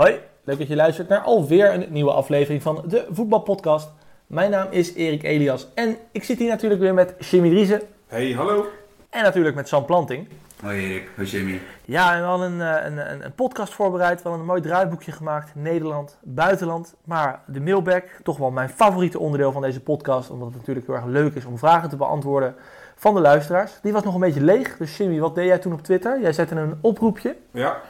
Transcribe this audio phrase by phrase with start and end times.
[0.00, 3.92] Hoi, leuk dat je luistert naar alweer een nieuwe aflevering van de Voetbalpodcast.
[4.26, 8.32] Mijn naam is Erik Elias en ik zit hier natuurlijk weer met Jimmy Driessen Hey,
[8.32, 8.66] hallo.
[9.10, 10.28] en natuurlijk met Sam Planting.
[10.62, 11.60] Hoi Erik, hoi Jimmy.
[11.84, 14.60] Ja, en we hadden een, eh, een, een, een podcast voorbereid, we hadden een mooi
[14.60, 16.94] draaiboekje gemaakt, Nederland, buitenland.
[17.04, 20.96] Maar de mailback, toch wel mijn favoriete onderdeel van deze podcast, omdat het natuurlijk heel
[20.96, 22.54] erg leuk is om vragen te beantwoorden
[22.96, 23.72] van de luisteraars.
[23.82, 26.20] Die was nog een beetje leeg, dus Jimmy, wat deed jij toen op Twitter?
[26.20, 27.80] Jij zette een oproepje Ja,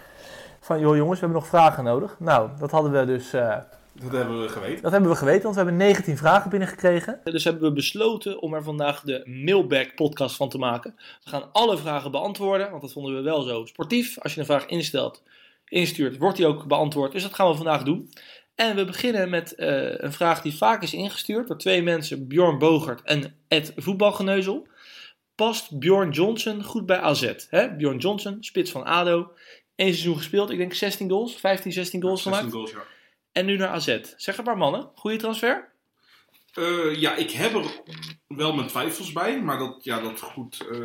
[0.70, 2.16] van, joh jongens, we hebben nog vragen nodig.
[2.18, 3.32] Nou, dat hadden we dus...
[3.32, 3.58] eh,
[3.94, 4.82] dat hebben we geweten.
[4.82, 7.20] Dat hebben we geweten, want we hebben 19 vragen binnengekregen.
[7.24, 10.94] Dus hebben we besloten om er vandaag de Mailback podcast van te maken.
[11.24, 14.18] We gaan alle vragen beantwoorden, want dat vonden we wel zo sportief.
[14.18, 15.22] Als je een vraag instelt,
[15.68, 17.12] instuurt, wordt die ook beantwoord.
[17.12, 18.10] Dus dat gaan we vandaag doen.
[18.54, 22.58] En we beginnen met eh, een vraag die vaak is ingestuurd door twee mensen, Bjorn
[22.58, 24.68] Bogert en Ed Voetbalgeneuzel.
[25.34, 27.34] Past Bjorn Johnson goed bij AZ?
[27.48, 27.76] Hè?
[27.76, 29.32] Bjorn Johnson, spits van ADO.
[29.80, 32.56] Eén seizoen gespeeld, ik denk 16 goals, 15, 16 goals 16 gemaakt.
[32.56, 32.86] goals, ja.
[33.32, 34.00] En nu naar AZ.
[34.16, 35.68] Zeg het maar mannen, goede transfer?
[36.52, 37.82] Eh, ja, ik heb er
[38.26, 40.78] wel mijn twijfels bij, maar dat, ja, dat goed, eh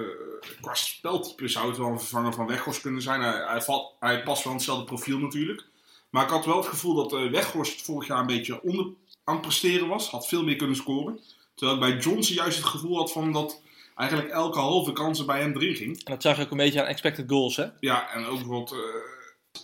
[0.61, 3.21] qua speltype zou het wel een vervanger van Weghorst kunnen zijn.
[3.21, 5.65] Hij, hij, valt, hij past wel in hetzelfde profiel natuurlijk.
[6.09, 8.85] Maar ik had wel het gevoel dat eh Weghorst vorig jaar een beetje onder
[9.23, 10.09] aan het presteren was.
[10.09, 11.19] Had veel meer kunnen scoren.
[11.55, 13.61] Terwijl ik bij Johnson juist het gevoel had van dat
[13.95, 15.97] eigenlijk elke halve kans er bij hem erin ging.
[16.03, 17.65] En dat zag je ook een beetje aan expected goals, hè?
[17.79, 18.75] Ja, en ook bijvoorbeeld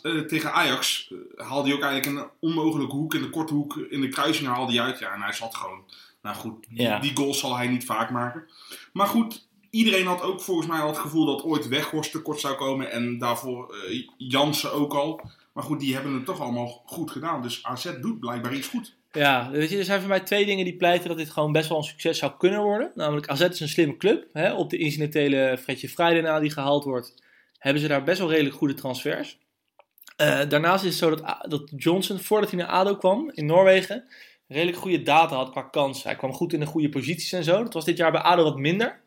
[0.04, 3.54] eh, eh, tegen Ajax eh, haalde hij ook eigenlijk een onmogelijke hoek in de korte
[3.54, 5.00] hoek in de kruising haalde hij uit.
[5.00, 5.84] Ja, en hij zat gewoon.
[6.22, 7.00] Nou goed, die, Ja.
[7.00, 8.50] die goals zal hij niet vaak maken.
[8.94, 12.56] Maar goed, iedereen had ook volgens mij al het gevoel dat ooit Weghorst tekort zou
[12.56, 12.92] komen.
[12.92, 13.76] En daarvoor
[14.18, 15.22] Jansen ook al.
[15.54, 17.42] Maar goed, die hebben het toch allemaal goed gedaan.
[17.42, 18.96] Dus AZ doet blijkbaar iets goed.
[19.12, 21.70] Ja, weet je, er zijn voor mij twee dingen die pleiten dat dit gewoon best
[21.70, 22.92] wel een succes zou kunnen worden.
[22.96, 24.28] Namelijk, AZ is een slimme club.
[24.32, 24.54] Hè?
[24.54, 27.24] Op de incidentele Fredje Friday na die gehaald wordt,
[27.58, 29.40] hebben ze daar best wel redelijk goede transfers.
[30.16, 34.04] Eh, daarnaast is het zo dat, dat Johnson, voordat hij naar ADO kwam in Noorwegen,
[34.48, 36.04] redelijk goede data had qua kans.
[36.04, 37.64] Hij kwam goed in de goede posities en zo.
[37.64, 39.02] Dat was dit jaar bij ADO wat minder.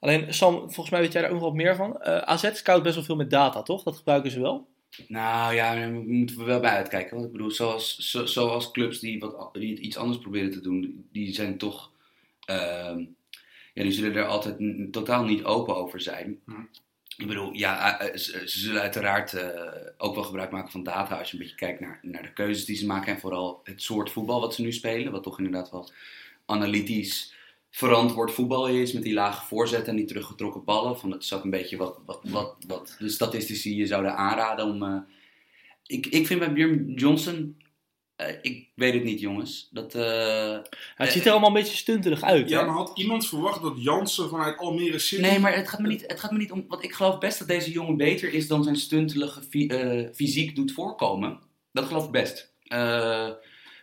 [0.00, 2.00] Alleen, Sam, volgens mij weet jij daar ook nog wat meer van.
[2.02, 3.82] Eh, AZ scout best wel veel met data, toch?
[3.82, 4.68] Dat gebruiken ze wel.
[5.08, 7.14] Nou ja, daar moeten we wel bij uitkijken.
[7.14, 11.08] Want ik bedoel, zoals, zo, zoals clubs die, wat, die iets anders proberen te doen,
[11.12, 11.92] die zijn toch.
[12.46, 13.04] ehm,
[13.74, 14.56] ja, die zullen er altijd
[14.92, 16.40] totaal niet open over zijn.
[16.44, 16.52] Hm.
[17.16, 21.18] Ik bedoel, ja, eh, ze, ze zullen uiteraard eh, ook wel gebruik maken van data
[21.18, 23.82] als je een beetje kijkt naar, naar de keuzes die ze maken en vooral het
[23.82, 25.90] soort voetbal wat ze nu spelen, wat toch inderdaad wel
[26.46, 27.34] analytisch
[27.76, 30.98] verantwoord voetbal is met die lage voorzetten en die teruggetrokken ballen.
[30.98, 34.64] Van, dat is ook een beetje wat, wat, wat, wat de statistici je zouden aanraden
[34.66, 34.82] om...
[34.82, 34.96] eh,
[35.86, 37.62] ik, ik vind bij Björn Johnson...
[38.16, 39.68] eh, ik weet het niet, jongens.
[39.70, 40.58] Dat, eh,
[40.94, 42.48] Het ziet er allemaal een beetje stuntelig uit.
[42.48, 42.66] Ja, hè?
[42.66, 45.22] maar had iemand verwacht dat Jansen vanuit Almere City...
[45.22, 46.64] Nee, maar het gaat, me niet, het gaat me niet om.
[46.68, 50.56] Want ik geloof best dat deze jongen beter is dan zijn stuntelige fi- eh, fysiek
[50.56, 51.38] doet voorkomen.
[51.72, 52.52] Dat geloof ik best.
[52.62, 53.28] Eh,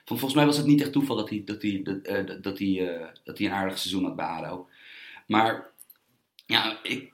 [0.06, 2.58] van, volgens mij was het niet echt toeval dat hij, dat hij, dat, eh, dat-
[2.60, 4.70] hij, eh, dat hij een aardig seizoen had bij ADO.
[5.28, 5.70] Maar
[6.46, 7.14] ja, ik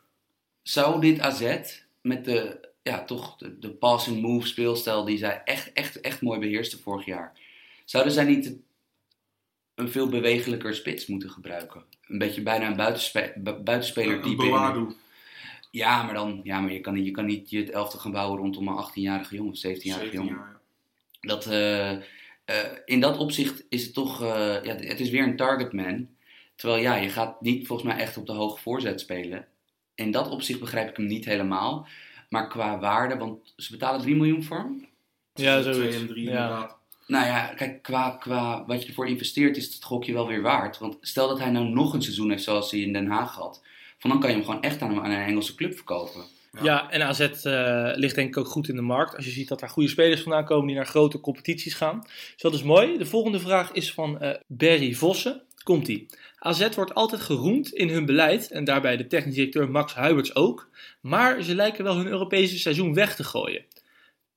[0.64, 1.58] zou dit AZ
[2.02, 6.78] met de, ja, toch de, de pass-and-move speelstijl die zij echt, echt, echt mooi beheerste
[6.78, 7.34] vorig jaar.
[7.86, 8.56] Zouden zij niet
[9.76, 11.84] een veel bewegelijker spits moeten gebruiken?
[12.08, 14.36] Een beetje bijna een buitenspe bu- buitenspeler een type.
[14.50, 14.88] Boadu.
[15.72, 18.12] ja, maar dan, ja, maar je kan niet, je kan niet je het elfte gaan
[18.12, 20.36] bouwen rondom een 18-jarige jongen of 17-jarige 17 jongen.
[20.36, 20.60] jaar,
[21.22, 21.28] ja.
[21.28, 21.98] Dat, eh,
[22.86, 26.08] in dat opzicht is het toch, eh, ja, het is weer een targetman.
[26.56, 29.46] Terwijl ja, je gaat niet volgens mij echt op de hoge voorzet spelen.
[29.96, 31.88] In dat opzicht begrijp ik hem niet helemaal.
[32.30, 34.88] Maar qua waarde, want ze betalen 3 miljoen voor hem.
[35.34, 35.64] Ja, en
[36.08, 36.44] drie Ja.
[36.44, 36.78] inderdaad.
[37.08, 40.78] Nou ja, kijk, qua, qua wat je ervoor investeert is het gokje wel weer waard.
[40.78, 43.62] Want stel dat hij nou nog een seizoen heeft zoals hij in Den Haag had.
[43.98, 46.24] Van dan kan je hem gewoon echt aan een Engelse club verkopen.
[46.62, 46.92] Ja.
[46.92, 49.16] En AZ eh, ligt denk ik ook goed in de markt.
[49.16, 52.00] Als je ziet dat daar goede spelers vandaan komen die naar grote competities gaan.
[52.02, 52.98] Dus dat is mooi.
[52.98, 55.42] De volgende vraag is van eh Berry Vossen.
[55.64, 56.06] Komt-ie.
[56.40, 60.69] AZ wordt altijd geroemd in hun beleid en daarbij de technisch directeur Max Huiberts ook.
[61.01, 63.66] Maar ze lijken wel hun Europese seizoen weg te gooien.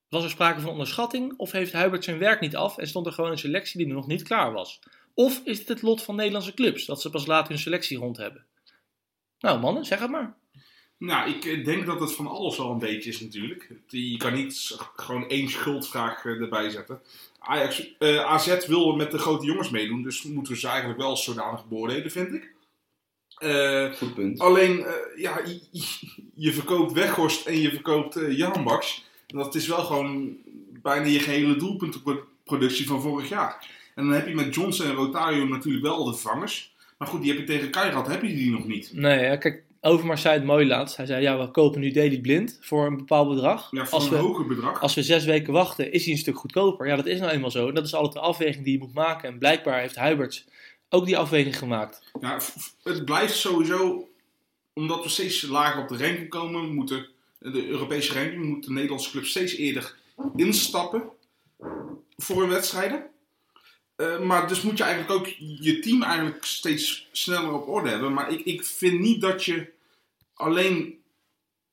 [0.09, 3.13] Was er sprake van onderschatting of heeft Huiberts zijn werk niet af en stond er
[3.13, 4.81] gewoon een selectie die nog niet klaar was?
[5.15, 8.17] Of is het het lot van Nederlandse clubs dat ze pas later hun selectie rond
[8.17, 8.45] hebben?
[9.39, 10.37] Nou mannen, zeg het maar.
[11.07, 13.69] Nou, ik eh, denk dat het van alles wel een beetje is natuurlijk.
[13.89, 17.01] Je kan niet gewoon één schuldvraag eh, erbij zetten.
[17.39, 21.09] Ajax, eh, AZ wil met de grote jongens meedoen, dus moeten we ze eigenlijk wel
[21.09, 22.51] als zodanig beoordelen, vind ik.
[23.39, 24.39] Eh, Goed punt.
[24.41, 25.61] alleen, eh, ja, je,
[26.35, 29.05] je- verkoopt Weghorst en je verkoopt eh Jan Baks.
[29.27, 30.37] En dat is wel gewoon
[30.83, 33.67] bijna je gehele doelpuntenproductie van vorig jaar.
[33.95, 36.75] En dan heb je met Johnson en Rotario natuurlijk wel de vangers.
[36.99, 38.91] Maar goed, die heb je tegen Keirat, heb je die nog niet.
[38.93, 40.97] Nee, ja, kijk, Overmars zei het mooi laatst.
[40.97, 43.69] Hij zei, ja, we kopen nu Daily Blind voor een bepaald bedrag.
[43.71, 44.81] Ja, voor als, een we, hoger bedrag.
[44.81, 46.87] als we zes weken wachten, is hij een stuk goedkoper.
[46.87, 47.69] Ja, dat is nou eenmaal zo.
[47.69, 49.29] En dat is altijd de afweging die je moet maken.
[49.29, 50.45] En blijkbaar heeft Huiberts
[50.89, 52.03] ook die afweging gemaakt.
[52.21, 52.41] Ja,
[52.83, 54.09] het blijft sowieso,
[54.73, 57.07] omdat we steeds lager op de ranking komen, moeten
[57.39, 59.97] de Europese ranking, moeten de Nederlandse clubs steeds eerder
[60.37, 61.03] instappen
[62.17, 63.07] voor hun wedstrijden.
[64.03, 65.27] Eh, maar dus moet je eigenlijk ook
[65.61, 68.13] je team eigenlijk steeds sneller op orde hebben.
[68.13, 69.73] Maar ik, ik vind niet dat je
[70.35, 71.01] alleen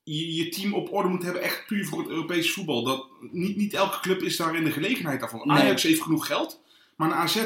[0.03, 2.83] je, je team op orde moet hebben echt puur voor het Europese voetbal.
[2.83, 5.47] Dat, niet, niet elke club is daar in de gelegenheid daarvan.
[5.47, 5.57] Nee.
[5.57, 6.61] Ajax heeft genoeg geld,
[6.95, 7.45] maar een AZ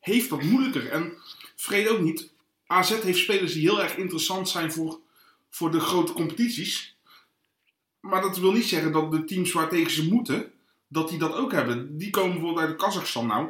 [0.00, 0.88] heeft dat moeilijker.
[0.90, 1.12] En
[1.56, 2.30] vergeet ook niet,
[2.66, 5.00] AZ heeft spelers die heel erg interessant zijn voor,
[5.50, 6.96] voor de grote competities.
[8.00, 10.52] Maar dat wil niet zeggen dat de teams waar tegen ze moeten,
[10.88, 11.98] dat die dat ook hebben.
[11.98, 13.48] Die komen bijvoorbeeld uit Kazachstan nou.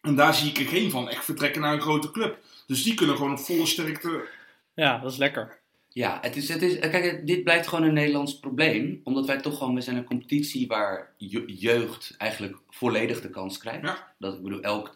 [0.00, 2.38] En daar zie ik er geen van echt vertrekken naar een grote club.
[2.66, 4.28] Dus die kunnen gewoon op volle sterkte.
[4.74, 5.58] Ja, dat is lekker.
[5.88, 9.00] Ja, het is, het is, kijk, dit blijkt gewoon een Nederlands probleem.
[9.04, 13.58] Omdat wij toch gewoon, we zijn een competitie waar je- jeugd eigenlijk volledig de kans
[13.58, 13.82] krijgt.
[13.86, 14.12] Ja.
[14.18, 14.94] Dat, ik bedoel, elk,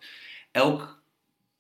[0.50, 1.02] elk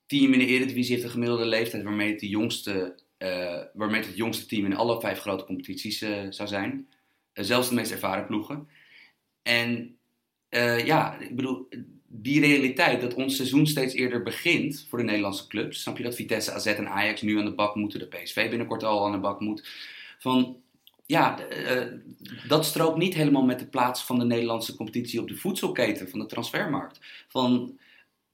[0.06, 4.06] team in de Eredivisie heeft een gemiddelde leeftijd waarmee het, de jongste, eh, waarmee het,
[4.06, 6.88] het jongste team in alle vijf grote competities eh, zou zijn.
[7.32, 8.68] Eh, zelfs de meest ervaren ploegen.
[9.42, 9.96] En
[10.48, 11.68] eh, ja, ik bedoel,
[12.16, 15.80] die realiteit dat ons seizoen steeds eerder begint voor de Nederlandse clubs.
[15.80, 18.82] Snap je dat Vitesse, AZ en Ajax nu aan de bak moeten, de PSV binnenkort
[18.82, 19.68] al aan de bak moet.
[20.18, 20.56] Van,
[21.06, 21.86] ja, eh,
[22.48, 26.18] dat strookt niet helemaal met de plaats van de Nederlandse competitie op de voedselketen van
[26.18, 27.00] de transfermarkt.
[27.28, 27.78] Van,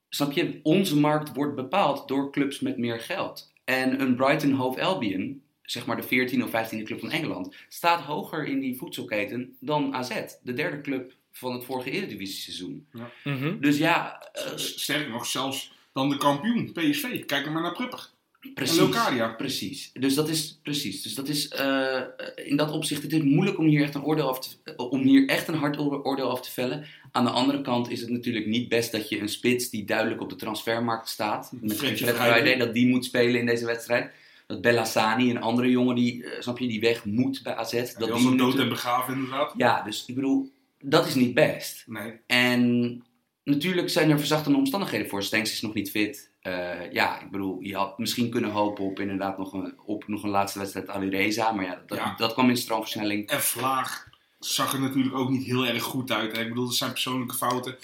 [0.08, 3.52] snap je, onze markt wordt bepaald door clubs met meer geld.
[3.64, 8.00] En een Brighton Hove Albion, zeg maar de 14e of 15e club van Engeland, staat
[8.00, 12.86] hoger in die voedselketen dan AZ, de derde club van het vorige Eredivisie-seizoen.
[13.24, 13.60] Mhm.
[13.60, 17.24] Dus ja, eh, Sterker nog, zelfs dan de kampioen, PSV.
[17.24, 18.08] Kijk er maar naar Prupper.
[18.54, 18.78] precies.
[18.78, 19.28] En Locadia.
[19.28, 19.90] Precies.
[19.92, 21.02] Dus dat is precies.
[21.02, 22.00] Dus dat is eh,
[22.44, 25.28] in dat opzicht het is moeilijk om hier echt een oordeel af te, om hier
[25.28, 26.84] echt een hard oor- oordeel af te vellen.
[27.12, 30.20] Aan de andere kant is het natuurlijk niet best dat je een spits die duidelijk
[30.20, 32.56] op de transfermarkt staat, met Fred Friday.
[32.56, 34.12] Dat die moet spelen in deze wedstrijd.
[34.46, 37.72] Dat Bellassani, een andere jongen die, eh, snap je, die weg moet bij AZ.
[37.94, 39.54] Dat die dood en begraven inderdaad.
[39.56, 40.50] Ja, dus ik bedoel,
[40.82, 41.84] dat is niet best.
[41.86, 42.12] Nee.
[42.26, 43.02] En
[43.44, 45.22] natuurlijk zijn er verzachtende omstandigheden voor.
[45.22, 46.30] Stenks is nog niet fit.
[46.40, 50.22] Eh, ja, ik bedoel, je had misschien kunnen hopen op inderdaad nog een, op nog
[50.22, 51.52] een laatste wedstrijd Alireza.
[51.52, 52.14] Maar ja dat, Ja.
[52.16, 53.28] dat kwam in stroomversnelling.
[53.28, 56.32] En Vlaag zag er natuurlijk ook niet heel erg goed uit.
[56.36, 56.42] Hè.
[56.42, 57.76] Ik bedoel, dat zijn persoonlijke fouten.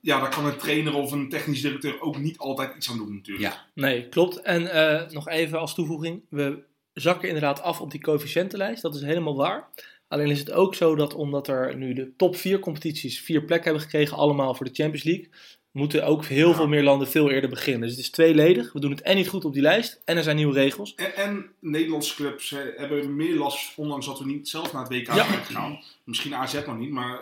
[0.00, 3.14] Ja, daar kan een trainer of een technisch directeur ook niet altijd iets aan doen
[3.14, 3.52] natuurlijk.
[3.52, 3.66] Ja.
[3.74, 4.40] Nee, klopt.
[4.40, 6.22] En eh, nog even als toevoeging.
[6.30, 6.62] We
[6.92, 8.82] zakken inderdaad af op die coëfficiëntenlijst.
[8.82, 9.68] Dat is helemaal waar.
[10.08, 13.64] Alleen is het ook zo dat omdat er nu de top 4 competities vier plekken
[13.64, 15.28] hebben gekregen, allemaal voor de Champions League,
[15.72, 16.54] moeten ook heel Ja.
[16.54, 17.80] veel meer landen veel eerder beginnen.
[17.80, 18.72] Dus het is tweeledig.
[18.72, 20.94] We doen het en niet goed op die lijst en er zijn nieuwe regels.
[20.94, 25.06] En, en Nederlandse clubs hebben meer last, ondanks dat we niet zelf naar het WK
[25.06, 25.14] Ja.
[25.14, 25.80] zijn gegaan.
[26.04, 27.20] Misschien AZ nog niet, maar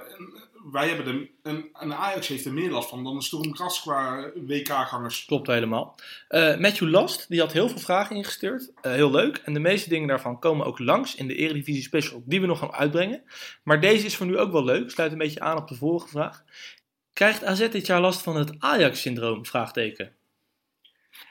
[0.71, 3.81] wij hebben er, en, en Ajax heeft er meer last van dan de Sturm Graz
[3.81, 5.25] qua WK-gangers.
[5.25, 5.95] Klopt helemaal.
[6.29, 8.73] Eh, Matthew Last, die had heel veel vragen ingestuurd.
[8.81, 9.37] Eh, heel leuk.
[9.37, 12.59] En de meeste dingen daarvan komen ook langs in de Eredivisie Special, die we nog
[12.59, 13.23] gaan uitbrengen.
[13.63, 14.91] Maar deze is voor nu ook wel leuk.
[14.91, 16.45] Sluit een beetje aan op de vorige vraag.
[17.13, 19.47] Krijgt AZ dit jaar last van het Ajax-syndroom?
[19.47, 20.13] Vraagteken.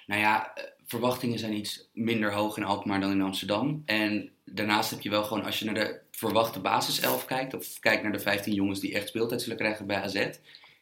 [0.06, 3.82] Nou ja, eh, verwachtingen zijn iets minder hoog in Alkmaar dan in Amsterdam.
[3.86, 8.04] En daarnaast heb je wel gewoon, als je naar de verwachte basiself kijkt, of kijkt
[8.04, 10.30] naar de 15 jongens die echt speeltijd zullen krijgen bij AZ,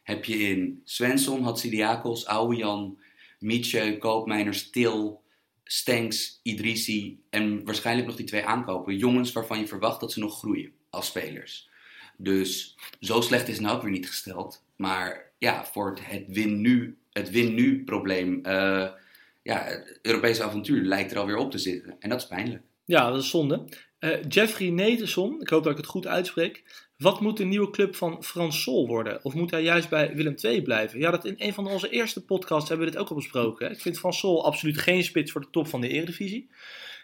[0.02, 2.98] heb je in Svensson, Hatsidiakos, Ouwejan,
[3.38, 5.22] Mietje, Koopmeiners, Til,
[5.64, 8.96] Stenks, Idrissi en waarschijnlijk nog die twee aankopen.
[8.96, 11.68] Jongens waarvan je verwacht dat ze nog groeien als spelers.
[12.16, 14.64] Dus zo slecht is het nou ook weer niet gesteld.
[14.76, 18.88] Maar ja, voor het, het win nu, het win nu probleem, eh,
[19.42, 21.96] ja, het Europese avontuur lijkt er alweer op te zitten.
[21.98, 22.62] En dat is pijnlijk.
[22.84, 23.64] Ja, dat is zonde.
[24.04, 26.62] Eh, Jeffrey Neteson, ik hoop dat ik het goed uitspreek.
[26.98, 29.24] Wat moet de nieuwe club van Frans Sol worden?
[29.24, 30.98] Of moet hij juist bij Willem II blijven?
[30.98, 33.66] Ja, dat in een van onze eerste podcasts hebben we dit ook al besproken.
[33.66, 33.72] hè.
[33.72, 36.50] Ik vind Frans Sol absoluut geen spits voor de top van de Eredivisie.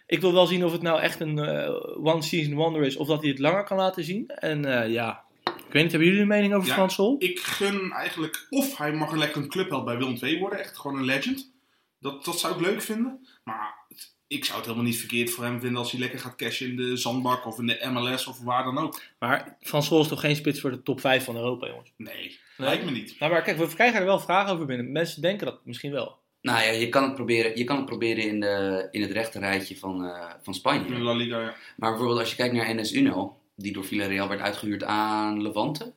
[0.07, 1.75] Ik wil wel zien of het nou echt een eh,
[2.07, 4.27] one-season wonder is of dat hij het langer kan laten zien.
[4.29, 7.17] En eh, ja, ik weet niet, hebben jullie een mening over Ja, Frans Sol?
[7.19, 10.79] Ik gun eigenlijk, of hij mag een lekker een clubheld bij Willem II worden, echt
[10.79, 11.53] gewoon een legend.
[11.99, 13.29] Dat, dat zou ik leuk vinden.
[13.45, 16.37] Maar het- ik zou het helemaal niet verkeerd voor hem vinden als hij lekker gaat
[16.37, 19.01] cashen in de zandbak of in de MLS of waar dan ook.
[19.19, 21.93] Maar Frans Sol is toch geen spits voor de top 5 van Europa, jongens?
[21.97, 23.19] Nee, lijkt me niet.
[23.19, 24.93] Nou, maar kijk, we krijgen er wel vragen over binnen.
[24.93, 26.19] Mensen denken dat misschien wel.
[26.43, 29.77] Nou ja, je kan het proberen, je kan het proberen in, de, in het rechterrijtje
[29.77, 30.95] van, eh, van Spanje.
[30.95, 31.55] In La Liga, ja.
[31.77, 35.93] Maar bijvoorbeeld als je kijkt naar NS Uno, die door Villarreal werd uitgehuurd aan Levante.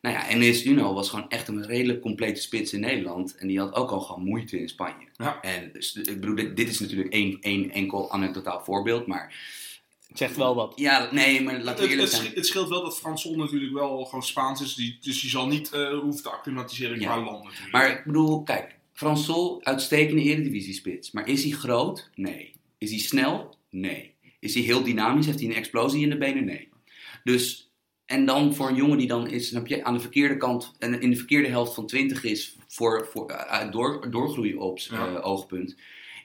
[0.00, 3.34] Nou ja, en Enes Uno was gewoon echt een redelijk complete spits in Nederland.
[3.36, 5.06] En die had ook al gewoon moeite in Spanje.
[5.16, 5.40] Ja.
[5.40, 9.06] En dus, ik bedoel, dit, dit is natuurlijk één, één enkel anekdotaal voorbeeld.
[9.06, 9.34] Maar
[10.08, 10.72] Het zegt wel wat.
[10.76, 12.34] ja, nee, maar laten we Het, eerlijk het, zijn.
[12.34, 14.74] het scheelt wel dat Fransol natuurlijk wel gewoon Spaans is.
[14.74, 17.06] Die, dus die zal niet eh, hoeven te acclimatiseren Ja.
[17.06, 17.72] qua land natuurlijk.
[17.72, 21.10] Maar ik bedoel, kijk, Frans Sol, uitstekende eredivisie-spits.
[21.10, 22.10] Maar is hij groot?
[22.14, 22.52] Nee.
[22.78, 23.54] Is hij snel?
[23.70, 24.14] Nee.
[24.40, 25.26] Is hij heel dynamisch?
[25.26, 26.44] Heeft hij een explosie in de benen?
[26.44, 26.68] Nee.
[27.24, 27.69] Dus,
[28.10, 31.00] en dan voor een jongen die dan is, snap je, aan de verkeerde kant, en
[31.00, 35.06] in de verkeerde helft van 20 is voor, voor eh, door, doorgroeien op Ja.
[35.06, 35.76] eh, oogpunt.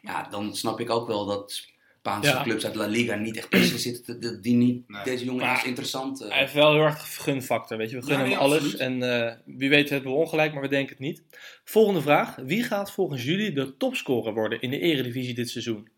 [0.01, 2.43] Ja, dan snap ik ook wel dat Spaanse Ja.
[2.43, 5.03] clubs uit La Liga niet echt se zitten, te- te- die niet Nee.
[5.03, 6.21] deze jongen Maar als interessant...
[6.21, 7.95] eh, Hij heeft wel heel erg gunfactor, weet je.
[7.95, 8.57] We Ja, gunnen nee, hem alles.
[8.57, 8.79] absoluut.
[8.79, 11.23] En eh, wie weet hebben we ongelijk, maar we denken het niet.
[11.63, 12.35] Volgende vraag.
[12.35, 15.89] Wie gaat volgens jullie de topscorer worden in de eredivisie dit seizoen?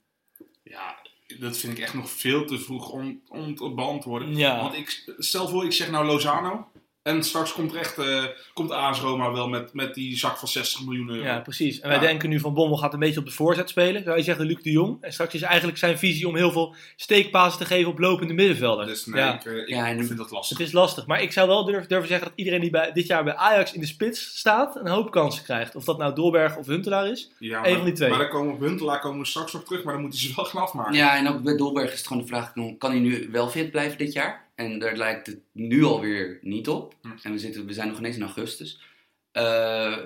[0.63, 0.95] Ja,
[1.39, 4.35] dat vind ik echt nog veel te vroeg om, om te beantwoorden.
[4.35, 4.61] Ja.
[4.61, 6.67] Want ik, stel voor, ik zeg nou Lozano.
[7.07, 8.23] En straks komt er echt, eh,
[8.53, 11.23] komt AS Roma wel met, met die zak van 60 miljoen euro.
[11.23, 11.79] Ja, precies.
[11.79, 12.03] En wij Ja.
[12.03, 14.03] denken nu van Bommel gaat een beetje op de voorzet spelen.
[14.03, 14.97] Zou je zeggen Luc de Jong.
[15.01, 18.87] En straks is eigenlijk zijn visie om heel veel steekpasen te geven op lopende middenvelders.
[18.89, 19.33] Dus nee, ja.
[19.33, 20.57] ik, eh, ik Ja, en- vind dat lastig.
[20.57, 23.07] Het is lastig, maar ik zou wel durven, durven zeggen dat iedereen die bij, dit
[23.07, 25.75] jaar bij Ajax in de spits staat, een hoop kansen krijgt.
[25.75, 27.31] Of dat nou Dolberg of Huntelaar is.
[27.39, 28.09] Ja, Eén van die twee.
[28.09, 30.33] Maar dan komen we op Huntelaar komen we straks nog terug, maar dan moeten ze
[30.35, 30.93] wel gaan afmaken.
[30.93, 33.71] Ja, en ook bij Dolberg is het gewoon de vraag: kan hij nu wel fit
[33.71, 34.45] blijven dit jaar?
[34.57, 36.95] En daar lijkt het nu alweer niet op.
[37.01, 37.07] Hm.
[37.21, 38.81] En we, zitten, we zijn nog ineens in augustus.
[39.31, 39.97] Eh,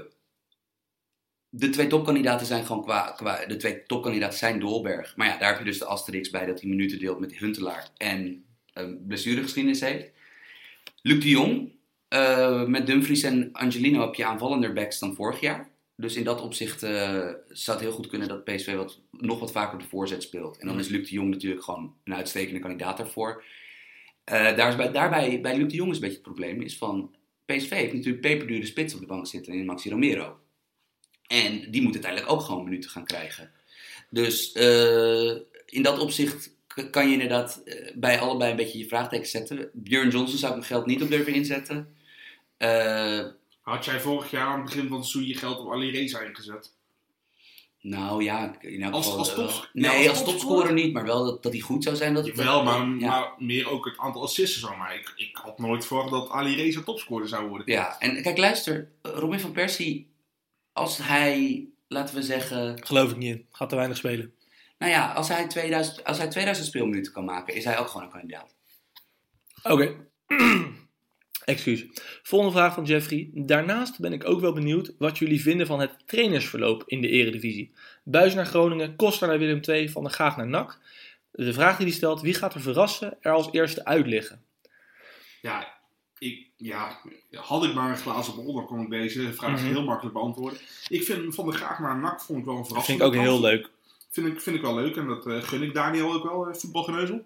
[1.49, 3.45] de twee topkandidaten zijn gewoon qua, qua.
[3.45, 5.15] De twee topkandidaten zijn Dolberg.
[5.15, 7.89] Maar ja, daar heb je dus de asterix bij dat hij minuten deelt met Huntelaar
[7.97, 10.11] en een blessuregeschiedenis heeft.
[11.01, 11.71] Luc de Jong.
[12.07, 15.69] eh, met Dumfries en Angelino heb je aanvallender backs dan vorig jaar.
[15.95, 19.51] Dus in dat opzicht eh, zou het heel goed kunnen dat PSV wat, nog wat
[19.51, 20.57] vaker op de voorzet speelt.
[20.57, 23.43] En dan is Luc de Jong natuurlijk gewoon een uitstekende kandidaat daarvoor.
[24.31, 26.61] Eh, daar daarbij, bij Luc de Jong is een beetje het probleem.
[26.61, 30.39] Is van, PSV heeft natuurlijk peperdure spits op de bank zitten in Maxi Romero.
[31.27, 33.51] En die moet uiteindelijk ook gewoon minuten gaan krijgen.
[34.09, 35.31] Dus eh,
[35.65, 36.55] in dat opzicht
[36.91, 39.69] kan je inderdaad eh, bij allebei een beetje je vraagteken zetten.
[39.73, 41.95] Björn Johnson zou ik mijn geld niet op durven inzetten.
[43.61, 46.19] Had jij vorig jaar aan het begin van het seizoen je geld op Ali Reza
[46.19, 46.73] ingezet?
[47.81, 50.73] Nou ja, in elk Als- geval, als eh, top- nee, ja, als als topscorer?
[50.73, 52.13] niet, maar wel dat, dat hij goed zou zijn.
[52.13, 53.09] Dat, Wel, maar, ja.
[53.09, 54.75] maar meer ook het aantal assists zo.
[54.75, 57.71] Maar ik, ik had nooit verwacht dat Ali Reza topscorer zou worden.
[57.73, 60.09] Ja, en kijk, luister, Robin van Persie,
[60.73, 63.45] als hij, laten we zeggen, Geloof ik niet in.
[63.51, 64.33] Gaat te weinig spelen.
[64.77, 68.05] nou ja, als hij 2000, als hij 2000 speelminuten kan maken, is hij ook gewoon
[68.05, 68.55] een kandidaat.
[69.63, 69.95] Oké.
[71.51, 71.85] Excuus.
[72.23, 73.29] Volgende vraag van Jeffrey.
[73.33, 77.71] Daarnaast ben ik ook wel benieuwd wat jullie vinden van het trainersverloop in de eredivisie.
[78.03, 80.79] Buis naar Groningen, Koster naar Willem II, Van der Gaag naar NAC.
[81.31, 84.41] De vraag die hij stelt, wie gaat er verrassen er als eerste uit liggen?
[85.41, 85.67] Ja,
[86.17, 86.99] ik, ja,
[87.33, 89.65] had ik maar een glazen bol, dan kon ik deze vraag Mhm.
[89.71, 90.59] heel makkelijk beantwoorden.
[90.87, 92.99] Ik vind Van de Graag naar NAC vond ik wel een Dat verrassing.
[92.99, 93.69] vind ik ook heel leuk.
[94.09, 96.53] Vind ik, vind ik wel leuk en dat eh, gun ik Daniel ook wel, eh,
[96.55, 97.25] voetbalgeneuzel.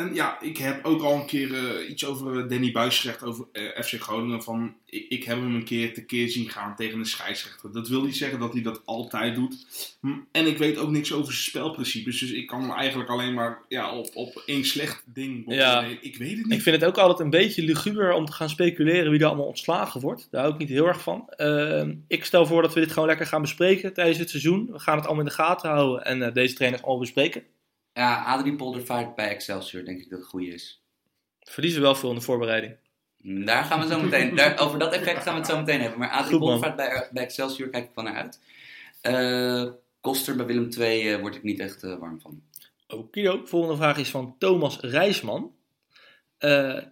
[0.00, 3.46] En ja, ik heb ook al een keer eh, iets over Danny Buis gezegd over
[3.52, 4.42] eh, FC Groningen.
[4.42, 7.72] Van, ik, ik heb hem een keer tekeer zien gaan tegen een scheidsrechter.
[7.72, 9.66] Dat wil niet zeggen dat hij dat altijd doet.
[10.00, 12.18] Hm, En ik weet ook niks over zijn spelprincipes.
[12.18, 15.46] Dus ik kan hem eigenlijk alleen maar ja, op, op één slecht ding.
[16.00, 16.54] Ik weet het niet.
[16.54, 19.46] Ik vind het ook altijd een beetje luguber om te gaan speculeren wie er allemaal
[19.46, 20.28] ontslagen wordt.
[20.30, 21.28] Daar hou ik niet heel erg van.
[21.28, 24.68] Ehm, ik stel voor dat we dit gewoon lekker gaan bespreken tijdens het seizoen.
[24.72, 27.42] We gaan het allemaal in de gaten houden en eh, deze trainers allemaal bespreken.
[27.92, 30.82] Ja, Adrie Poldervaart bij Excelsior denk ik dat het goede is.
[31.40, 32.76] Verliezen wel veel in de voorbereiding.
[33.16, 35.80] Mm, Daar gaan we zo meteen, daar, over dat effect gaan we het zo meteen
[35.80, 35.98] hebben.
[35.98, 36.38] Maar Adrie Goed.
[36.38, 38.40] Poldervaart bij, bij Excelsior kijk ik van naar uit.
[39.00, 39.66] Eh,
[40.00, 42.42] Koster bij Willem II eh, word ik niet echt eh, warm van.
[42.88, 43.40] Okido.
[43.44, 45.54] Volgende vraag is van Thomas Rijsman.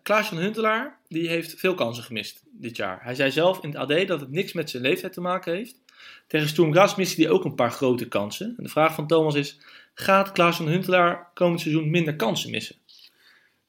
[0.02, 3.02] Klaas van Huntelaar die heeft veel kansen gemist dit jaar.
[3.02, 5.80] Hij zei zelf in het AD dat het niks met zijn leeftijd te maken heeft.
[6.26, 8.54] Tegen Sturm Graz miste hij ook een paar grote kansen.
[8.56, 9.60] En de vraag van Thomas is:
[10.00, 12.76] gaat Klaas van Huntelaar komend seizoen minder kansen missen?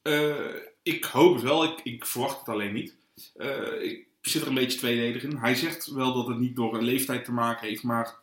[0.01, 0.35] Eh,
[0.83, 2.95] ik hoop het wel, ik, ik verwacht het alleen niet.
[3.35, 5.37] Eh, ik zit er een beetje tweeledig in.
[5.37, 8.15] Hij zegt wel dat het niet door een leeftijd te maken heeft, maar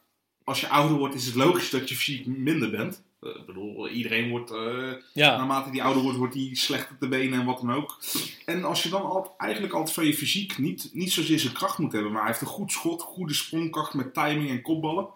[0.45, 3.03] als je ouder wordt is het logisch dat je fysiek minder bent.
[3.21, 4.51] Eh, ik bedoel, iedereen wordt,
[5.13, 7.99] Ja, naarmate die ouder wordt, wordt die slechter te benen en wat dan ook.
[8.45, 11.79] En als je dan al, eigenlijk altijd van je fysiek niet, niet zozeer zijn kracht
[11.79, 15.09] moet hebben, maar hij heeft een goed schot, goede sprongkracht met timing en kopballen.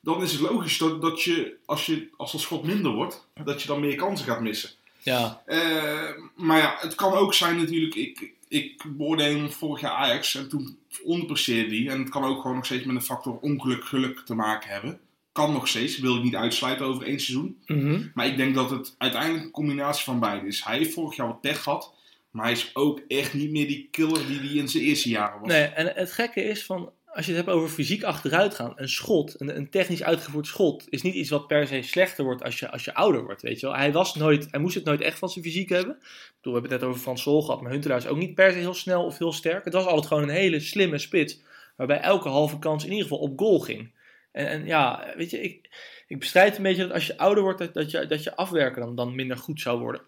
[0.00, 3.62] Dan is het logisch dat, dat je, als, je, als dat schot minder wordt, dat
[3.62, 4.70] je dan meer kansen gaat missen.
[4.98, 9.92] ja, Eh, maar ja, het kan ook zijn natuurlijk, ik, ik beoordeel hem vorig jaar
[9.92, 11.88] Ajax en toen onderpresteerde hij.
[11.88, 15.00] En het kan ook gewoon nog steeds met een factor ongeluk, geluk te maken hebben.
[15.32, 17.58] Kan nog steeds, wil ik niet uitsluiten over één seizoen.
[17.66, 18.02] Mhm.
[18.14, 20.64] Maar ik denk dat het uiteindelijk een combinatie van beide is.
[20.64, 21.96] Hij heeft vorig jaar wat pech gehad.
[22.30, 25.40] Maar hij is ook echt niet meer die killer die hij in zijn eerste jaren
[25.40, 25.48] was.
[25.48, 28.88] Nee, en het gekke is van, als je het hebt over fysiek achteruit gaan, een
[28.88, 32.58] schot, een, een technisch uitgevoerd schot, is niet iets wat per se slechter wordt als
[32.58, 33.76] je, als je ouder wordt, weet je wel.
[33.76, 35.94] Hij, was nooit, hij moest het nooit echt van zijn fysiek hebben.
[35.94, 38.34] Ik bedoel, we hebben het net over Frans Sol gehad, maar Huntelaar is ook niet
[38.34, 39.64] per se heel snel of heel sterk.
[39.64, 41.40] Het was altijd gewoon een hele slimme spits,
[41.76, 43.92] waarbij elke halve kans in ieder geval op goal ging.
[44.32, 45.68] En, en ja, weet je, ik,
[46.06, 48.80] ik bestrijd een beetje dat als je ouder wordt, dat, dat, je, dat je afwerken
[48.80, 50.02] dan, dan minder goed zou worden.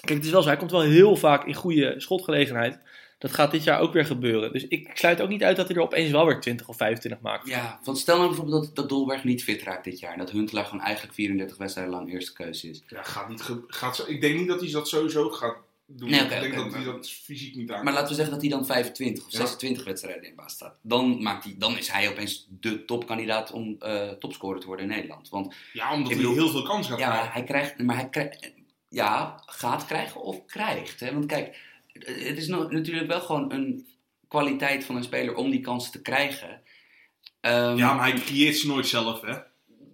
[0.00, 2.78] Kijk, het is wel zo, hij komt wel heel vaak in goede schotgelegenheid.
[3.18, 4.52] Dat gaat dit jaar ook weer gebeuren.
[4.52, 7.20] Dus ik sluit ook niet uit dat hij er opeens wel weer 20 of 25
[7.20, 7.48] maakt.
[7.48, 10.12] Ja, want stel nou bijvoorbeeld dat, dat Dolberg niet fit raakt dit jaar.
[10.12, 12.82] En dat Huntelaar gewoon eigenlijk 34 wedstrijden lang eerste keuze is.
[12.88, 15.56] Ja, gaat niet gaat zo, ik denk niet dat hij dat sowieso gaat
[15.86, 16.10] doen.
[16.10, 18.50] Nee, ik denk dat hij dat fysiek niet aan Maar laten we zeggen dat hij
[18.50, 19.38] dan 25 of Ja.
[19.38, 20.78] 26 wedstrijden in baas staat.
[20.82, 24.90] Dan, maakt hij, dan is hij opeens de topkandidaat om eh topscorer te worden in
[24.92, 25.28] Nederland.
[25.28, 27.32] Want Ja, omdat hij bedoel- heel veel kans gaat ja, krijgen.
[27.32, 28.52] hij krijgt, maar hij krijgt,
[28.88, 31.00] ja, gaat krijgen of krijgt.
[31.00, 31.12] Hè?
[31.12, 31.66] Want kijk,
[32.04, 33.86] het is natuurlijk wel gewoon een
[34.28, 36.60] kwaliteit van een speler om die kansen te krijgen.
[37.40, 39.34] Ehm, Ja, maar hij creëert ze nooit zelf, hè.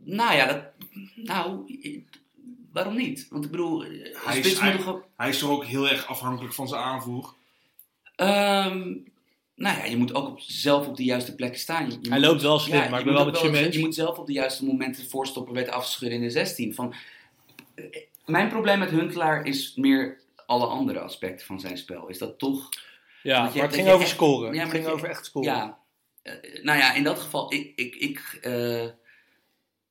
[0.05, 0.63] Nou ja, dat,
[1.15, 1.65] nou,
[2.73, 3.27] waarom niet?
[3.31, 4.59] Want ik bedoel, Hij hij is
[5.17, 7.35] Hij is toch ook heel erg afhankelijk van zijn aanvoer.
[8.17, 8.79] Ehm,
[9.57, 11.85] nou ja, je moet ook op, zelf op de juiste plekken staan.
[11.91, 13.53] Je, je Hij moet- loopt wel slim, ja, maar je ik ben moet wel met
[13.55, 13.77] Jim eens.
[13.77, 16.75] Je moet zelf op de juiste momenten voorstoppen weten af te schudden in de 16.
[16.75, 16.95] Van,
[17.75, 17.85] eh,
[18.27, 22.09] mijn probleem met Huntelaar is meer alle andere aspecten van zijn spel.
[22.09, 22.69] Is dat toch...
[23.23, 24.45] Ja, je- maar het ging over echt- scoren.
[24.55, 25.53] Ja, het maar ging je- over echt scoren.
[25.55, 25.79] Ja,
[26.23, 28.83] eh, nou ja, in dat geval, ik, ik, ik, eh,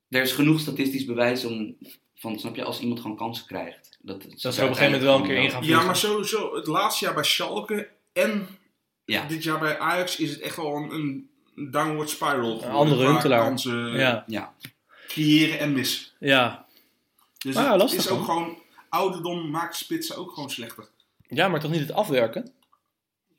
[0.08, 1.76] er is genoeg statistisch bewijs om,
[2.14, 3.98] van, snap je, als iemand gewoon kansen krijgt.
[4.02, 6.54] Dat, Dat ze op een gegeven moment wel een keer in gaan Ja, maar sowieso,
[6.54, 8.48] het laatste jaar bij Schalke en
[9.04, 9.26] Ja.
[9.26, 12.42] dit jaar bij Ajax is het echt wel een, een downward spiral.
[12.58, 13.40] geworden andere Huntelaar.
[13.40, 14.54] kansen Ja, Ja,
[15.08, 16.06] creëren en missen.
[16.18, 16.66] ja.
[17.38, 18.58] Dus Ah, het lastig, is ook gewoon,
[18.94, 20.88] ouderdom maakt spitsen ook gewoon slechter.
[21.28, 22.42] ja, maar toch niet het afwerken?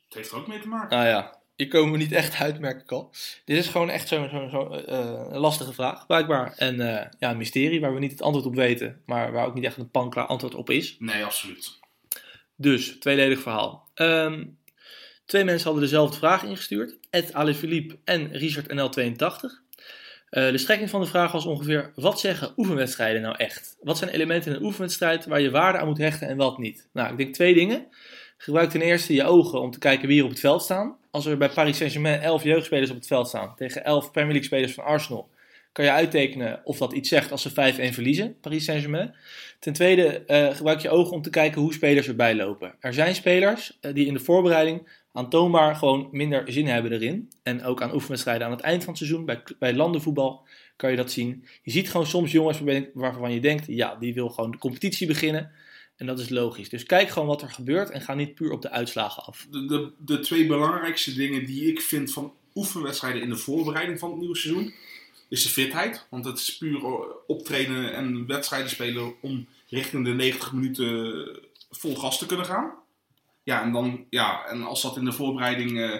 [0.06, 0.98] Het heeft er ook mee te maken.
[0.98, 3.12] Nou ja, hier komen we niet echt uit, merk ik al.
[3.46, 6.54] Dit is gewoon echt zo'n zo, zo, eh, lastige vraag, blijkbaar.
[6.56, 9.54] En eh, ja, een mysterie waar we niet het antwoord op weten, maar waar ook
[9.54, 10.96] niet echt een panklaar antwoord op is.
[11.00, 11.80] Nee, absoluut.
[12.56, 13.90] Dus, tweeledig verhaal.
[13.94, 14.46] Ehm,
[15.26, 16.98] twee mensen hadden dezelfde vraag ingestuurd.
[17.10, 19.64] Ed Philippe en Richard NL82.
[20.36, 23.78] Eh, de strekking van de vraag was ongeveer: wat zeggen oefenwedstrijden nou echt?
[23.82, 26.88] Wat zijn elementen in een oefenwedstrijd waar je waarde aan moet hechten en wat niet?
[26.94, 27.88] Nou, ik denk twee dingen.
[28.38, 30.98] Gebruik ten eerste je ogen om te kijken wie er op het veld staan.
[31.12, 34.48] Als er bij Paris Saint-Germain 11 jeugdspelers op het veld staan tegen 11 Premier League
[34.48, 35.30] spelers van Arsenal,
[35.72, 39.16] kan je uittekenen of dat iets zegt als ze 5-1 verliezen, Paris Saint-Germain.
[39.60, 42.76] Ten tweede, eh, gebruik je ogen om te kijken hoe spelers erbij lopen.
[42.80, 47.30] Er zijn spelers eh, die in de voorbereiding aantoonbaar gewoon minder zin hebben erin.
[47.44, 50.96] En ook aan oefenwedstrijden aan het eind van het seizoen, bij, bij landenvoetbal, kan je
[50.96, 51.46] dat zien.
[51.64, 52.60] Je ziet gewoon soms jongens
[52.94, 55.52] waarvan- je denkt, ja, die wil gewoon de competitie beginnen.
[55.96, 56.70] En dat is logisch.
[56.70, 59.48] Dus kijk gewoon wat er gebeurt en ga niet puur op de uitslagen af.
[59.52, 64.10] De, de, de twee belangrijkste dingen die ik vind van oefenwedstrijden in de voorbereiding van
[64.10, 64.74] het nieuwe seizoen,
[65.30, 66.08] is de fitheid.
[66.10, 66.82] Want het is puur
[67.28, 71.40] optreden en wedstrijden spelen om richting de 90 minuten
[71.72, 72.74] vol gas te kunnen gaan.
[73.46, 76.00] Ja, en, dan, ja, en als dat in de voorbereiding, eh,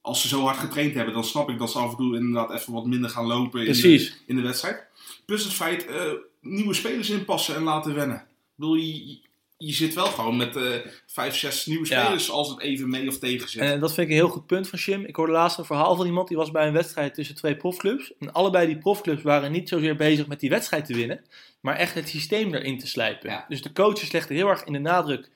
[0.00, 2.50] als ze zo hard getraind hebben, dan snap ik dat ze af en toe inderdaad
[2.52, 4.84] even wat minder gaan lopen in de, in de wedstrijd.
[5.24, 8.16] Plus het feit, eh, nieuwe spelers inpassen en laten wennen.
[8.16, 8.22] Ik
[8.54, 9.18] bedoel, je,
[9.58, 10.64] je zit wel gewoon met eh
[11.06, 12.02] vijf, zes nieuwe Ja.
[12.02, 13.62] spelers als het even mee of tegen zit.
[13.62, 15.04] En dat vind ik een heel goed punt van Jim.
[15.04, 18.12] Ik hoorde laatst een verhaal van iemand die was bij een wedstrijd tussen twee profclubs.
[18.18, 21.24] En allebei die profclubs waren niet zozeer bezig met die wedstrijd te winnen,
[21.60, 23.30] maar echt het systeem erin te slijpen.
[23.30, 23.44] Ja.
[23.48, 25.30] Dus de coaches legden heel erg in de nadruk,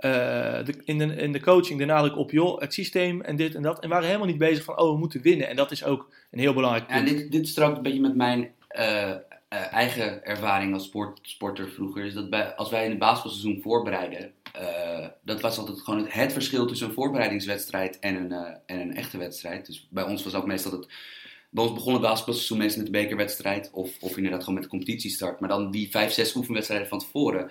[0.00, 3.62] de, in, de, in de coaching de nadruk op joh, het systeem en dit en
[3.62, 3.80] dat.
[3.80, 5.48] En waren helemaal niet bezig van oh, we moeten winnen.
[5.48, 7.08] En dat is ook een heel belangrijk Ja, punt.
[7.08, 9.10] dit, dit strookt een beetje met mijn eh,
[9.48, 12.04] eh, eigen ervaring als sport, sporter vroeger.
[12.04, 16.12] Is dat bij, als wij in het basketbalseizoen voorbereiden, eh, dat was altijd gewoon het,
[16.12, 19.66] het verschil tussen een voorbereidingswedstrijd en een, eh, en een echte wedstrijd.
[19.66, 20.88] Dus bij ons was ook meestal het.
[21.50, 24.70] Bij ons begon het basketbalseizoen meestal met de bekerwedstrijd of, of inderdaad gewoon met de
[24.70, 25.40] competitiestart.
[25.40, 27.50] Maar dan die vijf, zes oefenwedstrijden van tevoren.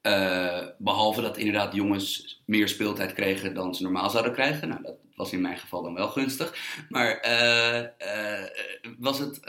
[0.00, 4.68] Eh, behalve dat inderdaad jongens meer speeltijd kregen dan ze normaal zouden krijgen.
[4.68, 6.54] Nou, dat was in mijn geval dan wel gunstig.
[6.88, 8.50] Maar eh, eh,
[8.98, 9.40] was het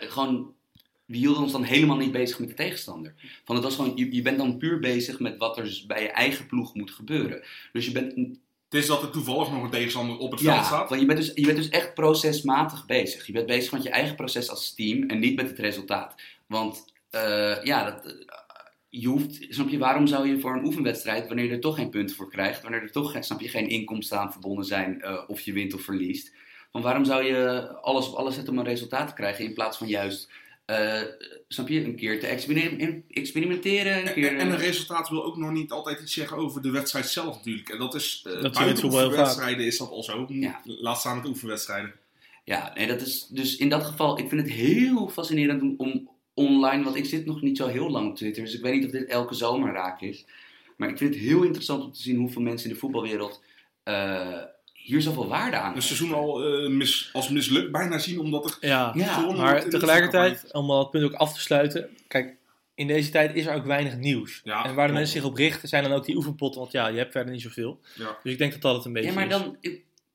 [0.00, 0.54] gewoon.
[1.04, 3.14] We hielden ons dan helemaal niet bezig met de tegenstander.
[3.44, 6.10] Van het was gewoon, je, je bent dan puur bezig met wat er bij je
[6.10, 7.42] eigen ploeg moet gebeuren.
[7.72, 10.62] Dus je bent, Het is dat er toevallig nog een tegenstander op het veld ja,
[10.62, 10.88] staat.
[10.88, 13.26] want je bent, dus, je bent dus echt procesmatig bezig.
[13.26, 16.14] Je bent bezig met je eigen proces als team en niet met het resultaat.
[16.46, 16.84] Want
[17.62, 18.26] ja, dat,
[18.94, 21.90] je hoeft, snap je, waarom zou je voor een oefenwedstrijd, wanneer je er toch geen
[21.90, 25.22] punten voor krijgt, wanneer er toch geen- snap je, geen inkomsten aan verbonden zijn eh,
[25.26, 26.32] of je wint of verliest,
[26.72, 29.78] van waarom zou je alles op alles zetten om een resultaat te krijgen in plaats
[29.78, 30.30] van juist
[30.64, 31.00] eh,
[31.48, 34.28] snap je, een keer te experiment- experimenteren, een En, keer...
[34.28, 37.08] en, en een eh, resultaat wil ook nog niet altijd iets zeggen over de wedstrijd
[37.08, 37.68] zelf natuurlijk.
[37.68, 40.26] En dat is, uh, Dat oefenwedstrijden is dat al zo.
[40.28, 40.60] Ja.
[40.64, 41.92] Laat staan het oefenwedstrijden.
[42.44, 46.08] Ja, nee, dat is dus in dat geval, ik vind het heel fascinerend om, om
[46.34, 48.84] online, want ik zit nog niet zo heel lang op Twitter, dus ik weet niet
[48.84, 50.24] of dit elke zomer raak is.
[50.76, 53.42] Maar ik vind het heel interessant om te zien hoeveel mensen in de voetbalwereld
[53.82, 54.38] eh,
[54.72, 55.96] hier zoveel waarde aan Een hechten.
[55.96, 60.70] seizoen al eh, mis, als mislukt bijna zien, omdat er Ja, Ja, maar tegelijkertijd, om
[60.70, 61.88] het punt ook af te sluiten.
[62.08, 62.36] Kijk,
[62.74, 64.40] in deze tijd is er ook weinig nieuws.
[64.44, 66.88] Ja, en waar de mensen zich op richten zijn dan ook die oefenpotten, want ja,
[66.88, 67.80] je hebt verder niet zoveel.
[67.94, 68.18] Ja.
[68.22, 69.30] Dus ik denk dat dat het een beetje Ja, maar is.
[69.30, 69.56] dan,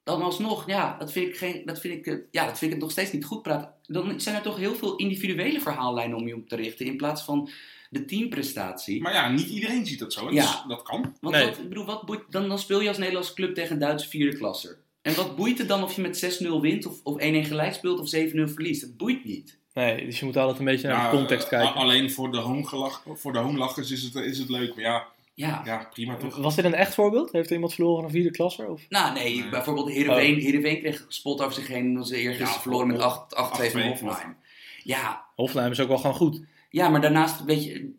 [0.08, 2.80] dan alsnog, ja, dat vind ik, geen, dat vind ik, eh, ja, dat vind ik
[2.80, 3.74] nog steeds niet goed praten.
[3.86, 7.22] Dan zijn er toch heel veel individuele verhaallijnen om je op te richten, in plaats
[7.22, 7.50] van
[7.90, 9.02] de teamprestatie.
[9.02, 10.32] Maar ja, niet iedereen ziet dat zo.
[10.32, 10.42] Ja.
[10.42, 11.16] Dus dat kan.
[11.22, 11.46] Want Nee.
[11.46, 14.10] wat, ik bedoel, wat boeit, dan, dan speel je als Nederlandse club tegen een Duitse
[14.10, 14.78] vierde klasser.
[15.02, 18.00] En wat boeit het dan of je met 6-0 wint, of, of 1-1 gelijk speelt,
[18.00, 18.82] of 7-0 verliest?
[18.82, 19.58] Het boeit niet.
[19.74, 21.76] Nee, dus je moet altijd een beetje naar de context eh, kijken.
[21.82, 24.76] Alleen voor de, hoongelach, voor de hoonlachers is het, is het leuk.
[24.76, 25.62] Maar ja, Ja.
[25.66, 26.38] ja prima toch.
[26.38, 27.32] Was dit een echt voorbeeld?
[27.32, 28.70] Heeft er iemand verloren van een vierde klasser?
[28.70, 28.82] Of?
[28.90, 29.50] Nou, nee, Nee.
[29.50, 33.04] bijvoorbeeld Heerenveen, Heerenveen kreeg spot over zich heen omdat ze eergisteren Ja, verloren met op-
[33.04, 33.88] 8 8-2 van 8-2.
[33.88, 34.38] Hoffenheim.
[34.84, 36.42] Ja, Hoffenheim is ook wel gewoon goed.
[36.70, 37.94] ja, maar daarnaast, weet je,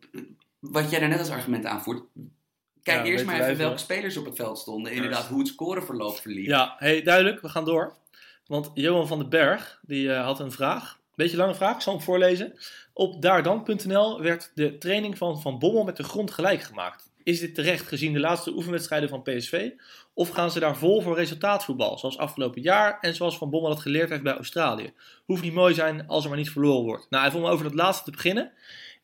[0.59, 2.03] wat jij daar net als argument aanvoert.
[2.83, 4.93] Kijk Ja, eerst maar even welke spelers op het veld stonden.
[4.93, 6.47] Inderdaad, hoe het scoreverloop verliep.
[6.47, 7.97] Ja, hey, duidelijk, we gaan door.
[8.47, 10.99] Want Johan van den Berg, die eh, had een vraag.
[11.15, 12.59] Beetje lange vraag, ik zal hem voorlezen.
[12.93, 17.08] Op daardan.nl werd de training van Van Bommel met de grond gelijk gemaakt.
[17.29, 19.71] Is dit terecht gezien de laatste oefenwedstrijden van PSV?
[20.15, 23.81] Of gaan ze daar vol voor resultaatvoetbal, zoals afgelopen jaar en zoals Van Bommel dat
[23.81, 24.93] geleerd heeft bij Australië?
[25.25, 27.07] Hoeft niet mooi zijn als er maar niet verloren wordt.
[27.11, 28.53] Nou, even om over dat laatste te beginnen.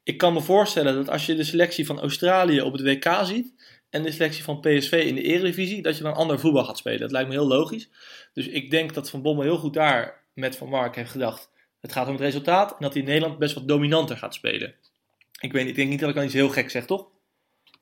[0.03, 3.53] Ik kan me voorstellen dat als je de selectie van Australië op het WK ziet
[3.91, 7.01] en de selectie van PSV in de Eredivisie, dat je dan ander voetbal gaat spelen.
[7.01, 7.89] Dat lijkt me heel logisch.
[8.33, 11.51] Dus ik denk dat Van Bommel heel goed daar met Van Mark heeft gedacht.
[11.81, 14.75] Het gaat om het resultaat en dat hij in Nederland best wat dominanter gaat spelen.
[15.41, 17.13] Ik, weet, ik denk niet dat ik dan iets heel gek zeg, toch?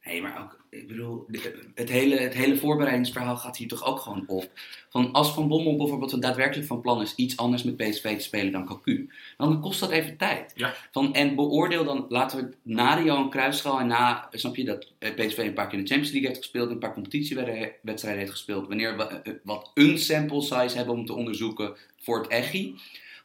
[0.04, 1.26] Nee, maar ook, ik bedoel,
[1.74, 4.50] het hele, het hele voorbereidingsverhaal gaat hier toch ook gewoon op.
[4.88, 8.52] Van als Van Bommel bijvoorbeeld daadwerkelijk van plan is iets anders met PSV te spelen
[8.52, 10.52] dan Cocu, dan kost dat even tijd.
[10.54, 10.74] Ja.
[10.90, 14.92] Van, en beoordeel dan, laten we na de Johan Cruijffschaal en na, snap je, dat
[14.98, 18.30] eh, PSV een paar keer in de Champions League heeft gespeeld, een paar competitiewedstrijden heeft
[18.30, 22.74] gespeeld, wanneer we eh, wat een sample size hebben om te onderzoeken voor het EGI.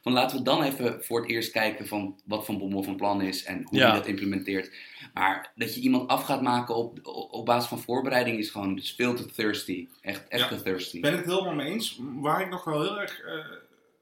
[0.08, 3.20] Van laten we dan even voor het eerst kijken van wat Van Bommel van plan
[3.22, 3.86] is en hoe Ja.
[3.86, 4.72] hij dat implementeert.
[5.14, 6.98] Maar dat je iemand af gaat maken op,
[7.30, 9.88] op, basis van voorbereiding is gewoon is veel te thirsty.
[10.00, 10.56] Echt, echt Ja.
[10.56, 11.00] te thirsty.
[11.00, 12.00] Ben ik het helemaal mee eens.
[12.00, 13.34] Waar ik nog wel heel erg eh,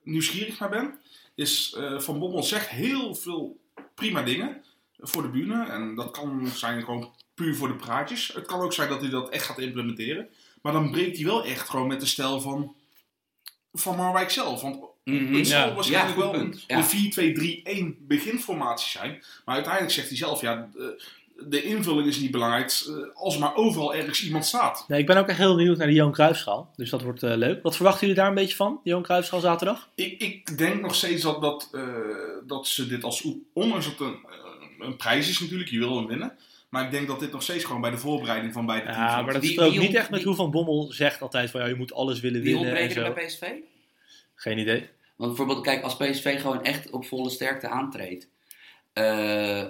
[0.03, 0.99] nieuwsgierig naar ben,
[1.35, 3.57] is eh, Van Bommel zegt heel veel
[3.95, 4.62] prima dingen
[4.99, 5.64] voor de bühne.
[5.66, 8.33] En dat kan zijn gewoon puur voor de praatjes.
[8.35, 10.29] Het kan ook zijn dat hij dat echt gaat implementeren.
[10.62, 12.75] Maar dan breekt hij wel echt gewoon met de stijl van,
[13.79, 14.61] van Marwijk zelf.
[14.62, 15.35] Want Mhm.
[15.35, 15.75] het zal Ja.
[15.75, 16.65] waarschijnlijk Ja, goed wel een, punt.
[16.67, 16.77] Ja.
[16.77, 19.23] een 4-2-3-1 beginformatie zijn.
[19.45, 20.69] Maar uiteindelijk zegt hij zelf, ja,
[21.39, 24.85] de, invulling is niet belangrijk eh, als er maar overal ergens iemand staat.
[24.89, 26.73] Nee, ik ben ook echt heel benieuwd naar de Johan Cruijffschaal.
[26.77, 27.62] Dus dat wordt eh, leuk.
[27.62, 29.89] Wat verwachten jullie daar een beetje van, de Johan Cruijffschaal zaterdag?
[29.95, 31.83] Ik, ik denk nog steeds dat, dat, eh,
[32.47, 34.19] dat ze dit als, ondanks dat het een,
[34.87, 36.33] een prijs is natuurlijk, je wil hem winnen.
[36.68, 39.22] Maar ik denk dat dit nog steeds gewoon bij de voorbereiding van beide teams Ja,
[39.22, 41.61] maar dat Wie- strookt wie niet echt met wie- hoe Van Bommel zegt altijd van
[41.61, 43.12] ja, je moet alles willen Wie winnen en ontbreken zo.
[43.12, 43.50] bij PSV?
[44.35, 44.88] Geen idee.
[45.16, 48.29] Want bijvoorbeeld, kijk, als PSV gewoon echt op volle sterkte aantreedt,
[48.92, 49.64] eh,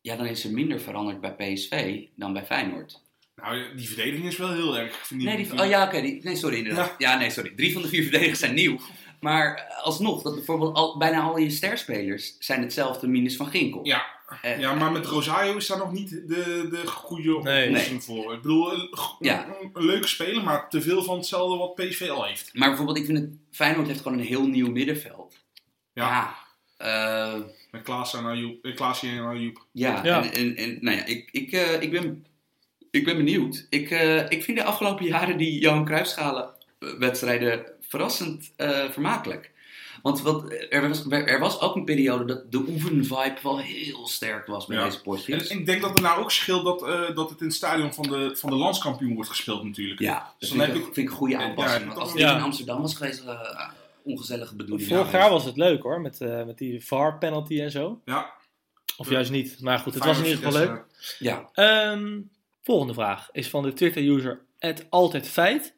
[0.00, 3.00] ja, dan is er minder veranderd bij PSV dan bij Feyenoord.
[3.36, 5.34] Nou, die verdediging is wel heel erg vernieuwd.
[5.34, 6.00] Nee, die, oh ja, oké.
[6.00, 6.56] die- nee, sorry.
[6.56, 6.94] Inderdaad.
[6.98, 7.18] Ja.
[7.18, 7.52] nee, sorry.
[7.56, 8.78] Drie van de vier verdedigers zijn nieuw.
[9.22, 13.80] Maar eh, alsnog, dat bijvoorbeeld al, bijna al je sterspelers zijn hetzelfde minus van Ginkel.
[13.86, 14.06] Ja,
[14.42, 17.66] Eh, ja, maar met Rosario is daar nog niet de, de goede Nee.
[17.68, 18.32] oplossing voor.
[18.34, 19.46] Ik bedoel, een, Ja.
[19.72, 22.50] een, leuke speler, maar te veel van hetzelfde wat PSV al heeft.
[22.54, 25.36] Maar bijvoorbeeld, ik vind het, Feyenoord heeft gewoon een heel nieuw middenveld.
[25.92, 26.34] Ja.
[26.78, 27.34] Ja.
[27.34, 28.64] eh, Met Klaas en Ayoub.
[28.64, 29.66] eh, Klaasje en Ayoub.
[29.72, 30.22] ja, Ja.
[30.24, 32.26] En, en, en nou ja, ik, ik, eh, ik, ben,
[32.90, 33.66] ik ben benieuwd.
[33.70, 39.50] Ik, eh, ik vind de afgelopen jaren die Johan Cruijffschalen eh, wedstrijden verrassend eh, vermakelijk.
[40.02, 44.46] Want wat, er, was, er was ook een periode dat de oefenvibe wel heel sterk
[44.46, 44.84] was bij Ja.
[44.84, 45.48] deze En potjes.
[45.48, 48.04] ik denk dat het nou ook scheelt dat, eh, dat het in het stadion van
[48.08, 50.00] de, van de landskampioen wordt gespeeld natuurlijk.
[50.00, 51.84] Ja, dat Dus vind, dan ik, vind ik een goede aanpassing.
[51.92, 52.36] Ja, Als het ja.
[52.36, 53.68] in Amsterdam was geweest, eh,
[54.02, 54.88] ongezellige bedoeling.
[54.88, 58.00] Vorig Ja, jaar was het leuk hoor, met, eh, met die VAR-penalty en zo.
[58.04, 58.32] Ja,
[58.96, 59.60] Of juist niet.
[59.60, 60.84] Maar goed, het was in ieder geval leuk.
[61.18, 62.20] Ja, Ehm,
[62.62, 64.40] volgende vraag is van de Twitter-user
[64.88, 65.74] altijd feit.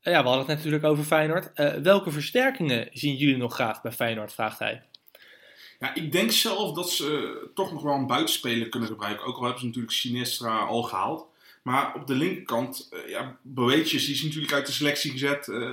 [0.00, 1.52] Eh, ja, we hadden het natuurlijk over Feyenoord.
[1.52, 4.82] Eh, welke versterkingen zien jullie nog graag bij Feyenoord, vraagt hij.
[5.78, 9.26] Ja, ik denk zelf dat ze toch nog wel een buitenspeler kunnen gebruiken.
[9.26, 11.26] Ook al hebben ze natuurlijk Sinestra al gehaald.
[11.62, 15.48] Maar op de linkerkant, eh ja, die is natuurlijk uit de selectie gezet.
[15.48, 15.70] eh,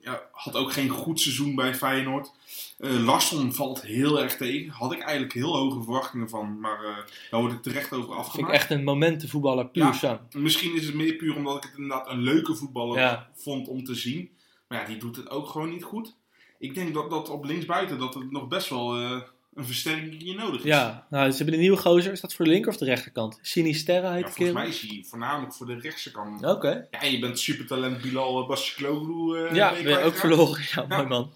[0.00, 2.30] ja, had ook geen goed seizoen bij Feyenoord.
[2.78, 4.70] Eh Larsson valt heel erg tegen.
[4.72, 6.60] Had ik eigenlijk heel hoge verwachtingen van.
[6.60, 6.96] Maar eh,
[7.30, 8.54] daar word ik terecht over Vind ik afgemaakt.
[8.54, 9.92] echt een momentenvoetballer puur Ja.
[9.92, 10.20] sang.
[10.34, 13.28] Misschien is het meer puur omdat ik het inderdaad een leuke voetballer Ja.
[13.34, 14.30] vond om te zien.
[14.68, 16.16] Maar ja, die doet het ook gewoon niet goed.
[16.58, 19.20] Ik denk dat, dat op linksbuiten dat het nog best wel eh,
[19.54, 20.66] een versterking hier nodig is.
[20.66, 22.12] Ja, nou, ze hebben een nieuwe gozer.
[22.12, 23.38] Is dat voor de linker of de rechterkant?
[23.42, 26.44] Sinisterra heet Ja, volgens mij is hij voornamelijk voor de rechtse kant.
[26.44, 26.86] Oké.
[26.90, 30.62] Ja, je bent supertalent Bilal uh, eh, Ja, ben ook verloren.
[30.74, 31.32] Ja, mooi man.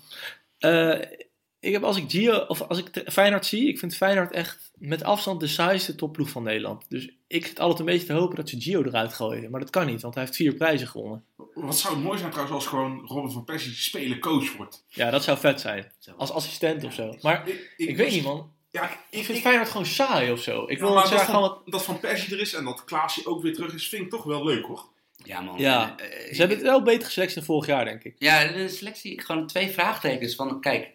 [1.61, 5.03] Ik heb als ik Gio, of als ik Feyenoord zie, ik vind Feyenoord echt met
[5.03, 6.85] afstand de saaiste topploeg van Nederland.
[6.89, 9.51] Dus ik zit altijd een beetje te hopen dat ze Gio eruit gooien.
[9.51, 11.25] Maar dat kan niet, want hij heeft vier prijzen gewonnen.
[11.55, 14.85] Wat zou het mooi zijn trouwens als gewoon Robin van Persie speler coach wordt.
[14.89, 15.93] Ja, dat zou vet zijn.
[16.17, 17.17] Als assistent of zo.
[17.21, 18.53] Maar Ik, ik weet niet man.
[18.71, 20.63] Ja, Ik vind Feyenoord gewoon saai of zo.
[20.67, 21.63] Ik Ja, wil maar dat van, wat...
[21.67, 24.25] dat Van Persie er is en dat Klaasje ook weer terug is, vind ik toch
[24.25, 24.85] wel leuk hoor.
[25.25, 25.59] Ja, man.
[25.59, 28.15] Ja, eh, Ze hebben het wel beter geselecteerd dan vorig jaar, denk ik.
[28.19, 30.35] Ja, de selectie, gewoon twee vraagtekens.
[30.35, 30.91] Van, kijk,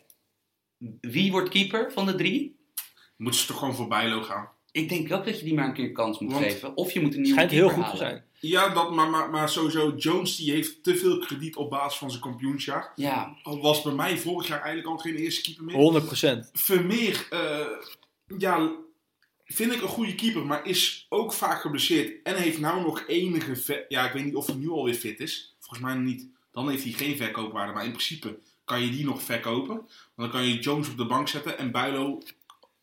[1.01, 2.55] wie wordt keeper van de drie?
[3.17, 4.49] Moeten ze toch gewoon voor Bijlo gaan.
[4.71, 6.75] Ik denk ook dat je die maar een keer een kans moet Want- geven.
[6.77, 8.23] Of je moet een nieuwe Schijnt heel goed te zijn.
[8.39, 12.09] Ja, dat, maar, maar, maar sowieso, Jones die heeft te veel krediet op basis van
[12.09, 12.91] zijn kampioensjaar.
[12.95, 15.75] Ja, Al was bij mij vorig jaar eigenlijk al geen eerste keeper meer.
[15.75, 16.49] 100%.
[16.53, 17.65] Vermeer, eh,
[18.37, 18.71] ja,
[19.45, 22.21] vind ik een goede keeper, maar is ook vaak geblesseerd.
[22.23, 25.55] En heeft nou nog enige, ja, ik weet niet of hij nu alweer fit is.
[25.59, 26.27] Volgens mij niet.
[26.51, 29.75] Dan heeft hij geen verkoopwaarde, maar in principe kan je die nog verkopen.
[29.75, 32.21] Want dan kan je Jones op de bank zetten en Bijlo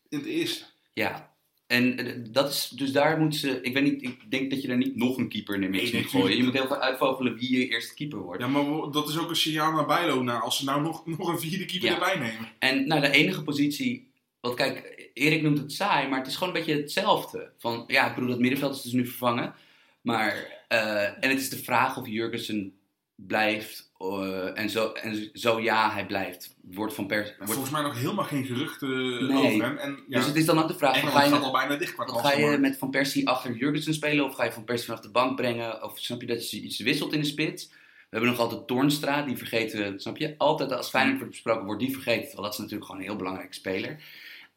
[0.09, 0.63] in het eerste.
[0.93, 1.31] ja.
[1.67, 4.67] En eh, dat is, dus daar moeten ze, ik weet niet, ik denk dat je
[4.67, 6.37] er niet nog een keeper in de mix Nee, moet gooien.
[6.37, 8.41] Je moet heel veel uitvogelen wie je eerste keeper wordt.
[8.41, 10.23] Ja, maar dat is ook een signaal naar Bijlo.
[10.23, 11.93] Nou, als ze nou nog, nog een vierde keeper Ja.
[11.93, 12.49] erbij nemen.
[12.59, 14.11] En nou, de enige positie.
[14.39, 17.51] Want kijk, Erik noemt het saai, maar het is gewoon een beetje hetzelfde.
[17.57, 19.53] Van ja, ik bedoel, dat middenveld is dus nu vervangen.
[20.01, 22.73] Maar, eh, en het is de vraag of Jurgensen
[23.15, 23.91] blijft.
[24.03, 26.55] Eh, en, zo, en zo ja, hij blijft.
[26.61, 27.33] Wordt van pers.
[27.37, 29.37] Wordt, volgens mij nog helemaal geen geruchten Nee.
[29.37, 29.77] over hem.
[29.77, 31.93] En, ja, Dus het is dan ook de vraag: van, ga, je, al bijna dicht
[31.93, 32.61] qua wat ga je transfermarkt.
[32.61, 34.25] met Van Persie achter Jurgensen spelen?
[34.25, 35.83] Of ga je Van Persie vanaf de bank brengen?
[35.83, 37.67] Of snap je dat je iets wisselt in de spits?
[37.69, 40.35] We hebben nog altijd Toornstra, die vergeten, snap je?
[40.37, 42.23] Altijd als Feyenoord wordt besproken, wordt die vergeten.
[42.23, 44.03] Terwijl dat is natuurlijk gewoon een heel belangrijk speler.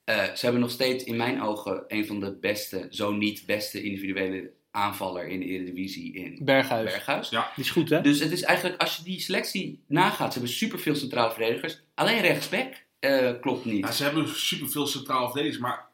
[0.04, 3.82] Eh, ze hebben nog steeds in mijn ogen een van de beste, zo niet beste
[3.82, 6.90] individuele aanvaller in de Eredivisie in Berghuis.
[6.92, 7.28] Berghuis.
[7.28, 7.50] Ja.
[7.54, 8.00] Die is goed, hè?
[8.00, 11.80] Dus het is eigenlijk, als je die selectie nagaat, ze hebben superveel centrale verdedigers.
[11.94, 13.84] Alleen rechtsback eh, klopt niet.
[13.84, 15.86] Ja, ze hebben superveel centraal verdedigers, maar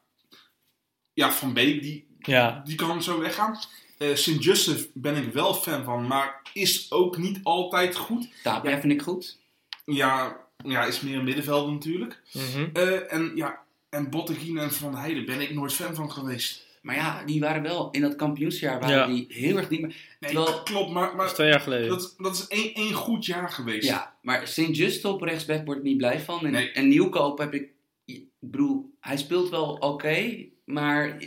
[1.12, 2.62] ja, Van Beek, die, Ja.
[2.64, 3.58] die kan zo weggaan.
[3.98, 4.42] Eh St.
[4.44, 8.28] Joseph ben ik wel fan van, maar is ook niet altijd goed.
[8.42, 9.38] Tapia vind ik goed.
[9.84, 12.20] Ja, ja is meer een middenvelder natuurlijk.
[12.32, 12.68] Mhm.
[12.72, 16.66] Eh, en ja, en Bottegien en Van Heijden ben ik nooit fan van geweest.
[16.82, 19.06] Maar ja, die waren wel in dat kampioensjaar waren Ja.
[19.06, 19.94] die heel erg niet meer.
[20.20, 21.88] Nee, Terwijl- klopt, maar, Dat is maar twee jaar geleden.
[21.88, 23.88] dat, dat is één, één goed jaar geweest.
[23.88, 24.76] Ja, maar St.
[24.76, 26.44] Just op rechtsback word ik niet blij van.
[26.46, 26.70] En, Nee.
[26.72, 27.70] en Nieuwkoop heb ik.
[28.04, 31.18] Ik bedoel, hij speelt wel oké, maar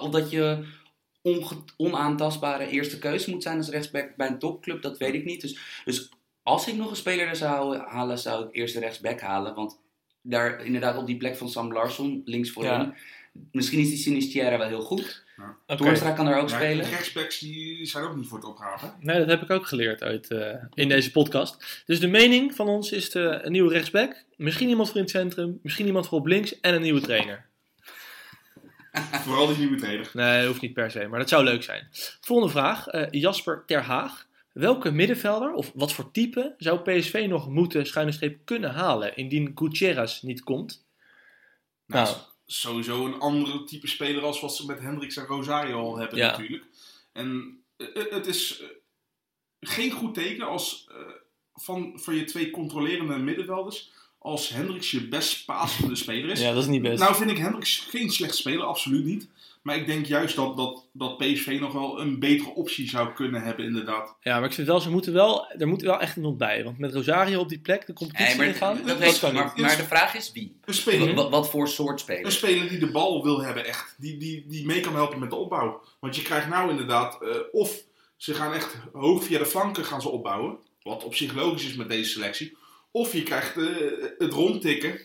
[0.00, 0.64] omdat je
[1.22, 5.40] onge- onaantastbare eerste keuze moet zijn als rechtsback bij een topclub, dat weet ik niet.
[5.40, 6.10] Dus, dus
[6.42, 9.54] als ik nog een speler er zou halen, zou ik eerst de rechtsback halen.
[9.54, 9.80] Want
[10.22, 12.70] daar inderdaad op die plek van Sam Larsson, links voorin.
[12.72, 12.94] Ja.
[13.52, 15.24] Misschien is die Sinisterra wel heel goed.
[15.66, 15.76] Oké.
[15.76, 16.84] Toornstra kan daar ook Ja, spelen.
[16.90, 18.94] rechtsbacks die zijn ook niet voor het oprapen.
[19.00, 21.82] Nee, dat heb ik ook geleerd uit, eh, in deze podcast.
[21.86, 24.24] Dus de mening van ons is de, een nieuwe rechtsback.
[24.36, 25.58] Misschien iemand voor in het centrum.
[25.62, 26.60] Misschien iemand voor op links.
[26.60, 27.46] En een nieuwe trainer.
[29.24, 30.10] Vooral die nieuwe trainer.
[30.12, 31.06] Nee, hoeft niet per se.
[31.06, 31.88] Maar dat zou leuk zijn.
[32.20, 32.86] Volgende vraag.
[32.86, 34.26] eh, Jasper Ter Haag.
[34.52, 39.52] Welke middenvelder of wat voor type zou PSV nog moeten schuine streep kunnen halen indien
[39.54, 40.86] Gutierrez niet komt?
[41.86, 42.16] Nou.
[42.52, 46.30] Sowieso een andere type speler als wat ze met Hendricks en Rosario al hebben Ja.
[46.30, 46.64] natuurlijk.
[47.12, 48.68] En eh, eh, het is eh,
[49.60, 50.96] geen goed teken als eh,
[51.54, 56.40] van, van je twee controlerende middenvelders als Hendricks je best passende speler is.
[56.40, 56.98] Ja, dat is niet best.
[57.02, 59.28] Nou vind ik Hendricks geen slecht speler, absoluut niet.
[59.62, 63.42] Maar ik denk juist dat, dat, dat PSV nog wel een betere optie zou kunnen
[63.42, 64.16] hebben inderdaad.
[64.20, 66.64] Ja, maar ik vind wel, ze moeten wel, er moet wel echt iemand bij.
[66.64, 69.30] Want met Rosario op die plek de competitie Nee, maar, ingaan, dat dat, weet kan
[69.30, 69.64] ik, maar, niet.
[69.64, 70.56] maar de vraag is wie?
[70.64, 72.32] Een speler, Wat, wat voor soort een speler?
[72.32, 73.94] speler die de bal wil hebben echt.
[73.98, 75.80] Die, die, die mee kan helpen met de opbouw.
[76.00, 77.82] Want je krijgt nou inderdaad, eh, of
[78.16, 80.56] ze gaan echt hoog via de flanken gaan ze opbouwen.
[80.82, 82.56] Wat op zich logisch is met deze selectie.
[82.90, 83.64] Of je krijgt eh,
[84.18, 85.00] het rondtikken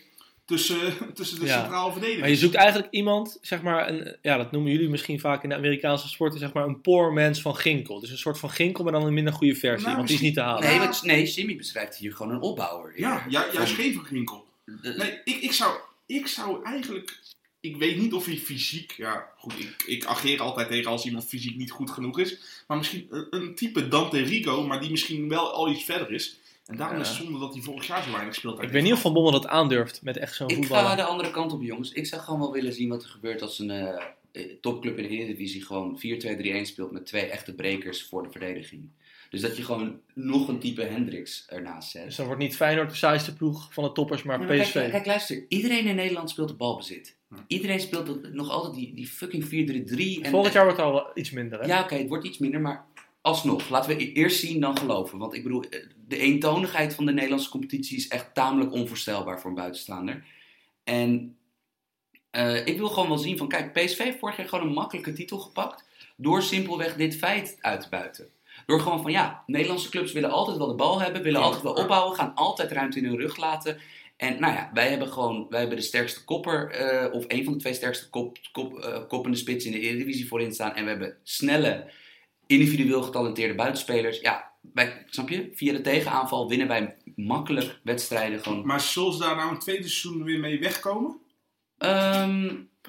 [0.47, 1.60] tussen, tussen de Ja.
[1.60, 2.21] centrale verdedigers.
[2.21, 5.49] Maar je zoekt eigenlijk iemand, zeg maar, een, ja, dat noemen jullie misschien vaak in
[5.49, 7.99] de Amerikaanse sporten, zeg maar een poor man's van Ginkel.
[7.99, 10.23] Dus een soort van Ginkel, maar dan een minder goede versie, Nou, want die is
[10.23, 10.63] niet te halen.
[10.69, 12.93] Nee, wat, nee, Jimmy beschrijft hier gewoon een opbouwer.
[12.99, 14.45] Ja, ju- juist geen van Ginkel.
[14.81, 17.19] Nee, ik, ik, zou, ik zou eigenlijk
[17.60, 21.25] ik weet niet of hij fysiek, ja goed, ik, ik ageer altijd tegen als iemand
[21.27, 22.38] fysiek niet goed genoeg is.
[22.67, 26.38] Maar misschien een, een type Dante Rigo, maar die misschien wel al iets verder is.
[26.67, 27.01] En daarom Ja.
[27.03, 28.62] is het zonde dat hij vorig jaar zo weinig speelt.
[28.62, 30.86] Ik weet niet of Van Bommel dat aandurft met echt zo'n Ik voetballer.
[30.89, 31.91] ga de andere kant op, jongens.
[31.91, 35.03] Ik zou gewoon wel willen zien wat er gebeurt als een eh, eh, topclub in
[35.03, 38.89] de Eredivisie gewoon 4-2-3-1 speelt met twee echte brekers voor de verdediging.
[39.30, 42.03] Dus dat je gewoon nog een type Hendricks ernaast zet.
[42.06, 44.71] Dus dan wordt niet Feyenoord de saaiste ploeg van de toppers, maar PSV.
[44.71, 45.45] Kijk, kijk, luister.
[45.47, 47.15] Iedereen in Nederland speelt de balbezit.
[47.30, 47.38] Ja.
[47.47, 49.49] Iedereen speelt nog altijd die, die fucking 4-3-3.
[50.23, 51.65] en- Volgend jaar wordt het al wel iets minder, hè?
[51.65, 52.86] Ja, oké, het wordt iets minder, maar
[53.27, 53.69] alsnog.
[53.69, 55.17] Laten we eerst zien dan geloven.
[55.17, 59.49] Want ik bedoel, eh, de eentonigheid van de Nederlandse competitie is echt tamelijk onvoorstelbaar voor
[59.49, 60.23] een buitenstaander.
[60.83, 61.37] En
[62.29, 65.13] eh, ik wil gewoon wel zien van, kijk, PSV heeft vorig jaar gewoon een makkelijke
[65.13, 65.85] titel gepakt.
[66.15, 68.27] Door simpelweg dit feit uit te buiten.
[68.65, 71.45] Door gewoon van, ja, Nederlandse clubs willen altijd wel de bal hebben, willen Ja.
[71.45, 73.77] altijd wel opbouwen, gaan altijd ruimte in hun rug laten.
[74.17, 77.53] En nou ja, wij hebben gewoon, wij hebben de sterkste kopper, eh, of een van
[77.53, 80.75] de twee sterkste kop, kop, koppende spits in de Eredivisie voorin staan.
[80.75, 81.91] En we hebben snelle,
[82.47, 84.19] individueel getalenteerde buitenspelers.
[84.19, 85.49] Ja, wij, snap je?
[85.53, 88.65] Via de tegenaanval winnen wij makkelijk wedstrijden gewoon.
[88.65, 91.17] Maar zullen ze daar nou een tweede seizoen weer mee wegkomen?
[91.77, 92.45] Ehm,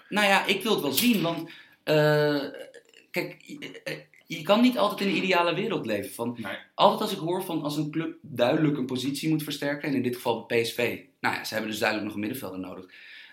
[0.09, 1.51] nou ja, ik wil het wel zien, want
[1.85, 2.45] eh,
[3.11, 6.13] kijk, je, je kan niet altijd in een ideale wereld leven.
[6.15, 6.57] Van, Nee.
[6.75, 10.03] altijd als ik hoor van als een club duidelijk een positie moet versterken, en in
[10.03, 12.85] dit geval PSV, nou ja, ze hebben dus duidelijk nog een middenvelder nodig,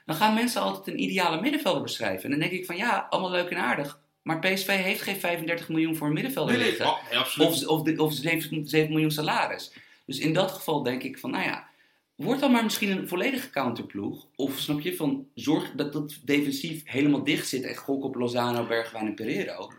[0.05, 2.23] dan gaan mensen altijd een ideale middenvelder beschrijven.
[2.23, 5.69] En dan denk ik van ja, allemaal leuk en aardig, maar PSV heeft geen 35
[5.69, 6.85] miljoen voor een middenvelder Nee, liggen.
[6.85, 7.47] oh, nee.
[7.47, 9.71] Of, of, de- of 7, 7 miljoen salaris.
[10.05, 11.67] Dus in dat geval denk ik van, nou ja,
[12.15, 14.25] word dan maar misschien een volledige counterploeg.
[14.35, 17.63] Of snap je, van zorg dat dat defensief helemaal dicht zit.
[17.63, 19.71] En gok op Lozano, Bergwijn en Pereiro.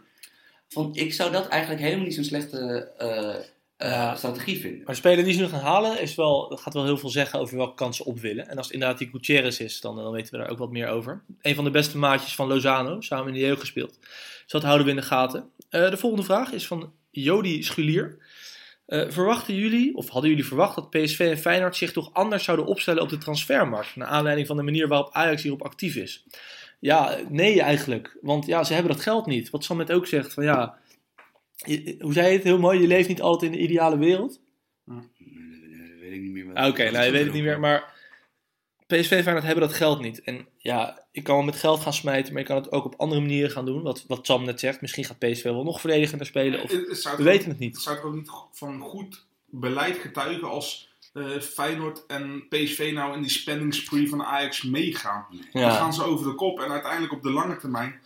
[0.68, 3.35] Van, ik zou dat eigenlijk helemaal niet zo'n slechte eh,
[3.78, 4.14] Ja.
[4.14, 4.78] strategie vinden.
[4.78, 7.40] Maar de speler die ze nu gaan halen, is wel, gaat wel heel veel zeggen
[7.40, 8.48] over welke kansen op willen.
[8.48, 10.88] En als het inderdaad die Gutierrez is, dan, dan weten we daar ook wat meer
[10.88, 11.22] over.
[11.42, 13.98] Een van de beste maatjes van Lozano, samen in de jeugd gespeeld.
[14.00, 15.50] Dus dat houden we in de gaten.
[15.68, 18.18] Eh, de volgende vraag is van Jody Schulier.
[18.86, 22.66] Eh, verwachten jullie, of hadden jullie verwacht dat PSV en Feyenoord zich toch anders zouden
[22.66, 23.96] opstellen op de transfermarkt?
[23.96, 26.24] Naar aanleiding van de manier waarop Ajax hierop actief is.
[26.78, 28.16] Ja, nee eigenlijk.
[28.20, 29.50] Want ja, ze hebben dat geld niet.
[29.50, 30.78] Wat Sam net ook zegt, van ja,
[31.57, 34.40] je- hoe zei je het heel mooi, je leeft niet altijd in de ideale wereld.
[34.85, 34.99] Nee,
[35.90, 36.66] dat weet ik niet meer.
[36.66, 37.95] Oké, nou je weet het niet meer, maar
[38.87, 40.23] PSV en Feyenoord hebben dat geld niet.
[40.23, 42.95] En ja, ik kan wel met geld gaan smijten, maar je kan het ook op
[42.97, 43.83] andere manieren gaan doen.
[43.83, 46.62] Wat, wat Sam net zegt, misschien gaat PSV wel nog verdedigender spelen.
[46.62, 47.75] Of, Het- het zou we weten het niet.
[47.75, 53.14] Het zou toch ook niet van goed beleid getuigen als eh, Feyenoord en PSV nou
[53.14, 55.27] in die spending spree van Ajax meegaan.
[55.53, 58.01] Dan Ja, gaan ze over de kop en uiteindelijk op de lange termijn.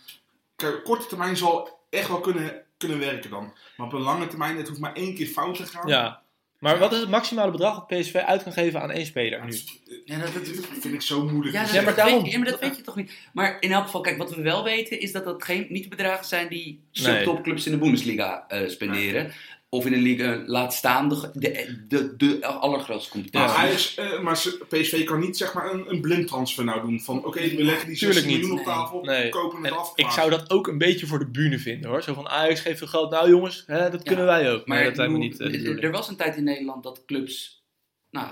[0.55, 3.53] Kijk, korte termijn zal echt wel kunnen, kunnen werken dan.
[3.77, 5.87] Maar op de lange termijn, het hoeft maar één keer fout te gaan.
[5.87, 6.21] ja.
[6.59, 9.45] Maar wat is het maximale bedrag dat PSV uit kan geven aan één speler nu?
[9.45, 11.55] dat is- Ja, dat, dat, dat vind ik zo moeilijk.
[11.55, 13.11] Ja, dat, Ja, maar daarom- weet, je, ja, maar dat weet je toch niet.
[13.33, 15.89] Maar in elk geval, kijk, wat we wel weten is dat dat geen, niet de
[15.89, 17.03] bedragen zijn die Nee.
[17.15, 19.31] subtopclubs in de Bundesliga eh, spenderen.
[19.73, 23.57] Of in een liga laat staan de, de, de, de allergrootste Maar, competitie.
[23.59, 26.99] Ajax, eh, maar ze- PSV kan niet zeg maar een, een blind transfer nou doen.
[26.99, 28.37] Van oké, we leggen die 60 Tuurlijk niet.
[28.37, 29.29] miljoen op tafel, Nee.
[29.29, 29.91] kopen het En af.
[29.95, 32.03] ik zou dat ook een beetje voor de bühne vinden hoor.
[32.03, 33.11] Zo van Ajax geeft veel geld.
[33.11, 34.65] Nou jongens, hè, dat kunnen wij ook.
[34.67, 35.39] Maar Maar dat lijkt me ik niet.
[35.39, 37.63] eh, de er- was een tijd in Nederland dat clubs,
[38.09, 38.27] nou,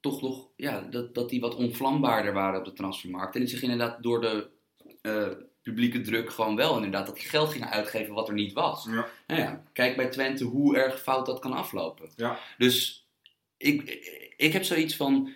[0.00, 3.34] toch nog, ja, dat, dat die wat onvlambaarder waren op de transfermarkt.
[3.34, 4.46] En die zich inderdaad door de
[5.02, 5.26] eh,
[5.64, 8.84] publieke druk gewoon wel inderdaad dat die geld gingen uitgeven wat er niet was.
[8.84, 9.06] Ja.
[9.26, 12.10] Nou ja, kijk bij Twente hoe erg fout dat kan aflopen.
[12.16, 12.38] Ja.
[12.58, 13.06] Dus
[13.56, 13.82] ik,
[14.36, 15.32] ik heb zoiets van.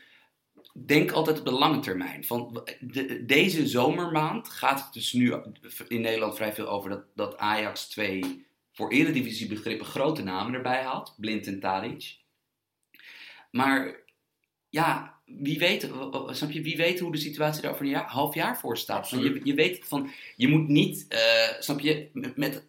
[0.87, 2.25] Denk altijd op de lange termijn.
[2.25, 5.35] Van de- deze zomermaand gaat het dus nu
[5.89, 10.83] in Nederland vrij veel over dat, dat Ajax twee voor eredivisie begrippen grote namen erbij
[10.83, 11.15] haalt.
[11.17, 12.17] Blind en Tadic.
[13.51, 13.97] Maar
[14.69, 15.91] ja, wie weet,
[16.31, 19.11] snap je, wie weet hoe de situatie daar over een jaar, half jaar voor staat.
[19.11, 22.67] Je, je weet van, je moet niet, eh, snap je, met, met,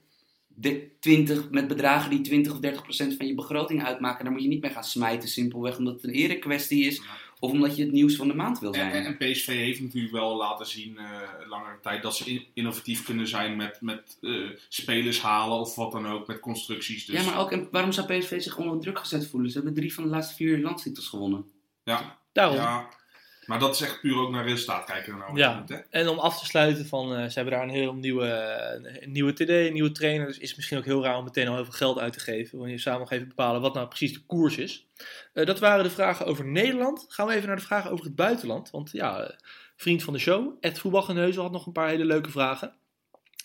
[0.47, 4.41] de 20, met bedragen die 20 of 30 procent van je begroting uitmaken, daar moet
[4.43, 7.01] je niet mee gaan smijten, simpelweg omdat het een erekwestie is.
[7.41, 8.91] Of omdat je het nieuws van de maand wil zijn.
[8.91, 11.05] en, en PSV heeft natuurlijk wel laten zien eh
[11.49, 14.31] langere tijd dat ze in- innovatief kunnen zijn met, met eh,
[14.69, 17.05] spelers halen of wat dan ook, met constructies.
[17.05, 19.49] Dus, Ja, maar ook, en waarom zou PSV zich onder druk gezet voelen?
[19.51, 21.45] Ze hebben drie van de laatste vier landstitels gewonnen.
[21.83, 22.55] ja, Daarom.
[22.55, 22.87] ja,
[23.45, 25.17] maar dat is echt puur ook naar resultaat kijken.
[25.17, 25.63] Nou, Ja.
[25.67, 25.75] Hè?
[25.75, 28.27] En om af te sluiten, van, eh, ze hebben daar een heel nieuwe,
[29.01, 30.27] een nieuwe TD, een nieuwe trainer.
[30.27, 32.19] Dus is het misschien ook heel raar om meteen al heel veel geld uit te
[32.19, 32.57] geven.
[32.57, 34.87] Wanneer je samen nog even bepalen wat nou precies de koers is.
[35.33, 37.05] Eh, dat waren de vragen over Nederland.
[37.09, 38.69] Gaan we even naar de vragen over het buitenland.
[38.69, 39.35] Want ja, eh,
[39.75, 42.73] vriend van de show, Ed Voetbalgeneuzel had nog een paar hele leuke vragen.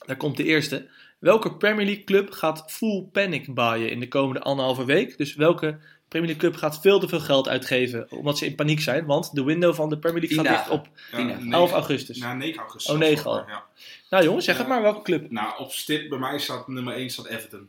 [0.07, 0.91] Daar komt de eerste.
[1.19, 5.17] Welke Premier League club gaat full panic baaien in de komende anderhalve week?
[5.19, 5.79] Dus welke
[6.15, 9.07] Premier League club gaat veel te veel geld uitgeven omdat ze in paniek zijn?
[9.07, 11.73] Want de window van de Premier League Tien gaat dicht op Ja, Tien, negen- 11
[11.73, 12.19] augustus.
[12.19, 12.93] Na 9 augustus.
[12.93, 13.37] Oh, 9 al.
[13.37, 13.67] Ja.
[14.11, 14.83] Nou jongens, zeg het maar.
[14.83, 15.31] Welke club?
[15.31, 17.69] Nou, op stip bij mij staat nummer 1 staat Everton.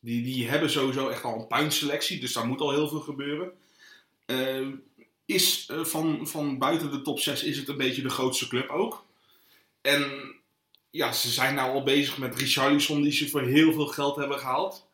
[0.00, 3.50] Die, die hebben sowieso echt al een puinselectie, dus daar moet al heel veel gebeuren.
[4.26, 4.66] Eh,
[5.24, 8.68] is eh, van, van buiten de top 6 is het een beetje de grootste club
[8.70, 9.04] ook.
[9.80, 10.32] En
[10.90, 14.38] ja, ze zijn nou al bezig met Richarlison, die ze voor heel veel geld hebben
[14.38, 14.87] gehaald.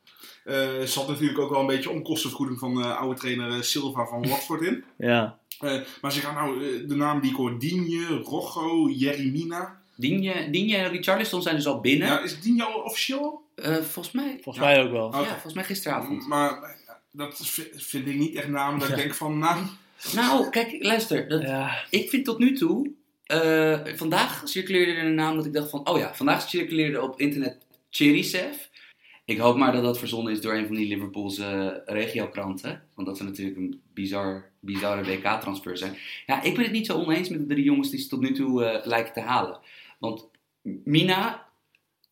[0.44, 4.04] Eh er zat natuurlijk ook wel een beetje onkostenvergoeding van de oude trainer eh, Silva
[4.06, 4.84] van Watford in.
[4.98, 5.38] Ja.
[5.60, 9.80] Eh, maar ze gaan nou eh, de naam die ik hoor, Digne, Rocco, Jeremina.
[9.96, 12.08] Digne, Digne en Richarlison zijn dus al binnen.
[12.08, 13.42] Ja, is Digne al officieel?
[13.54, 14.38] Eh, volgens mij.
[14.42, 14.70] Volgens Ja.
[14.72, 15.12] mij ook wel.
[15.22, 16.26] Ja, volgens mij gisteravond.
[16.28, 16.70] Maar eh,
[17.10, 19.60] dat vi- vind ik niet echt namen dat ik denk van, nou,
[20.14, 21.28] Nou, kijk, luister.
[21.28, 21.84] Dat, Ja.
[21.90, 22.90] Ik vind tot nu toe.
[23.24, 25.88] eh, vandaag circuleerde er een naam dat ik dacht van.
[25.88, 27.56] Oh ja, vandaag circuleerde op internet
[27.90, 28.56] Cherisev.
[29.24, 31.44] Ik hoop maar dat dat verzonnen is door een van die Liverpoolse
[31.86, 32.82] eh, regiokranten.
[32.94, 35.96] Want dat zou natuurlijk een bizar, bizarre WK-transfer zijn.
[36.26, 38.32] Ja, ik ben het niet zo oneens met de drie jongens die ze tot nu
[38.32, 39.58] toe eh, lijken te halen.
[39.98, 40.28] Want
[40.84, 41.42] Mina.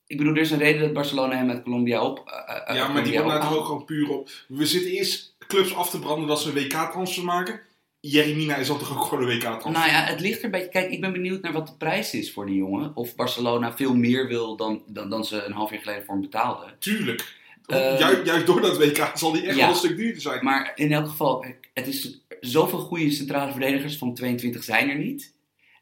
[0.07, 2.23] Ik bedoel, er is een reden dat Barcelona hem uit Colombia op.
[2.67, 3.57] eh, ja, maar die wordt ophaalt.
[3.59, 4.31] ook gewoon puur op.
[4.49, 7.61] We zitten eerst clubs af te branden dat ze een WK-transfer maken.
[8.05, 9.71] Jeremina is dan toch ook gewoon een WK-transfer?
[9.71, 10.69] Nou ja, het ligt er een beetje.
[10.69, 12.97] Kijk, ik ben benieuwd naar wat de prijs is voor die jongen.
[12.97, 16.23] Of Barcelona veel meer wil dan, dan, dan ze een half jaar geleden voor hem
[16.23, 16.75] betaalden.
[16.79, 17.37] Tuurlijk.
[17.67, 19.61] Eh, juist, juist door dat WK zal die echt ja.
[19.61, 20.45] wel een stuk duurder zijn.
[20.45, 21.45] Maar in elk geval,
[21.75, 25.35] het is zoveel goede centrale verdedigers van 22 zijn er niet.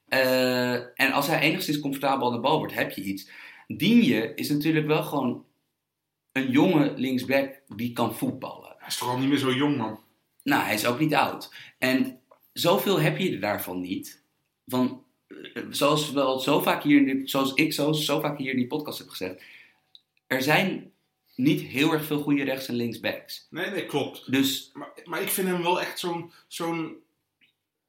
[0.09, 3.29] Eh, en als hij enigszins comfortabel aan de bal wordt, heb je iets.
[3.67, 5.45] Digne is natuurlijk wel gewoon
[6.33, 8.75] een jonge linksback die kan voetballen.
[8.79, 10.01] Hij is toch al niet meer zo jong, man.
[10.43, 11.55] Nou, hij is ook niet oud.
[11.79, 12.21] En
[12.53, 14.23] zoveel heb je er daarvan niet.
[14.67, 18.39] Van, eh, zoals, we al zo vaak hier in die, zoals ik zo, zo vaak
[18.39, 19.43] hier in die podcast heb gezegd.
[20.27, 20.93] Er zijn
[21.35, 23.47] niet heel erg veel goede rechts- en linksbacks.
[23.51, 24.33] Nee, nee, klopt.
[24.33, 26.33] Dus Maar, maar ik vind hem wel echt zo'n...
[26.47, 26.97] zo'n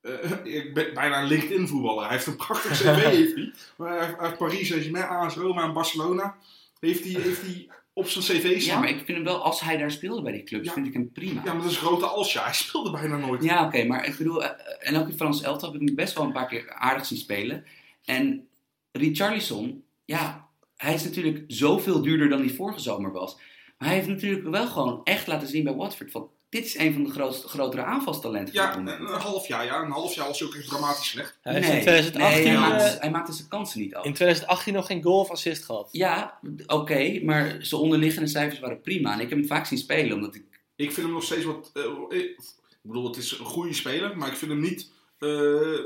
[0.01, 2.03] eh, ik ben bijna een LinkedIn-voetballer.
[2.03, 3.53] Hij heeft een prachtig cv, heeft hij.
[3.77, 6.37] Maar hij heeft- hij Saint-Germain, AS Roma en Barcelona.
[6.79, 7.67] Heeft hij, heeft hij
[8.01, 10.43] op zijn cv ja, maar ik vind hem wel, als hij daar speelde bij die
[10.43, 10.73] clubs, Ja.
[10.73, 11.41] vind ik hem prima.
[11.45, 12.43] Ja, maar dat is grote Alsja.
[12.43, 13.43] Hij speelde bijna nooit.
[13.43, 16.13] Ja, oké, maar ik bedoel, eh, en ook in Frans elftal heb ik hem best
[16.15, 17.65] wel een paar keer aardig zien spelen.
[18.05, 18.47] En
[18.91, 20.47] Richarlison, ja,
[20.77, 23.35] hij is natuurlijk zoveel duurder dan hij vorige zomer was.
[23.77, 26.93] Maar hij heeft natuurlijk wel gewoon echt laten zien bij Watford van, dit is een
[26.93, 29.65] van de grootste, grotere aanvalstalenten van Ja, het een, een half jaar.
[29.65, 31.37] Ja, een half jaar was hij ook echt dramatisch slecht.
[31.41, 34.05] Hij nee, in 2018, nee, hij, maakte, hij maakte zijn kansen niet af.
[34.05, 35.89] in 2018 nog geen goal of assist gehad.
[35.91, 39.13] Ja, oké, maar zijn onderliggende cijfers waren prima.
[39.13, 40.43] En ik heb hem vaak zien spelen, omdat ik...
[40.75, 41.71] Ik vind hem nog steeds wat...
[41.73, 44.91] eh, ik bedoel, het is een goede speler, maar ik vind hem niet...
[45.19, 45.79] eh,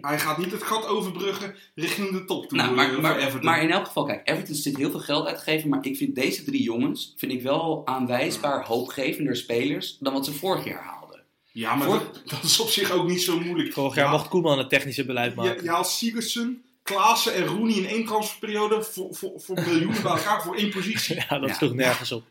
[0.00, 3.44] hij gaat niet het gat overbruggen richting de top toe Nou, maar, voor maar, Everton.
[3.44, 5.68] maar in elk geval, kijk, Everton zit heel veel geld uit te geven.
[5.68, 10.32] Maar ik vind deze drie jongens, vind ik wel aanwijsbaar hoopgevender spelers dan wat ze
[10.32, 11.22] vorig jaar haalden.
[11.52, 13.72] ja, maar voor- dat, dat is op zich ook niet zo moeilijk.
[13.72, 15.62] Vorig jaar Ja, mocht Koeman het technische beleid Je, maken.
[15.64, 20.42] je haalt Sigurdsson, Klaassen en Rooney in één transferperiode voor, voor, voor miljoenen bij elkaar
[20.42, 21.14] voor één positie.
[21.28, 21.54] Ja, dat Ja.
[21.54, 22.24] sloeg nergens op.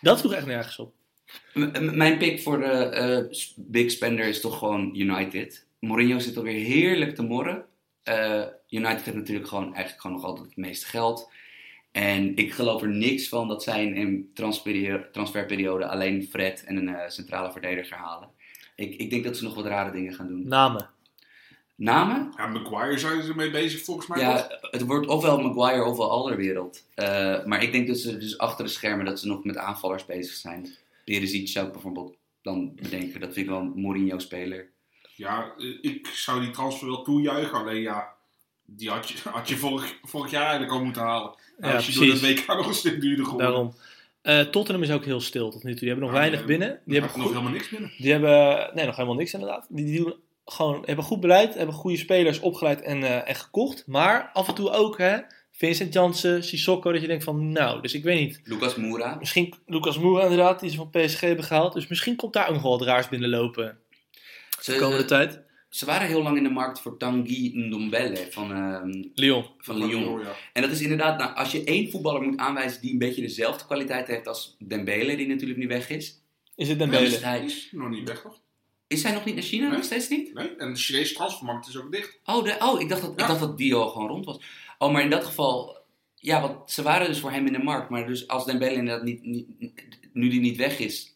[0.00, 0.92] Dat sloeg echt nergens op.
[1.54, 5.64] M- mijn pick voor de eh, big spender is toch gewoon United.
[5.78, 7.64] Mourinho zit alweer heerlijk te morren.
[8.02, 11.30] Eh, United heeft natuurlijk gewoon, eigenlijk gewoon nog altijd het meeste geld.
[11.92, 16.76] En ik geloof er niks van dat zij in een transferperiode, transferperiode alleen Fred en
[16.76, 18.28] een eh, centrale verdediger halen.
[18.74, 20.48] Ik, ik denk dat ze nog wat rare dingen gaan doen.
[20.48, 20.90] Namen.
[21.74, 22.32] Namen?
[22.36, 24.20] Ja, Maguire zijn ze ermee bezig volgens mij.
[24.20, 26.84] Ja, het wordt ofwel Maguire ofwel Alderwereld.
[26.94, 30.04] Eh maar ik denk dat ze dus achter de schermen dat ze nog met aanvallers
[30.04, 30.76] bezig zijn.
[31.04, 33.20] Perisic zou ik bijvoorbeeld dan bedenken.
[33.20, 34.70] Dat vind ik wel een Mourinho-speler.
[35.16, 37.58] Ja, eh, ik zou die transfer wel toejuichen.
[37.58, 38.08] Alleen ja,
[38.64, 41.34] die had je, had je vorig, vorig jaar eigenlijk al moeten halen.
[41.60, 42.44] Ja, als je door het precies.
[42.44, 43.50] WK nog een stuk duurder geworden.
[43.50, 43.74] Daarom.
[44.22, 45.80] Eh, Tottenham is ook heel stil tot nu toe.
[45.80, 46.80] Die hebben nog Ja, weinig binnen.
[46.84, 47.92] Die hebben, nog helemaal niks binnen.
[47.98, 49.66] die hebben nee, nog helemaal niks inderdaad.
[49.68, 50.14] Die, die doen
[50.44, 53.86] gewoon, hebben goed beleid, hebben goede spelers opgeleid en, eh, en gekocht.
[53.86, 55.18] Maar af en toe ook, hè,
[55.50, 58.40] Vincent Janssen, Sissoko, dat je denkt van, nou, dus ik weet niet.
[58.44, 59.16] Lucas Moura.
[59.18, 61.72] Misschien Lucas Moura inderdaad, die ze van PSG hebben gehaald.
[61.72, 63.78] Dus misschien komt daar ook nog wel wat raars binnenlopen
[64.66, 65.40] de Ze, komende tijd.
[65.68, 69.46] ze waren heel lang in de markt voor Tanguy Ndombele van, ehm, Lyon.
[69.58, 70.20] van Lyon.
[70.20, 70.32] Ja.
[70.52, 73.64] En dat is inderdaad, nou, als je één voetballer moet aanwijzen die een beetje dezelfde
[73.66, 76.20] kwaliteit heeft als Dembele, die natuurlijk nu weg is.
[76.54, 77.06] Is het Dembele?
[77.06, 78.40] is hij, Is nog niet weg, toch?
[78.86, 79.66] is hij nog niet naar China?
[79.66, 79.76] Nee.
[79.76, 80.34] Nog steeds niet?
[80.34, 80.56] Nee?
[80.56, 82.18] En de Chinese transfermarkt is ook dicht.
[82.24, 84.38] Oh, de, oh ik, dacht dat, ik dacht dat die al gewoon rond was.
[84.78, 85.76] Oh, maar in dat geval,
[86.14, 87.90] ja, want ze waren dus voor hem in de markt.
[87.90, 89.46] Maar dus als Dembele inderdaad niet, niet,
[90.12, 91.14] nu die niet weg is,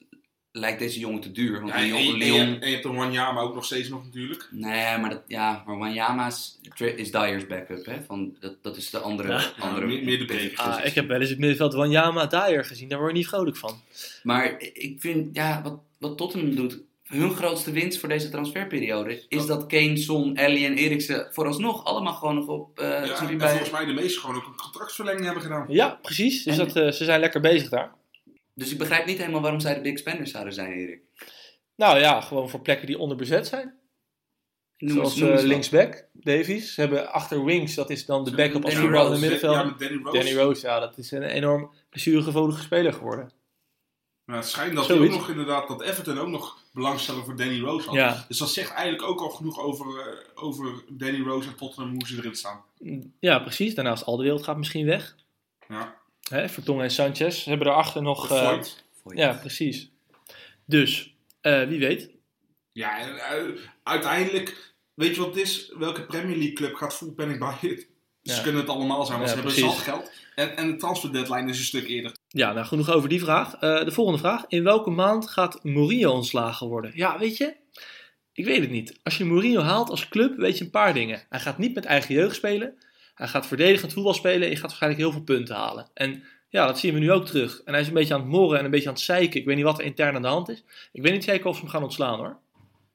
[0.52, 1.60] lijkt deze jongen te duur.
[1.60, 3.88] Want Ja, en, je, en, Lyon- je, en je hebt een Wanyama ook nog steeds
[3.88, 4.48] nog natuurlijk.
[4.50, 6.58] Nee, maar, dat, ja, maar Wanyama is,
[6.96, 7.86] is Dyer's backup.
[7.86, 8.02] Hè?
[8.06, 9.28] Van, dat, dat is de andere...
[9.32, 9.52] Ja.
[9.58, 10.52] andere Ja, meer- meer de break.
[10.56, 13.56] Ah, ik heb wel eens het middenveld Wanyama Dyer gezien, daar word je niet vrolijk
[13.56, 13.80] van.
[14.22, 19.46] Maar ik vind, ja, wat, wat Tottenham doet, hun grootste winst voor deze transferperiode, is
[19.46, 22.78] dat Kane, Son, Ellie en Eriksen vooralsnog allemaal gewoon nog op...
[22.78, 25.66] eh ja, en bij- volgens mij de meeste gewoon ook een contractverlenging hebben gedaan.
[25.68, 26.42] Ja, precies.
[26.44, 27.98] Dus En- dat, eh, ze zijn lekker bezig daar.
[28.60, 31.00] Dus ik begrijp niet helemaal waarom zij de big spenders zouden zijn, Erik.
[31.76, 33.74] Nou ja, gewoon voor plekken die onderbezet zijn.
[34.78, 36.74] Noem Zoals noem eh, linksback, Davies.
[36.74, 39.20] Ze hebben achter Wings, dat is dan de backup als Danny voetballende Rose.
[39.20, 39.54] middenveld.
[39.54, 40.18] Ja, Danny Rose.
[40.18, 43.32] Danny Rose, ja, dat is een enorm blessuregevoelige speler geworden.
[44.24, 47.86] Maar het schijnt dat, ook nog inderdaad, dat Everton ook nog belangstelling voor Danny Rose
[47.86, 47.94] had.
[47.94, 48.24] Ja.
[48.28, 52.06] Dus dat zegt eigenlijk ook al genoeg over, eh, over Danny Rose en Tottenham, hoe
[52.06, 52.64] ze erin staan.
[53.20, 53.74] Ja, precies.
[53.74, 55.16] Daarnaast Alderweireld gaat misschien weg.
[55.68, 55.99] Ja.
[56.30, 57.42] Hè, Vertongen en Sanchez.
[57.42, 58.30] Ze hebben daarachter nog...
[58.30, 58.84] eh, Voigt.
[59.14, 59.90] Ja, precies.
[60.66, 62.10] Dus, eh, wie weet.
[62.72, 63.42] Ja, eh,
[63.82, 65.72] uiteindelijk, weet je wat het is?
[65.78, 67.78] Welke Premier League club gaat full panic buyen?
[68.22, 68.42] Ze Ja.
[68.42, 70.10] kunnen het allemaal zijn, want Ja, ze hebben zat geld.
[70.34, 72.16] En, en de transfer deadline is een stuk eerder.
[72.28, 73.58] Ja, nou genoeg over die vraag.
[73.58, 74.44] De volgende vraag.
[74.48, 76.92] In welke maand gaat Mourinho ontslagen worden?
[76.94, 77.54] Ja, weet je?
[78.32, 78.98] Ik weet het niet.
[79.02, 81.22] Als je Mourinho haalt als club, weet je een paar dingen.
[81.28, 82.74] Hij gaat niet met eigen jeugd spelen.
[83.20, 84.42] Hij gaat verdedigend voetbal spelen.
[84.42, 85.90] En je gaat waarschijnlijk heel veel punten halen.
[85.94, 87.60] En ja, dat zien we nu ook terug.
[87.64, 89.40] En hij is een beetje aan het morren en een beetje aan het zeiken.
[89.40, 90.64] Ik weet niet wat er intern aan de hand is.
[90.92, 92.38] Ik weet niet zeker of ze hem gaan ontslaan hoor.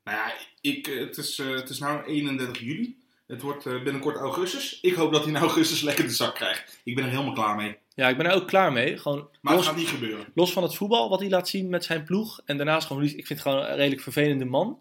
[0.04, 2.98] Nou ja, ik, eh, het, is, eh, het is nu 31 juli.
[3.28, 4.80] Het wordt eh, binnenkort augustus.
[4.82, 6.80] Ik hoop dat hij in augustus lekker de zak krijgt.
[6.84, 7.78] Ik ben er helemaal klaar mee.
[7.96, 8.98] Ja, ik ben er ook klaar mee.
[8.98, 10.26] Gewoon Maar los, het gaat niet gebeuren.
[10.34, 12.42] los van het voetbal wat hij laat zien met zijn ploeg.
[12.46, 14.80] En daarnaast gewoon, ik vind het gewoon een redelijk vervelende man.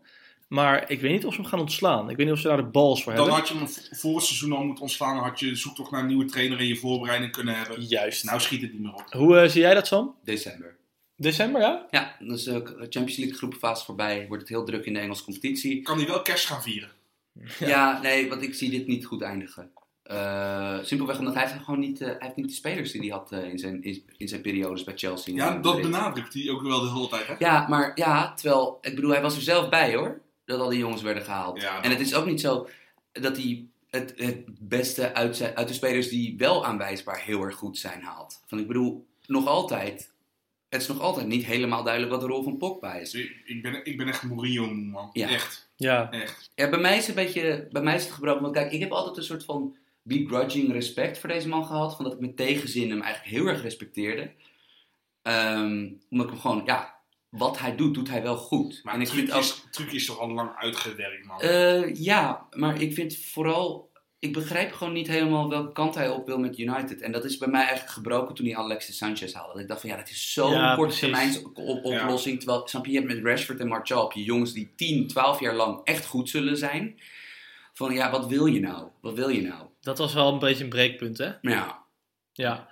[0.48, 2.10] Maar ik weet niet of ze hem gaan ontslaan.
[2.10, 3.40] Ik weet niet of ze daar de bals voor Dan hebben.
[3.40, 5.14] had je hem voor het seizoen al moeten ontslaan.
[5.14, 7.82] Dan had je zoektocht naar een nieuwe trainer in je voorbereiding kunnen hebben.
[7.82, 8.24] Juist.
[8.24, 9.04] Nou schiet het niet meer op.
[9.10, 10.14] Hoe eh, zie jij dat, Sam?
[10.24, 10.76] December.
[11.16, 11.86] December, ja?
[11.90, 14.26] Ja, dus de Champions League groepenfase voorbij.
[14.28, 15.82] Wordt het heel druk in de Engelse competitie.
[15.82, 16.90] Kan hij wel kerst gaan vieren?
[17.58, 19.70] Ja, nee, want ik zie dit niet goed eindigen.
[20.02, 23.10] Eh, simpelweg omdat hij heeft gewoon niet, eh, hij heeft niet de spelers die hij
[23.10, 25.32] had eh, in, zijn, in, in zijn periodes bij Chelsea.
[25.32, 27.26] en Ja, dat benadrukt hij ook wel de hele tijd.
[27.26, 27.34] Hè?
[27.38, 30.20] Ja, maar ja, terwijl, ik bedoel, hij was er zelf bij hoor.
[30.44, 31.60] Dat al die jongens werden gehaald.
[31.60, 32.68] Ja, en het is ook niet zo
[33.12, 37.54] dat hij het, het beste uit, zijn, uit de spelers die wel aanwijsbaar heel erg
[37.56, 38.42] goed zijn haalt.
[38.46, 40.12] Van, ik bedoel, nog altijd,
[40.68, 43.14] het is nog altijd niet helemaal duidelijk wat de rol van Pogba is.
[43.14, 45.10] Ik, ik ben, ik ben echt Mourinho moe, man.
[45.12, 45.28] Ja.
[45.28, 46.10] Echt, Ja.
[46.10, 46.50] echt.
[46.54, 48.42] Ja, bij mij is het een beetje, bij mij is het gebroken.
[48.42, 51.96] Want kijk, ik heb altijd een soort van begrudging respect voor deze man gehad.
[51.96, 54.30] Van dat ik met tegenzin hem eigenlijk heel erg respecteerde.
[55.22, 56.93] Ehm, omdat ik hem gewoon, ja,
[57.36, 58.80] wat hij doet, doet hij wel goed.
[58.82, 61.40] Maar en ik vind trucje, ook, is, trucje is toch al lang uitgewerkt, man.
[61.40, 66.26] Eh, ja, maar ik vind vooral, ik begrijp gewoon niet helemaal welke kant hij op
[66.26, 67.00] wil met United.
[67.00, 69.52] En dat is bij mij eigenlijk gebroken toen hij Alexis Sanchez haalde.
[69.52, 72.38] Dat ik dacht van, ja, dat is zo'n Ja, korte termijn op oplossing.
[72.38, 75.54] Terwijl, snap je, je hebt met Rashford en Martial je jongens die 10, 12 jaar
[75.54, 77.00] lang echt goed zullen zijn.
[77.72, 78.88] Van, ja, wat wil je nou?
[79.00, 79.62] Wat wil je nou?
[79.80, 81.32] Dat was wel een beetje een breekpunt, hè?
[81.40, 81.82] Ja,
[82.32, 82.68] Ja.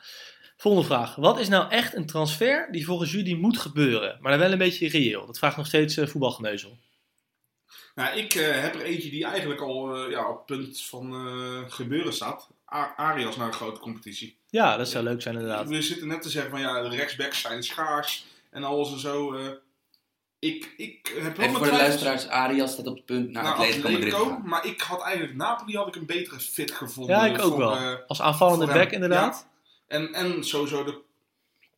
[0.62, 1.14] Volgende vraag.
[1.14, 4.18] Wat is nou echt een transfer die volgens jullie moet gebeuren?
[4.20, 5.26] Maar dan wel een beetje reëel.
[5.26, 6.78] Dat vraagt nog steeds eh, voetbalgeneuzel.
[7.94, 11.14] Nou, ik eh, heb er eentje die eigenlijk al eh, ja, op het punt van
[11.14, 12.48] eh, gebeuren staat.
[12.74, 14.36] A- Arias naar een grote competitie.
[14.50, 15.68] Ja, dat zou leuk zijn inderdaad.
[15.68, 19.34] We zitten net te zeggen van ja, de rechtsbacks zijn schaars en alles en zo.
[19.34, 19.46] eh.
[20.38, 23.52] ik, ik heb wel even voor de luisteraars, Arias staat op het punt naar naar
[23.52, 24.42] Atletico Madrid gaan.
[24.44, 27.16] maar ik had eigenlijk Napoli had ik een betere fit gevonden.
[27.16, 27.96] Ja, ik ook voor, wel.
[28.06, 29.50] Als aanvallende back inderdaad.
[29.92, 31.00] En, en sowieso, de,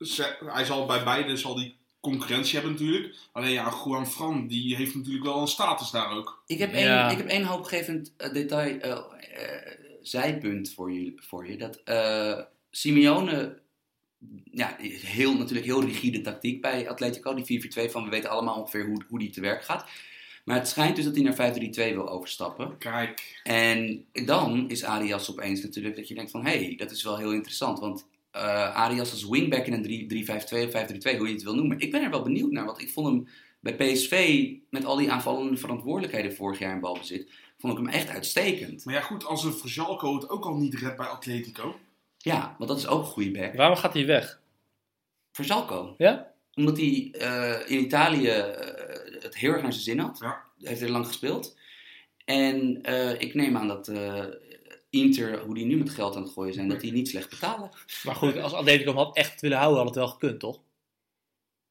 [0.07, 3.15] ze- hij zal bij beide zal die concurrentie hebben natuurlijk.
[3.33, 6.43] Alleen ja, Juan Fran, die heeft natuurlijk wel een status daar ook.
[6.47, 7.11] Ik heb één, Ja.
[7.11, 11.12] ik heb één hoopgevend eh, detail, eh, eh, zijpunt voor je.
[11.17, 12.41] Voor je dat eh,
[12.71, 13.59] Simeone,
[14.51, 18.87] ja, heel, natuurlijk heel rigide tactiek bij Atletico, die 4-4-2 van we weten allemaal ongeveer
[18.87, 19.87] hoe, hoe die te werk gaat.
[20.45, 22.79] Maar het schijnt dus dat hij naar 5-3-2 wil overstappen.
[22.79, 27.03] Kijk, En dan is Arias opeens natuurlijk dat je denkt van, hé, hey, dat is
[27.03, 27.79] wel heel interessant.
[27.79, 31.79] Want eh, Arias als wingback in een 3-5-2 of 5-3-2, hoe je het wil noemen.
[31.79, 33.29] Ik ben er wel benieuwd naar, want ik vond hem
[33.61, 38.09] bij PSV, met al die aanvallende verantwoordelijkheden vorig jaar in balbezit, vond ik hem echt
[38.09, 38.85] uitstekend.
[38.85, 41.77] maar ja goed, als een Verjalco het ook al niet redt bij Atletico.
[42.19, 43.55] Ja, want dat is ook een goede back.
[43.55, 44.41] Waarom gaat hij weg?
[45.33, 45.95] Verzalco.
[45.99, 46.33] Ja?
[46.55, 50.18] Omdat hij eh, in Italië eh, het heel erg naar zijn zin had.
[50.20, 50.43] Ja.
[50.61, 51.57] Heeft er lang gespeeld.
[52.25, 54.25] En eh, ik neem aan dat eh,
[54.91, 57.70] Inter, hoe die nu met geld aan het gooien zijn, dat die niet slecht betalen.
[58.05, 60.61] Maar goed, als Atletico hem had echt willen houden, had het wel gekund, toch?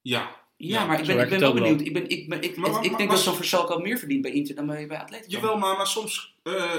[0.02, 1.82] Ja, Ja, Ja, maar ik ben, ik ben wel ook benieuwd.
[1.82, 4.22] Ik, ben, ik, ben, ik, Maar- maar- ik denk maar- dat zo'n Versalco meer verdient
[4.22, 5.30] bij Inter dan bij, bij Atletico.
[5.32, 6.36] jawel, maar, maar soms...
[6.44, 6.72] eh,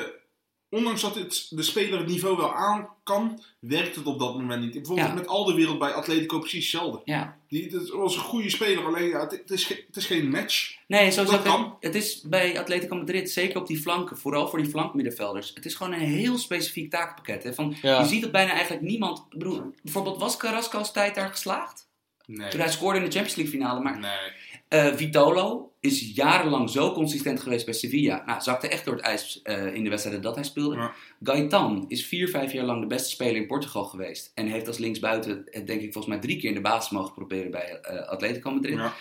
[0.74, 4.62] ondanks dat het de speler het niveau wel aan kan, werkt het op dat moment
[4.62, 4.72] niet.
[4.72, 5.14] Bijvoorbeeld Ja.
[5.14, 7.00] met al de wereld bij Atletico precies hetzelfde.
[7.04, 7.36] Ja.
[7.48, 10.76] Die, het was een goede speler, alleen ja, het, het is, het is geen match.
[10.86, 11.36] Nee, sowieso.
[11.36, 11.76] Dat kan.
[11.80, 15.50] Het is bij Atletico Madrid, zeker op die flanken, vooral voor die flankmiddenvelders.
[15.54, 17.42] Het is gewoon een heel specifiek taakpakket.
[17.42, 17.54] Hè?
[17.54, 18.00] Van, Ja.
[18.00, 19.28] Je ziet dat bijna eigenlijk niemand.
[19.30, 21.88] bedoel, bijvoorbeeld, was Carrasco's tijd daar geslaagd?
[22.26, 22.48] Nee.
[22.50, 23.80] Toen hij scoorde in de Champions League finale.
[23.80, 24.10] Maar Nee.
[24.68, 28.22] Eh, Vitolo is jarenlang zo consistent geweest bij Sevilla.
[28.26, 30.76] Nou, zakte echt door het ijs eh, in de wedstrijden dat hij speelde.
[30.76, 30.92] Ja.
[31.22, 34.32] Gaetan is vier, vijf jaar lang de beste speler in Portugal geweest.
[34.34, 37.14] En heeft als linksbuiten, eh, denk ik, volgens mij drie keer in de basis mogen
[37.14, 38.76] proberen bij eh, Atletico Madrid.
[38.76, 38.92] Ja.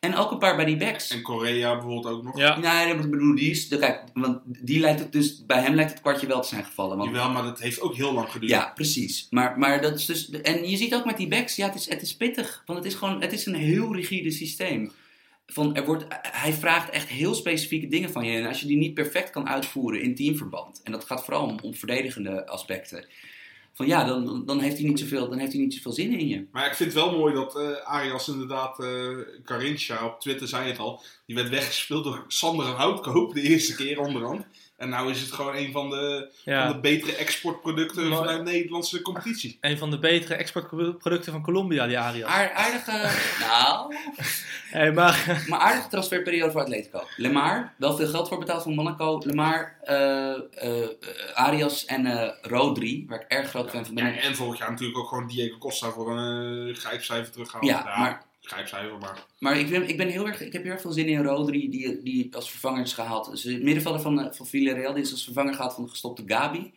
[0.00, 1.10] En ook een paar bij die backs.
[1.10, 2.38] En Korea bijvoorbeeld ook nog.
[2.38, 2.58] Ja.
[2.58, 3.68] Nee, ik bedoel, die is.
[3.68, 5.46] Kijk, want die lijkt het dus.
[5.46, 6.96] Bij hem lijkt het kwartje wel te zijn gevallen.
[6.96, 8.50] Want, Jawel, maar dat heeft ook heel lang geduurd.
[8.50, 9.26] ja, precies.
[9.30, 10.30] Maar, maar dat is dus.
[10.30, 12.62] En je ziet ook met die backs, ja, het is, het is pittig.
[12.66, 13.20] Want het is gewoon.
[13.20, 14.92] Het is een heel rigide systeem.
[15.46, 18.38] Van, er wordt, hij vraagt echt heel specifieke dingen van je.
[18.38, 20.80] En als je die niet perfect kan uitvoeren in teamverband.
[20.84, 23.06] En dat gaat vooral om, om verdedigende aspecten.
[23.74, 26.28] Van ja, dan, dan, heeft hij niet zoveel, dan heeft hij niet zoveel zin in
[26.28, 26.46] je.
[26.52, 28.86] Maar ik vind het wel mooi dat eh Arias inderdaad,
[29.44, 34.00] Carinthia op Twitter zei het al, die werd weggespeeld door Sander Houtkoop de eerste keer
[34.00, 34.46] onderhand.
[34.82, 38.50] En nou is het gewoon een van de, van de betere exportproducten Maar- vanuit de
[38.50, 39.58] Nederlandse competitie.
[39.60, 42.30] Een van de betere exportproducten van Colombia, die Arias.
[42.30, 43.10] Aar- aardige.
[43.46, 43.94] nou.
[44.70, 47.02] Hey, maar, Maar aardige transferperiode voor Atletico.
[47.16, 49.20] Lemar, wel veel geld voor betaald van Monaco.
[49.24, 50.88] Lemar, eh, eh,
[51.34, 54.04] Arias en eh, Rodri, waar ik erg groot fan van ben.
[54.14, 57.66] Ja, en vorig jaar natuurlijk ook gewoon Diego Costa voor een uh, grijpcijfer teruggehaald.
[57.66, 59.26] Ja, maar- Grijpcijfer, maar...
[59.38, 61.70] Maar ik, ben, ik, ben heel erg, ik heb heel erg veel zin in Rodri,
[61.70, 63.30] die, die als vervanger is gehaald.
[63.30, 66.22] Dus het middenvelder van, eh, van Villarreal, die is als vervanger gehaald van de gestopte
[66.26, 66.72] Gabi.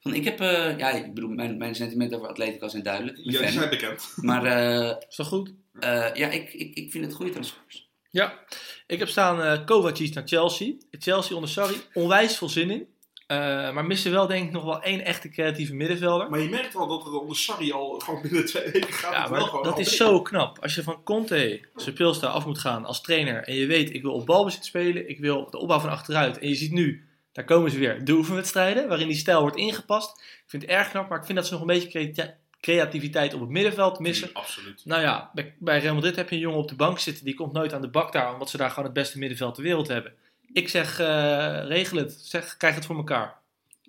[0.00, 3.16] Van, ik heb, eh, ja, ik bedoel, mijn, mijn sentimenten over Atletico zijn duidelijk.
[3.16, 3.48] Ja, die fan.
[3.48, 4.12] zijn bekend.
[4.16, 5.52] Maar eh, is dat goed?
[5.80, 7.88] eh, ja, ik, ik, ik vind het goede transfers.
[8.10, 8.44] Ja.
[8.86, 10.72] Ik heb staan eh Kovacic naar Chelsea.
[10.90, 11.76] Chelsea onder Sarri.
[11.94, 12.86] Onwijs veel zin in.
[13.26, 13.36] Eh,
[13.72, 16.30] maar missen wel denk ik nog wel één echte creatieve middenvelder.
[16.30, 19.12] Maar je merkt wel dat het onder Sarri al gewoon binnen twee weken gaat.
[19.12, 20.58] Ja, wel dat is zo knap.
[20.62, 24.02] Als je van Conte zijn pilstar af moet gaan als trainer en je weet, ik
[24.02, 26.38] wil op balbezit spelen, ik wil de opbouw van achteruit.
[26.38, 30.18] En je ziet nu, daar komen ze weer, de oefenwedstrijden, waarin die stijl wordt ingepast.
[30.20, 33.34] Ik vind het erg knap, maar ik vind dat ze nog een beetje crea- creativiteit
[33.34, 34.30] op het middenveld missen.
[34.32, 34.82] Absoluut.
[34.84, 37.34] Nou ja, bij, bij Real Madrid heb je een jongen op de bank zitten, die
[37.34, 39.88] komt nooit aan de bak daar, omdat ze daar gewoon het beste middenveld ter wereld
[39.88, 40.12] hebben.
[40.52, 42.18] Ik zeg, eh, regel het.
[42.22, 43.38] Zeg, krijg het voor elkaar.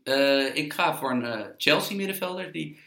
[0.04, 2.80] Eh, ik ga voor een eh, Chelsea middenvelder die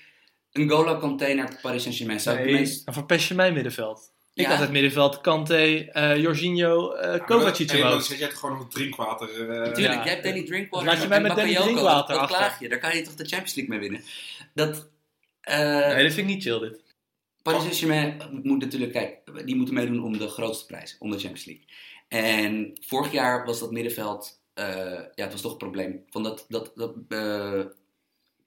[0.53, 2.85] een Golo Kanté naar Paris Saint-Germain zou de meest...
[2.85, 4.13] dan verpest je mijn middenveld.
[4.35, 4.51] Ik Ja.
[4.51, 8.69] had het middenveld Kanté, eh Jorginho, eh Kovacic en en dan zet jij gewoon nog
[8.71, 9.29] drinkwater.
[9.41, 10.05] eh, Natuurlijk, Ja.
[10.05, 10.87] jij hebt Danny Drinkwater.
[10.89, 12.37] Laat je mij en met Danny Drinkwater dat achter.
[12.39, 12.69] klaag je.
[12.69, 14.03] Daar kan je toch de Champions League mee winnen.
[14.55, 14.89] Dat...
[15.41, 15.59] eh,
[15.95, 16.81] Nee, dat vind ik niet chill dit.
[17.43, 21.45] Paris Saint-Germain moet natuurlijk, kijk, die moeten meedoen om de grootste prijs, om de Champions
[21.45, 21.65] League.
[22.11, 24.65] En vorig jaar was dat middenveld, eh,
[25.15, 26.05] ja, het was toch een probleem.
[26.09, 27.61] Van dat, dat, dat, eh,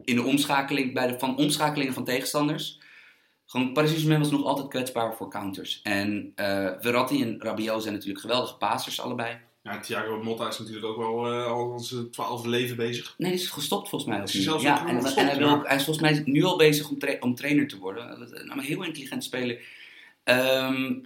[0.04, 2.80] in de omschakeling, bij de, van omschakelingen van tegenstanders,
[3.46, 5.82] gewoon Paris was nog altijd kwetsbaar voor counters.
[5.84, 9.38] En eh Verratti en Rabiot zijn natuurlijk geweldige passers allebei.
[9.62, 13.16] Ja, Thiago Motta is natuurlijk ook wel al zijn twaalfde leven bezig.
[13.18, 14.24] Nee, die is gestopt volgens mij.
[14.24, 15.54] Is hij zelfs ja, en, gestopt, en hij, wil ja.
[15.54, 18.22] ook, hij is volgens mij nu al bezig om, tra- om trainer te worden.
[18.52, 19.62] Een heel intelligent speler.
[20.24, 21.00] Ehm,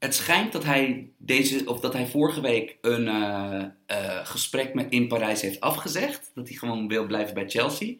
[0.00, 4.92] het schijnt dat hij, deze, of dat hij vorige week een eh, eh, gesprek met,
[4.92, 6.30] in Parijs heeft afgezegd.
[6.34, 7.94] Dat hij gewoon wil blijven bij Chelsea.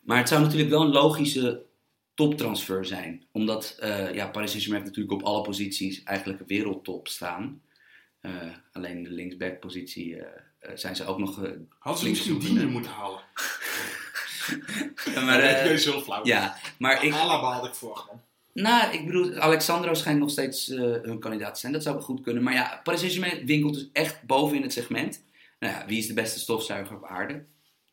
[0.00, 1.62] Maar het zou natuurlijk wel een logische
[2.14, 3.24] toptransfer zijn.
[3.32, 7.62] Omdat eh, ja, Paris Saint-Germain heeft natuurlijk op alle posities eigenlijk een wereldtop staan.
[8.72, 10.22] Alleen de linksback-positie
[10.74, 11.36] zijn ze ook nog.
[11.78, 13.20] Hadden ze misschien moeten halen.
[15.14, 16.24] maar, Maar dat is heel flauw.
[16.24, 18.20] ja, maar ik, Alaba had ik man.
[18.52, 21.72] Nou, ik bedoel, Alexandro schijnt nog steeds eh, hun kandidaat te zijn.
[21.72, 22.42] Dat zou wel goed kunnen.
[22.42, 25.24] Maar ja, Paris Saint-Germain winkelt dus echt boven in het segment.
[25.58, 27.44] Nou ja, wie is de beste stofzuiger op aarde?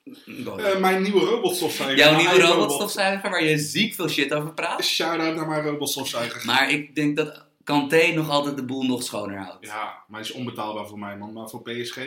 [0.04, 1.98] Eh, mijn nieuwe robotstofzuiger.
[1.98, 4.84] Jouw nieuwe robotstofzuiger waar je ziek veel shit over praat.
[4.84, 6.46] Shout-out naar mijn robotstofzuiger.
[6.46, 9.66] Maar ik denk dat Kanté nog altijd de boel nog schoner houdt.
[9.66, 11.34] Ja, maar die is onbetaalbaar voor mij, man.
[11.34, 12.00] Maar voor PSG?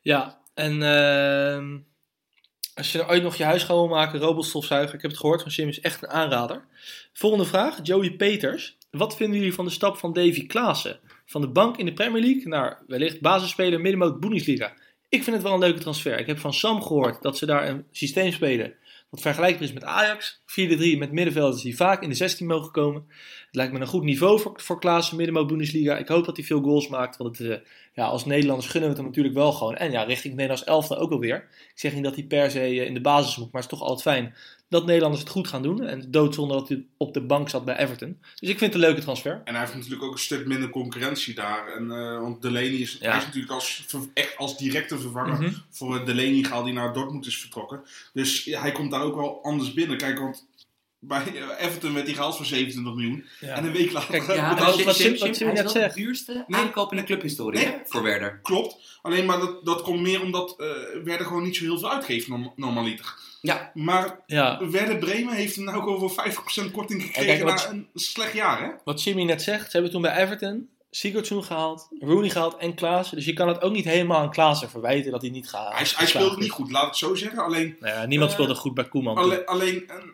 [0.00, 1.78] Ja, en ehm,
[2.78, 4.94] als je ooit nog je huis gaat maken, robotstofzuiger.
[4.94, 6.64] Ik heb het gehoord van Jim, is echt een aanrader.
[7.12, 8.76] Volgende vraag, Joey Peters.
[8.90, 11.00] Wat vinden jullie van de stap van Davy Klaassen?
[11.26, 14.72] Van de bank in de Premier League naar wellicht basisspeler middenmoot Bundesliga.
[15.08, 16.18] Ik vind het wel een leuke transfer.
[16.18, 18.74] Ik heb van Sam gehoord dat ze daar een systeem spelen
[19.10, 20.40] wat vergelijkbaar is met Ajax.
[20.46, 23.04] 4-3 met middenvelders die vaak in de 16 mogen komen.
[23.46, 25.96] Het lijkt me een goed niveau voor, voor Klaassen, middenmoot Bundesliga.
[25.96, 27.58] Ik hoop dat hij veel goals maakt, want het, eh,
[27.92, 29.76] ja, als Nederlanders gunnen we het hem natuurlijk wel gewoon.
[29.76, 31.36] En ja, richting het Nederlands elftal ook alweer.
[31.72, 33.78] Ik zeg niet dat hij per se eh, in de basis moet, maar het is
[33.78, 34.34] toch altijd fijn
[34.68, 35.82] dat Nederlanders het goed gaan doen.
[35.86, 38.18] En doodzonde dat hij op de bank zat bij Everton.
[38.40, 39.40] Dus ik vind het een leuke transfer.
[39.44, 41.66] En hij heeft natuurlijk ook een stuk minder concurrentie daar.
[41.72, 43.08] En, eh, want Delaney is, Ja.
[43.10, 45.52] hij is natuurlijk als, echt als directe vervanger Mhm.
[45.70, 47.80] voor Delaney gehaald die naar Dortmund is vertrokken.
[48.12, 49.96] Dus ja, hij komt daar ook wel anders binnen.
[49.96, 50.46] Kijk, want
[50.98, 53.24] bij eh, Everton werd hij gehaald voor 27 miljoen.
[53.40, 53.54] Ja.
[53.54, 54.10] En een week later...
[54.10, 55.94] Kijk, Ja, wat- hij is net wel zegt.
[55.94, 56.60] de duurste Nee.
[56.60, 57.74] aankoop in de clubhistorie Nee.
[57.84, 58.38] voor Werder.
[58.42, 58.98] Klopt.
[59.02, 60.66] Alleen maar dat, dat komt meer omdat eh
[61.04, 63.14] Werder gewoon niet zo heel veel uitgeeft norm- normaliter.
[63.40, 67.70] Ja, Maar Ja, Werder Bremen heeft hem nou over 50% korting gekregen kijk, wat- na
[67.70, 68.68] een slecht jaar, hè?
[68.84, 69.64] wat Jimmy net zegt.
[69.64, 73.16] Ze hebben toen bij Everton Sigurdsson gehaald, Rooney gehaald en Klaassen.
[73.16, 75.72] Dus je kan het ook niet helemaal aan Klaassen verwijten dat hij niet gaat.
[75.74, 77.38] Hij, hij speelde niet goed, laat het zo zeggen.
[77.44, 79.16] Alleen, Nou ja, niemand Eh, speelde goed bij Koeman.
[79.16, 80.12] alleen, alleen een-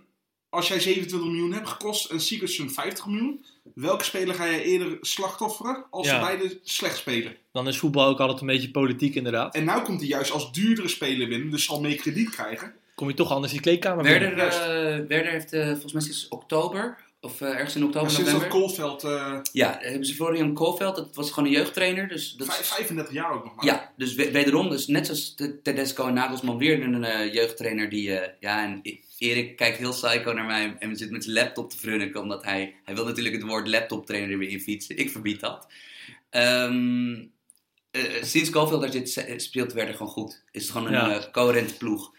[0.48, 3.44] als jij 27 miljoen hebt gekost en Sigurdsson 50 miljoen,
[3.74, 6.14] welke speler ga jij eerder slachtofferen als Ja.
[6.14, 7.36] ze beide slecht spelen?
[7.52, 9.54] Dan is voetbal ook altijd een beetje politiek inderdaad.
[9.54, 12.74] En nou komt hij juist als duurdere speler binnen, dus zal meer krediet krijgen.
[12.94, 16.98] Kom je toch anders die kleedkamer Werder, eh, Werder heeft eh, volgens mij sinds oktober,
[17.20, 18.48] of eh, ergens in oktober, Maar sinds dat.
[18.48, 22.08] Koolveld, eh, Ja, hebben ze Florian Koolveld, dat was gewoon een jeugdtrainer.
[22.08, 23.64] Dus dat is- vijf- 35 jaar ook nog maar.
[23.64, 28.18] Ja, dus we- wederom, dus net zoals Te- Tedesco en Nagelsman, weer een jeugdtrainer die,
[28.18, 31.70] eh, ja, en E- Erik kijkt heel psycho naar mij en zit met zijn laptop
[31.70, 34.96] te frunniken, omdat hij, hij wil natuurlijk het woord laptoptrainer er weer in fietsen.
[34.96, 35.66] Ik verbied dat.
[36.30, 37.14] Ehm,
[37.90, 40.42] eh, sinds Koolveld daar zit, speelt Werder gewoon goed.
[40.50, 41.18] Is het gewoon een Ja.
[41.18, 42.12] eh, coherente ploeg.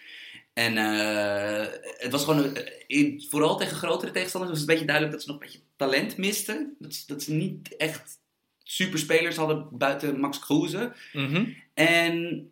[0.56, 1.66] En eh,
[1.98, 5.32] het was gewoon, in, vooral tegen grotere tegenstanders, was het een beetje duidelijk dat ze
[5.32, 6.76] nog een beetje talent misten.
[6.80, 8.20] Dat, ze- dat ze niet echt
[8.64, 10.94] superspelers hadden buiten Max Kruse.
[11.14, 11.46] Mhm.
[11.74, 12.48] En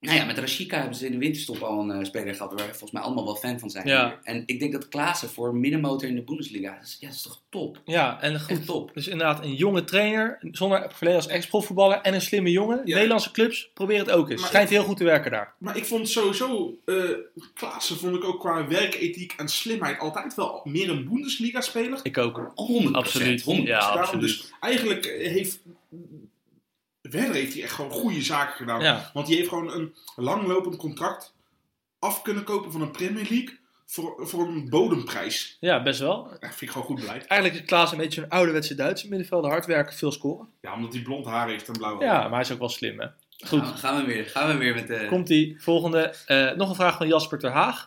[0.00, 2.62] nou ja, met Rashika hebben ze in de winterstop al een eh, speler gehad waar
[2.66, 3.86] we volgens mij allemaal wel fan van zijn.
[3.86, 4.18] Ja.
[4.22, 7.22] En ik denk dat Klaassen voor middenmotor in de Bundesliga, dat is, ja, dat is
[7.22, 7.80] toch top?
[7.84, 8.50] Ja, en goed.
[8.50, 8.90] Echt top.
[8.94, 12.80] Dus inderdaad, een jonge trainer, zonder verleden als ex-profvoetballer en een slimme jongen.
[12.84, 12.94] Ja.
[12.94, 14.40] Nederlandse clubs, probeer het ook eens.
[14.40, 15.54] Maar- Schijnt heel goed te werken daar.
[15.58, 16.94] Maar ik vond sowieso, eh
[17.54, 22.00] Klaassen vond ik ook qua werkethiek en slimheid altijd wel meer een Bundesliga-speler.
[22.02, 22.52] Ik ook.
[22.54, 22.92] 100%.
[22.92, 23.42] Absoluut.
[23.42, 23.44] 100%.
[23.66, 24.22] Ja, Daarom absoluut.
[24.22, 25.60] dus eigenlijk heeft
[27.10, 28.80] Werder heeft hij echt gewoon goede zaken gedaan.
[28.80, 29.10] Ja.
[29.14, 31.34] Want die heeft gewoon een langlopend contract
[31.98, 35.56] af kunnen kopen van een Premier League voor, voor een bodemprijs.
[35.60, 36.22] ja, best wel.
[36.24, 37.26] Dat vind ik gewoon goed beleid.
[37.26, 39.50] Eigenlijk is Klaas een beetje een ouderwetse Duitse middenvelder.
[39.50, 40.48] Hard werken, veel scoren.
[40.60, 42.22] Ja, omdat hij blond haar heeft en blauwe Ja, ogen.
[42.22, 43.06] maar hij is ook wel slim, hè.
[43.46, 43.60] Goed.
[43.62, 45.06] Gaan, we- gaan we weer, gaan we weer met de...
[45.08, 46.14] Komt die volgende.
[46.26, 47.86] Eh, nog een vraag van Jasper Ter Haag.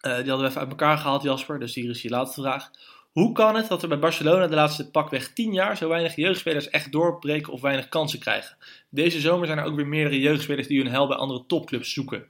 [0.00, 1.58] Eh, die hadden we even uit elkaar gehaald, Jasper.
[1.58, 2.70] Dus hier is je laatste vraag.
[3.14, 6.68] Hoe kan het dat er bij Barcelona de laatste pakweg 10 jaar zo weinig jeugdspelers
[6.68, 8.56] echt doorbreken of weinig kansen krijgen?
[8.88, 12.26] Deze zomer zijn er ook weer meerdere jeugdspelers die hun hel bij andere topclubs zoeken.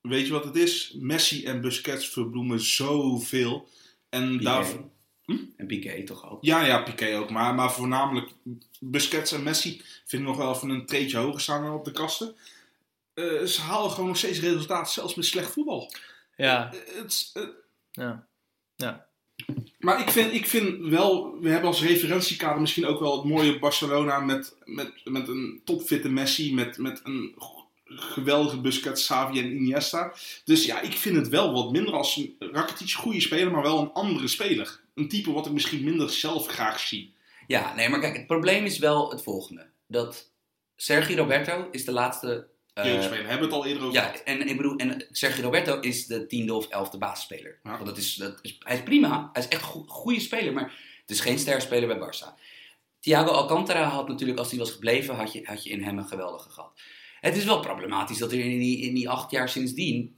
[0.00, 0.96] Weet je wat het is?
[0.98, 3.68] Messi en Busquets verbloemen zoveel.
[4.08, 4.44] En Piqué.
[4.44, 4.66] daar...
[5.56, 6.44] En Piqué toch ook.
[6.44, 7.30] Ja, ja, Piqué ook.
[7.30, 8.30] Maar, maar voornamelijk
[8.80, 11.90] Busquets en Messi vind ik nog wel even een treetje hoger staan dan op de
[11.90, 12.34] kasten.
[13.14, 15.92] Eh, ze halen gewoon nog steeds resultaten, zelfs met slecht voetbal.
[16.36, 17.48] Ja, Eh, eh,
[17.90, 18.26] ja.
[18.76, 19.05] ja.
[19.78, 23.58] Maar ik vind, ik vind wel, we hebben als referentiekader misschien ook wel het mooie
[23.58, 27.34] Barcelona met, met, met een topfitte Messi, met, met een
[27.86, 30.12] geweldige Busquets, Xavi en Iniesta.
[30.44, 33.92] Dus ja, ik vind het wel wat minder als Rakitic, goede speler, maar wel een
[33.92, 34.80] andere speler.
[34.94, 37.14] Een type wat ik misschien minder zelf graag zie.
[37.46, 39.66] Ja, nee, maar kijk, het probleem is wel het volgende.
[39.86, 40.30] Dat
[40.76, 42.46] Sergio Roberto is de laatste...
[42.84, 46.26] Jeugdspeler, hebben het al eerder over Ja, en ik bedoel, en Sergio Roberto is de
[46.26, 47.58] tiende of elfde basisspeler.
[47.62, 47.70] Ja.
[47.70, 50.72] Want dat is, dat is, hij is prima, hij is echt een goede speler, maar
[51.00, 52.40] het is geen sterspeler bij Barça.
[53.00, 56.06] Thiago Alcantara had natuurlijk, als hij was gebleven, had je, had je in hem een
[56.06, 56.80] geweldige gehad.
[57.20, 60.15] Het is wel problematisch dat er in die, in die acht jaar sindsdien,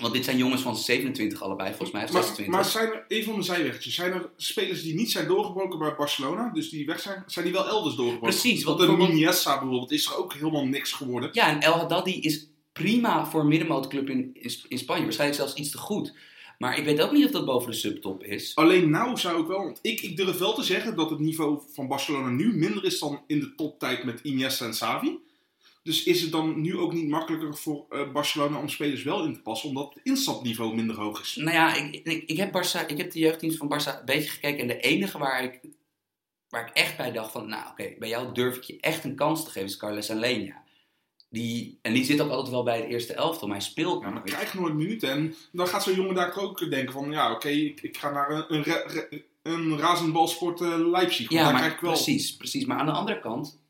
[0.00, 2.54] want dit zijn jongens van 27 allebei, volgens mij, of Maar, 26.
[2.54, 5.94] maar zijn er, even van de zijweggetjes, zijn er spelers die niet zijn doorgebroken bij
[5.96, 8.38] Barcelona, dus die weg zijn, zijn die wel elders doorgebroken?
[8.38, 11.30] Precies, Want want een bijvoorbeeld- Iniesta bijvoorbeeld is er ook helemaal niks geworden.
[11.32, 15.02] Ja, en El Haddadi is prima voor een middenmotorclub in, in, in Spanje.
[15.02, 16.12] Waarschijnlijk zelfs iets te goed.
[16.58, 18.52] Maar ik weet ook niet of dat boven de subtop is.
[18.54, 21.60] Alleen nou zou ik wel, want ik, ik durf wel te zeggen dat het niveau
[21.72, 25.18] van Barcelona nu minder is dan in de toptijd met Iniesta en Xavi.
[25.86, 29.34] Dus is het dan nu ook niet makkelijker voor eh, Barcelona om spelers wel in
[29.34, 31.36] te passen, omdat het instapniveau minder hoog is?
[31.36, 34.30] Nou ja, ik, ik, ik, heb Barça, ik heb de jeugddienst van Barça een beetje
[34.30, 34.60] gekeken.
[34.60, 35.60] En de enige waar ik,
[36.48, 37.48] waar ik echt bij dacht van...
[37.48, 40.62] Nou oké, bij jou durf ik je echt een kans te geven is Carles Alenia.
[41.28, 44.10] Die, en die zit ook altijd wel bij het eerste elftal, maar hij speelt Ja,
[44.10, 44.34] maar nooit.
[44.34, 45.10] krijg nooit minuten.
[45.10, 48.30] En dan gaat zo'n jongen daar ook denken van, ja oké, ik, ik ga naar
[48.30, 51.30] een, een, een razendbalsport eh, Leipzig.
[51.30, 51.92] Ja, maar krijg ik wel...
[51.92, 52.64] precies, precies.
[52.64, 53.64] Maar aan de andere kant...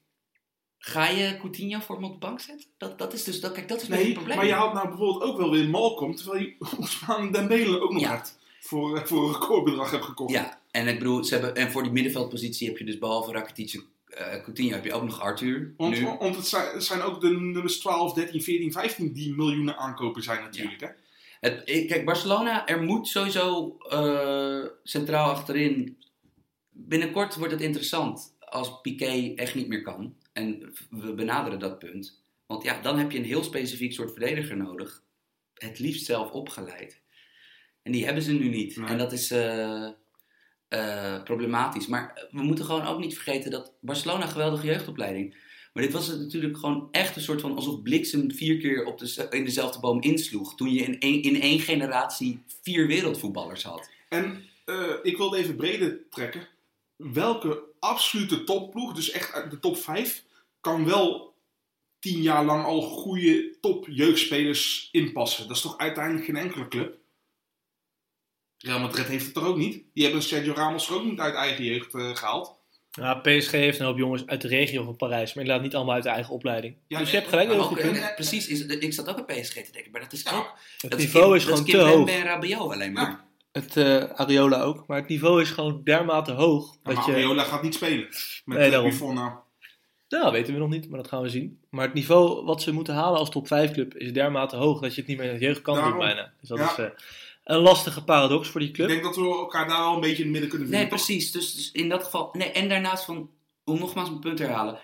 [0.89, 2.67] Ga je Coutinho voor hem op de bank zetten?
[2.79, 3.41] Dat, dat is dus...
[3.41, 4.37] Dat, kijk, dat is Nee, het probleem.
[4.37, 8.03] maar je haalt nou bijvoorbeeld ook wel weer Malcolm, terwijl je Ousmane Dembele ook nog
[8.03, 8.25] Ja.
[8.61, 10.33] voor, eh, voor een recordbedrag hebt gekocht.
[10.33, 13.87] Ja, en ik bedoel, ze hebben, en voor die middenveldpositie heb je dus behalve Rakitic
[14.07, 15.75] en eh, Coutinho heb je ook nog Arthur.
[15.77, 16.05] Want, nu.
[16.19, 20.81] want het, zijn, ook de nummers 12, 13, 14, 15 die miljoenen aankopen zijn natuurlijk.
[20.81, 20.89] Hè?
[21.41, 25.99] Het, kijk, Barcelona, er moet sowieso eh, centraal achterin.
[26.71, 30.15] Binnenkort wordt het interessant als Piqué echt niet meer kan.
[30.37, 32.23] En we benaderen dat punt.
[32.47, 35.03] Want ja, dan heb je een heel specifiek soort verdediger nodig.
[35.55, 37.01] Het liefst zelf opgeleid.
[37.83, 38.77] En die hebben ze nu niet.
[38.77, 38.89] Nee.
[38.89, 39.89] En dat is eh,
[40.69, 41.87] eh, problematisch.
[41.87, 45.37] Maar we moeten gewoon ook niet vergeten dat Barcelona een geweldige jeugdopleiding.
[45.73, 48.99] Maar dit was het natuurlijk gewoon echt een soort van alsof bliksem vier keer op
[48.99, 50.55] de, in dezelfde boom insloeg.
[50.55, 53.91] Toen je in één, in één generatie vier wereldvoetballers had.
[54.09, 56.49] En eh, ik wilde even breder trekken.
[56.97, 60.25] Welke absolute topploeg, dus echt de top 5,
[60.67, 61.35] kan wel
[61.99, 65.47] tien jaar lang al goede top jeugdspelers inpassen?
[65.49, 66.99] Dat is toch uiteindelijk geen enkele club?
[68.59, 69.85] Real Madrid heeft het er ook niet.
[69.95, 72.55] Die hebben Sergio Ramos er ook niet uit eigen jeugd eh, gehaald.
[72.91, 75.95] Ja, PSG heeft een hoop jongens uit de regio van Parijs, maar inderdaad niet allemaal
[75.95, 76.77] uit de eigen opleiding.
[76.89, 77.97] Ja, dus je hebt gelijk, Maar heel ook, goed punt.
[77.97, 80.37] eh, precies, is, ik zat ook aan PSG te denken, maar dat is Ja.
[80.39, 80.53] ook...
[80.81, 81.95] Het dat niveau Kim- is gewoon dat te hoog.
[81.95, 83.25] Pembe en Rabiot alleen maar.
[83.53, 86.73] Het eh, Areola ook, maar het niveau is gewoon dermate hoog.
[86.73, 88.09] Ja, dat maar je, Areola gaat niet spelen.
[88.45, 88.83] Met Nee, eh.
[88.83, 89.33] Buffon nou.
[90.09, 91.59] Nou, weten we nog niet, maar dat gaan we zien.
[91.71, 94.95] Maar het niveau wat ze moeten halen als top 5 club is dermate hoog dat
[94.95, 96.33] je het niet meer in het jeugd kan doen bijna.
[96.41, 96.71] Dus dat Ja.
[96.71, 96.85] is eh,
[97.45, 98.89] een lastige paradox voor die Ik club.
[98.89, 100.87] denk dat we elkaar daar wel een beetje in het midden kunnen vinden.
[100.89, 101.33] Nee, precies.
[101.33, 102.29] Dus, dus in dat geval...
[102.33, 103.31] Nee, en daarnaast van...
[103.65, 104.79] Om nogmaals mijn punt te herhalen.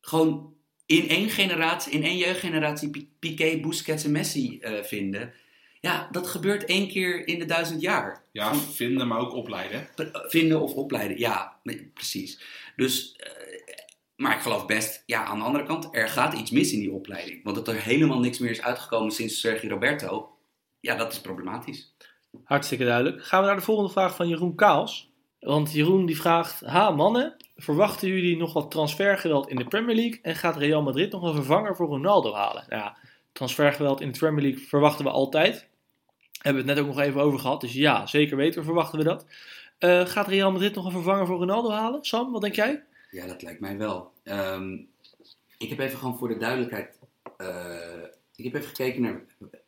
[0.00, 0.54] Gewoon
[0.86, 5.32] in één generatie, in één jeugdgeneratie Pi- Piqué, Busquets en Messi eh, vinden.
[5.80, 8.24] Ja, dat gebeurt één keer in de duizend jaar.
[8.32, 9.88] Ja, vinden, maar ook opleiden.
[10.28, 12.40] Vinden of opleiden, ja, nee, precies.
[12.76, 13.30] Dus, eh,
[14.18, 16.92] maar ik geloof best, ja, aan de andere kant, er gaat iets mis in die
[16.92, 17.44] opleiding.
[17.44, 20.30] Want dat er helemaal niks meer is uitgekomen sinds Sergio Roberto,
[20.80, 21.94] ja, dat is problematisch.
[22.44, 23.24] Hartstikke duidelijk.
[23.24, 25.10] Gaan we naar de volgende vraag van Jeroen Kaals.
[25.40, 30.18] Want Jeroen die vraagt: Ha mannen, verwachten jullie nog wat transfergeweld in de Premier League?
[30.22, 32.64] En gaat Real Madrid nog een vervanger voor Ronaldo halen?
[32.68, 32.96] Nou Ja,
[33.32, 35.68] transfergeweld in de Premier League verwachten we altijd.
[36.32, 37.60] Hebben we het net ook nog even over gehad.
[37.60, 39.26] Dus ja, zeker weten verwachten we dat.
[39.78, 42.04] Eh, gaat Real Madrid nog een vervanger voor Ronaldo halen?
[42.04, 42.84] Sam, wat denk jij?
[43.10, 44.12] Ja, dat lijkt mij wel.
[44.22, 44.78] Ehm,
[45.58, 46.98] ik heb even gewoon voor de duidelijkheid,
[47.36, 48.02] eh,
[48.36, 49.24] ik heb even gekeken naar,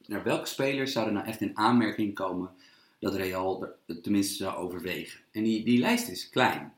[0.07, 2.51] naar welke spelers zouden nou echt in aanmerking komen
[2.99, 5.21] dat Real er tenminste zou overwegen.
[5.31, 6.73] En die, die lijst is klein.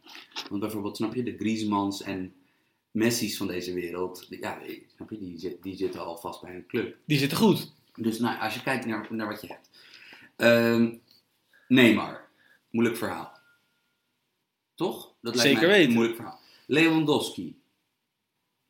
[0.49, 2.35] Want bijvoorbeeld, snap je, de Griezmanns en
[2.91, 4.59] Messi's van deze wereld, ja,
[4.97, 6.97] snap je, die, die zitten al vast bij een club.
[7.05, 7.73] Die zitten goed.
[7.95, 9.71] Dus nou, als je kijkt naar, naar wat je hebt.
[10.37, 10.95] Ehm
[11.69, 12.29] Neymar,
[12.71, 13.39] moeilijk verhaal.
[14.75, 15.15] Toch?
[15.21, 15.89] Dat lijkt Zeker mij weten.
[15.89, 16.41] een moeilijk verhaal.
[16.73, 17.61] Lewandowski.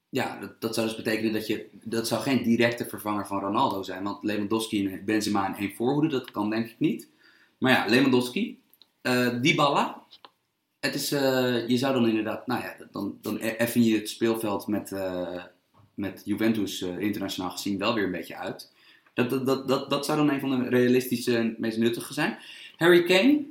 [0.09, 1.69] Ja, dat, dat zou dus betekenen dat je...
[1.85, 4.03] Dat zou geen directe vervanger van Ronaldo zijn.
[4.03, 7.09] Want Lewandowski en Benzema in één voorhoede, dat kan denk ik niet.
[7.59, 8.61] Maar ja, Lewandowski.
[9.03, 10.03] eh Dybala.
[10.81, 12.47] Het is, eh, je zou dan inderdaad...
[12.47, 15.45] Nou ja, dan, dan effen je het speelveld met, eh,
[15.95, 18.73] met Juventus internationaal gezien wel weer een beetje uit.
[19.15, 22.39] Dat, dat, dat, dat, dat zou dan een van de realistische en meest nuttige zijn.
[22.77, 23.47] Harry Kane.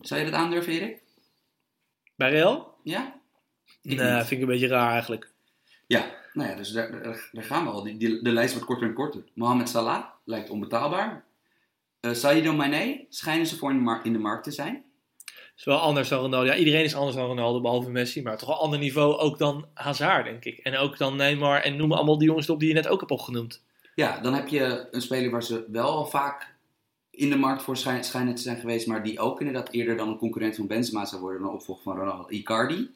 [0.00, 1.02] Zou je dat aandurven, Erik?
[2.16, 2.74] Bij Real?
[2.82, 3.22] Ja?
[3.84, 5.30] Ik Nee, vind ik een beetje raar eigenlijk.
[5.86, 7.82] Ja, nou ja, dus daar, daar, daar gaan we al.
[7.82, 9.22] Die, die- de lijst wordt korter en korter.
[9.34, 11.24] Mohamed Salah lijkt onbetaalbaar.
[12.00, 14.84] Eh Sadio Mane schijnen ze voor in de, mar- in de markt te zijn.
[15.56, 16.46] is wel anders dan Ronaldo.
[16.46, 18.22] Ja, iedereen is anders dan Ronaldo, behalve Messi.
[18.22, 20.58] Maar toch wel een ander niveau ook dan Hazard, denk ik.
[20.58, 21.60] En ook dan Neymar.
[21.60, 23.62] En noem allemaal die jongens op die je net ook hebt opgenoemd.
[23.94, 26.54] Ja, dan heb je een speler waar ze wel al vaak
[27.10, 30.08] in de markt voor schijn- schijnen te zijn geweest, maar die ook inderdaad eerder dan
[30.08, 32.24] een concurrent van Benzema zou worden dan een opvolger van Ronaldo.
[32.28, 32.90] Icardi.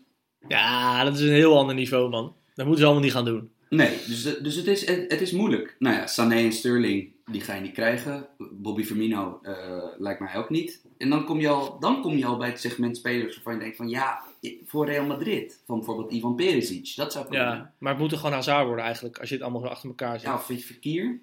[0.48, 2.34] Ja, dat is een heel ander niveau, man.
[2.54, 3.50] Dat moeten ze allemaal niet gaan doen.
[3.68, 5.76] Nee, dus, dus het, is, het, het is moeilijk.
[5.78, 8.28] Nou ja, Sané en Sterling, die ga je niet krijgen.
[8.38, 10.84] Bobby Firmino eh, lijkt mij ook niet.
[10.98, 13.60] En dan kom, je al, dan kom je al bij het segment spelers waarvan je
[13.60, 14.22] denkt van ja,
[14.64, 15.62] voor Real Madrid.
[15.66, 17.46] Van bijvoorbeeld Ivan Perisic, dat zou kunnen.
[17.46, 19.88] Ja, maar het moet er gewoon Hazard worden eigenlijk, als je het allemaal zo achter
[19.88, 20.28] elkaar zet.
[20.28, 21.20] Ja, of Fekir.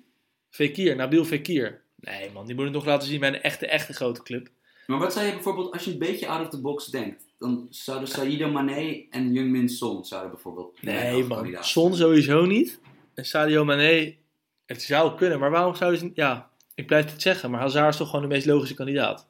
[0.49, 1.81] Fekir, Nabil Fekir.
[1.95, 4.49] Nee, man, die moet het nog laten zien bij een echte, echte grote club.
[4.87, 7.67] Maar wat zou je bijvoorbeeld, als je een beetje out of the box denkt, dan
[7.69, 10.81] zouden Saïdo Mane en Jungmin Son zouden bijvoorbeeld...
[10.81, 11.57] Nee, man.
[11.59, 12.09] Son zijn.
[12.09, 12.79] sowieso niet.
[13.13, 14.15] En Sadio Mane,
[14.65, 15.39] het zou kunnen.
[15.39, 16.11] Maar waarom zouden ze...
[16.13, 17.51] Ja, ik blijf het zeggen.
[17.51, 19.27] Maar Hazard is toch gewoon de meest logische kandidaat.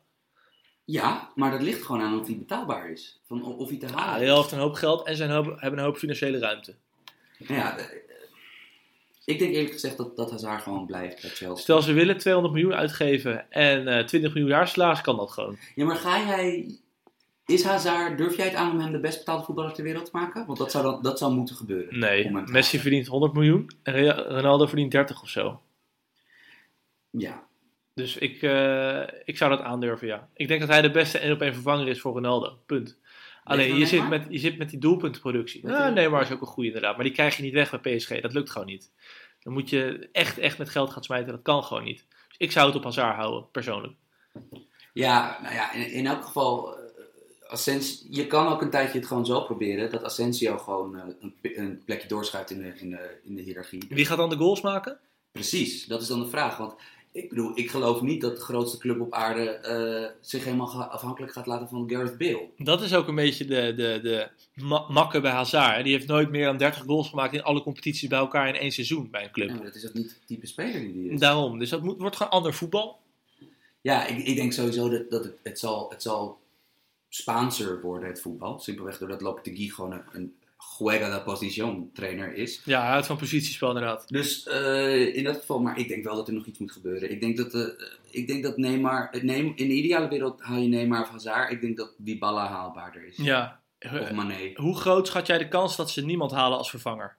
[0.85, 3.21] Ja, maar dat ligt gewoon aan of hij betaalbaar is.
[3.27, 4.33] Van of hij te halen is.
[4.33, 6.75] heeft een hoop geld en ze hebben een hoop financiële ruimte.
[7.37, 7.77] Ja,
[9.25, 11.63] ik denk eerlijk gezegd dat, dat Hazard gewoon blijft bij Chelsea.
[11.63, 15.57] Stel ze willen 200 miljoen uitgeven en eh 20 miljoen jaar salaris, kan dat gewoon.
[15.75, 16.75] Ja, maar ga jij...
[17.45, 20.11] Is Hazard, durf jij het aan om hem de best betaalde voetballer ter wereld te
[20.13, 20.45] maken?
[20.45, 21.99] Want dat zou, dan, dat zou moeten gebeuren.
[21.99, 25.61] Nee, Messi verdient 100 miljoen en Ronaldo verdient 30 of zo.
[27.09, 27.43] Ja.
[27.93, 30.29] Dus ik, eh, ik zou dat aandurven, ja.
[30.33, 32.57] Ik denk dat hij de beste en op een vervanger is voor Ronaldo.
[32.65, 32.97] Punt.
[33.45, 35.61] Alleen, je zit, met, je zit met die doelpuntenproductie.
[35.61, 36.95] Weet Ja, je- Neymar is ook een goede inderdaad.
[36.95, 38.21] Maar die krijg je niet weg bij PSG.
[38.21, 38.91] Dat lukt gewoon niet.
[39.39, 41.31] Dan moet je echt, echt met geld gaan smijten.
[41.31, 42.05] Dat kan gewoon niet.
[42.27, 43.93] Dus Ik zou het op Hazard houden, persoonlijk.
[44.93, 46.77] Ja, nou ja, in, in elk geval,
[47.47, 49.91] Asensio, je kan ook een tijdje het gewoon zo proberen.
[49.91, 53.85] Dat Asensio gewoon uh, een, een, plekje doorschuift in de, in, de, in de hiërarchie.
[53.89, 54.99] Wie gaat dan de goals maken?
[55.31, 56.57] Precies, dat is dan de vraag.
[56.57, 56.75] Want
[57.15, 61.33] ik bedoel, ik geloof niet dat de grootste club op aarde uh, zich helemaal afhankelijk
[61.33, 62.47] gaat laten van Gareth Bale.
[62.57, 64.29] Dat is ook een beetje de, de, de
[64.63, 65.83] ma bij Hazard.
[65.83, 68.71] Die heeft nooit meer dan 30 goals gemaakt in alle competities bij elkaar in één
[68.71, 69.47] seizoen bij een club.
[69.49, 71.19] Ja, maar dat is ook niet het type speler die die is.
[71.19, 72.99] Daarom, dus dat moet, wordt gewoon ander voetbal.
[73.81, 76.39] Ja, ik, ik denk sowieso dat, dat het, het, zal, het zal
[77.09, 78.59] Spaanser worden, het voetbal.
[78.59, 80.35] Simpelweg doordat Lopetegui gewoon een
[80.79, 82.61] juega de position trainer is.
[82.65, 84.07] Ja, hij houdt van positiespel inderdaad.
[84.07, 87.11] Dus uh, in dat geval, maar ik denk wel dat er nog iets moet gebeuren.
[87.11, 87.67] Ik denk dat, uh,
[88.09, 91.51] ik denk dat Neymar, Neym, in de ideale wereld haal je Neymar of Hazard.
[91.51, 93.17] Ik denk dat die Balla haalbaarder is.
[93.17, 93.59] Ja.
[93.79, 94.51] Of Mané.
[94.55, 97.17] Hoe groot schat jij de kans dat ze niemand halen als vervanger?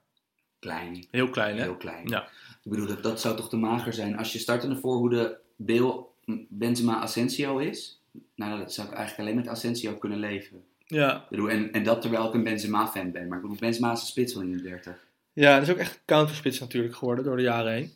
[0.59, 1.07] Klein.
[1.11, 1.63] Heel klein, hè?
[1.63, 2.09] Heel klein.
[2.09, 2.23] Ja.
[2.63, 4.19] Ik bedoel, dat, dat zou toch te mager zijn.
[4.19, 6.05] Als je startende voorhoede Bale,
[6.49, 8.01] Benzema, Asensio is,
[8.35, 10.65] nou, dat zou ik eigenlijk alleen met Asensio kunnen leven.
[10.87, 11.27] Ja.
[11.31, 13.29] En, en dat terwijl ik een Benzema-fan ben.
[13.29, 15.07] Maar ik bedoel, Benzema is een spits van 31.
[15.33, 17.93] Ja, dat is ook echt een counterspits natuurlijk geworden door de jaren heen.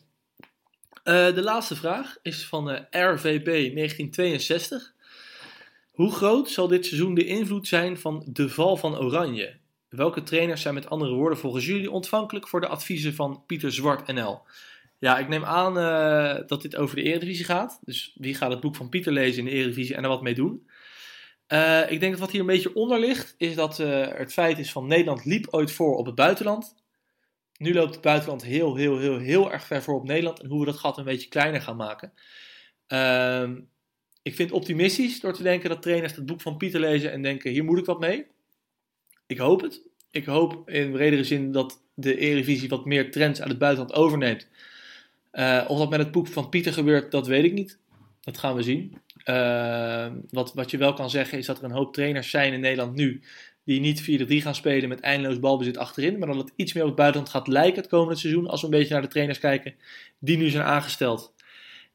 [1.03, 4.93] Uh, de laatste vraag is van uh, RVB 1962.
[5.91, 9.59] Hoe groot zal dit seizoen de invloed zijn van de val van Oranje?
[9.89, 14.07] Welke trainers zijn met andere woorden volgens jullie ontvankelijk voor de adviezen van Pieter Zwart
[14.07, 14.41] NL?
[14.97, 17.79] Ja, ik neem aan uh, dat dit over de Eredivisie gaat.
[17.83, 20.33] Dus wie gaat het boek van Pieter lezen in de Eredivisie en er wat mee
[20.33, 20.67] doen?
[21.53, 24.59] Uh, ik denk dat wat hier een beetje onder ligt, is dat uh, het feit
[24.59, 26.75] is van Nederland liep ooit voor op het buitenland.
[27.57, 30.39] Nu loopt het buitenland heel, heel, heel, heel erg ver voor op Nederland.
[30.39, 32.13] En hoe we dat gat een beetje kleiner gaan maken.
[32.87, 33.49] Uh,
[34.21, 37.51] ik vind optimistisch door te denken dat trainers het boek van Pieter lezen en denken,
[37.51, 38.25] hier moet ik wat mee.
[39.27, 39.81] Ik hoop het.
[40.11, 44.47] Ik hoop in bredere zin dat de Eredivisie wat meer trends uit het buitenland overneemt.
[45.33, 47.79] Uh, of dat met het boek van Pieter gebeurt, dat weet ik niet.
[48.21, 48.97] Dat gaan we zien.
[49.25, 52.59] Uh, wat, wat je wel kan zeggen is dat er een hoop trainers zijn in
[52.59, 53.21] Nederland nu
[53.63, 56.89] die niet 4-3 gaan spelen met eindeloos balbezit achterin, maar dat het iets meer op
[56.89, 59.75] het buitenland gaat lijken het komende seizoen als we een beetje naar de trainers kijken
[60.19, 61.33] die nu zijn aangesteld.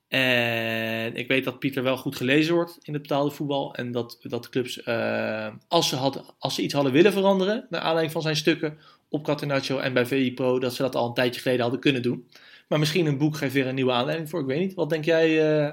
[0.09, 4.19] En ik weet dat Pieter wel goed gelezen wordt in het betaalde voetbal en dat,
[4.23, 8.23] dat clubs, uh, als, ze had, als ze iets hadden willen veranderen, naar aanleiding van
[8.23, 11.63] zijn stukken op Catenaccio en bij VI Pro, dat ze dat al een tijdje geleden
[11.63, 12.29] hadden kunnen doen.
[12.69, 14.75] Maar misschien een boek geeft weer een nieuwe aanleiding voor, ik weet niet.
[14.75, 15.73] Wat denk jij, uh,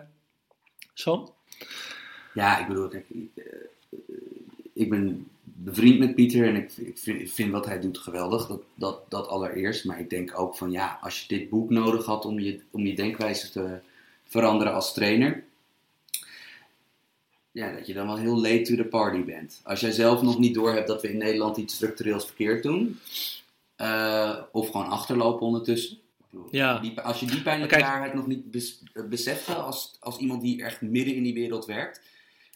[0.93, 1.32] Sam?
[2.33, 3.05] Ja, ik bedoel, kijk,
[4.73, 9.01] ik, ben bevriend met Pieter en ik, ik, vind, wat hij doet geweldig, dat, dat,
[9.09, 9.85] dat allereerst.
[9.85, 12.85] Maar ik denk ook van ja, als je dit boek nodig had om je, om
[12.85, 13.79] je denkwijze te
[14.23, 15.43] veranderen als trainer,
[17.51, 19.61] ja, dat je dan wel heel late to the party bent.
[19.63, 22.99] Als jij zelf nog niet doorhebt dat we in Nederland iets structureels verkeerd doen,
[23.77, 25.97] uh, of gewoon achterlopen ondertussen.
[26.49, 26.79] Ja.
[26.79, 30.81] Die, als je die pijnlijke waarheid nog niet bes, beseft als, als iemand die echt
[30.81, 32.01] midden in die wereld werkt,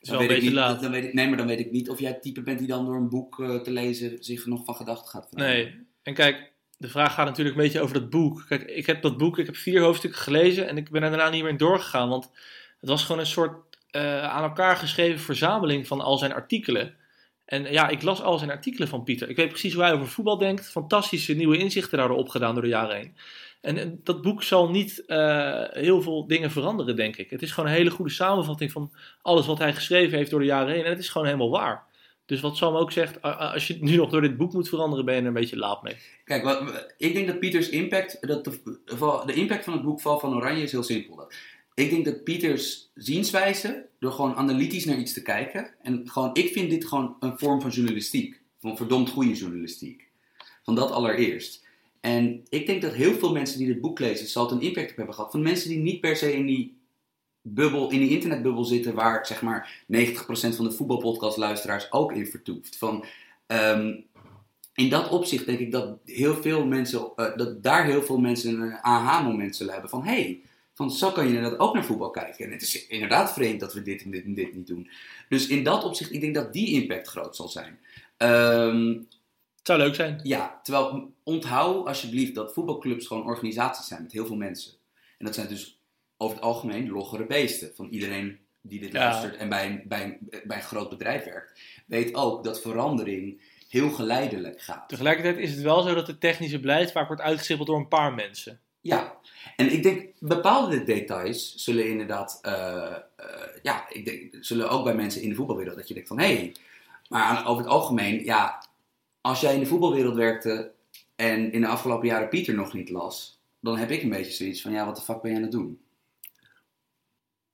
[0.01, 0.81] dan weet, niet, laat.
[0.81, 2.67] dan weet ik Nee, maar dan weet ik niet of jij het type bent die
[2.67, 5.63] dan door een boek uh, te lezen zich nog van gedachten gaat veranderen.
[5.63, 8.45] Nee, en kijk, de vraag gaat natuurlijk een beetje over dat boek.
[8.47, 11.29] Kijk, ik heb dat boek, ik heb vier hoofdstukken gelezen en ik ben er daarna
[11.29, 12.31] niet meer in doorgegaan, want
[12.79, 16.95] het was gewoon een soort uh, aan elkaar geschreven verzameling van al zijn artikelen.
[17.45, 19.29] En ja, ik las al zijn artikelen van Pieter.
[19.29, 20.69] Ik weet precies hoe hij over voetbal denkt.
[20.69, 23.15] Fantastische nieuwe inzichten daardoor opgedaan door de jaren heen.
[23.61, 27.29] En dat boek zal niet uh, heel veel dingen veranderen, denk ik.
[27.29, 28.91] Het is gewoon een hele goede samenvatting van
[29.21, 30.83] alles wat hij geschreven heeft door de jaren heen.
[30.83, 31.85] En het is gewoon helemaal waar.
[32.25, 35.15] Dus wat Sam ook zegt, als je nu nog door dit boek moet veranderen, ben
[35.15, 35.95] je er een beetje laat mee.
[36.23, 36.61] Kijk,
[36.97, 38.79] ik denk dat Pieters impact, dat de,
[39.25, 41.31] de, impact van het boek Val van Oranje is heel simpel.
[41.73, 46.51] Ik denk dat Pieters zienswijze, door gewoon analytisch naar iets te kijken, en gewoon, ik
[46.51, 48.41] vind dit gewoon een vorm van journalistiek.
[48.59, 50.07] Van verdomd goede journalistiek.
[50.63, 51.66] Van dat allereerst.
[52.01, 54.91] En ik denk dat heel veel mensen die dit boek lezen, zal het een impact
[54.91, 55.31] op hebben gehad.
[55.31, 56.77] Van mensen die niet per se in die
[57.41, 59.95] bubbel, in die internetbubbel zitten, waar zeg maar 90%
[60.55, 62.77] van de voetbalpodcastluisteraars ook in vertoeft.
[62.77, 63.05] Van,
[63.47, 64.05] um,
[64.73, 68.61] in dat opzicht denk ik dat heel veel mensen, uh, dat daar heel veel mensen
[68.61, 70.41] een aha-moment zullen hebben van hey,
[70.73, 72.45] van zo kan je inderdaad ook naar voetbal kijken.
[72.45, 74.89] En het is inderdaad vreemd dat we dit en dit en dit niet doen.
[75.29, 77.79] Dus in dat opzicht, ik denk dat die impact groot zal zijn.
[78.17, 79.07] Um,
[79.67, 80.19] zou leuk zijn.
[80.23, 84.73] Ja, terwijl onthoud alsjeblieft dat voetbalclubs gewoon organisaties zijn met heel veel mensen.
[85.17, 85.79] En dat zijn dus
[86.17, 87.71] over het algemeen loggere beesten.
[87.75, 88.99] Van iedereen die dit ja.
[88.99, 93.41] luistert en bij een, bij, een, bij een groot bedrijf werkt, weet ook dat verandering
[93.69, 94.89] heel geleidelijk gaat.
[94.89, 98.13] Tegelijkertijd is het wel zo dat het technische beleid vaak wordt uitgestippeld door een paar
[98.13, 98.59] mensen.
[98.81, 99.15] Ja,
[99.55, 102.95] en ik denk bepaalde details zullen inderdaad, uh, uh,
[103.61, 106.35] ja, ik denk, zullen ook bij mensen in de voetbalwereld dat je denkt van hé,
[106.35, 106.55] hey,
[107.09, 108.66] maar over het algemeen, ja,
[109.27, 110.71] als jij in de voetbalwereld werkte
[111.15, 114.61] en in de afgelopen jaren Pieter nog niet las, dan heb ik een beetje zoiets
[114.61, 115.79] van, ja, wat de fuck ben je aan het doen?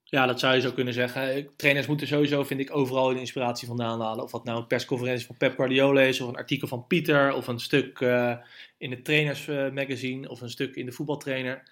[0.03, 1.49] Ja, dat zou je zo kunnen zeggen.
[1.55, 4.23] Trainers moeten sowieso, vind ik, overal de inspiratie vandaan halen.
[4.23, 7.47] Of dat nou een persconferentie van Pep Guardiola is, of een artikel van Pieter, of
[7.47, 8.35] een stuk uh,
[8.77, 11.63] in het trainersmagazine, of een stuk in de voetbaltrainer.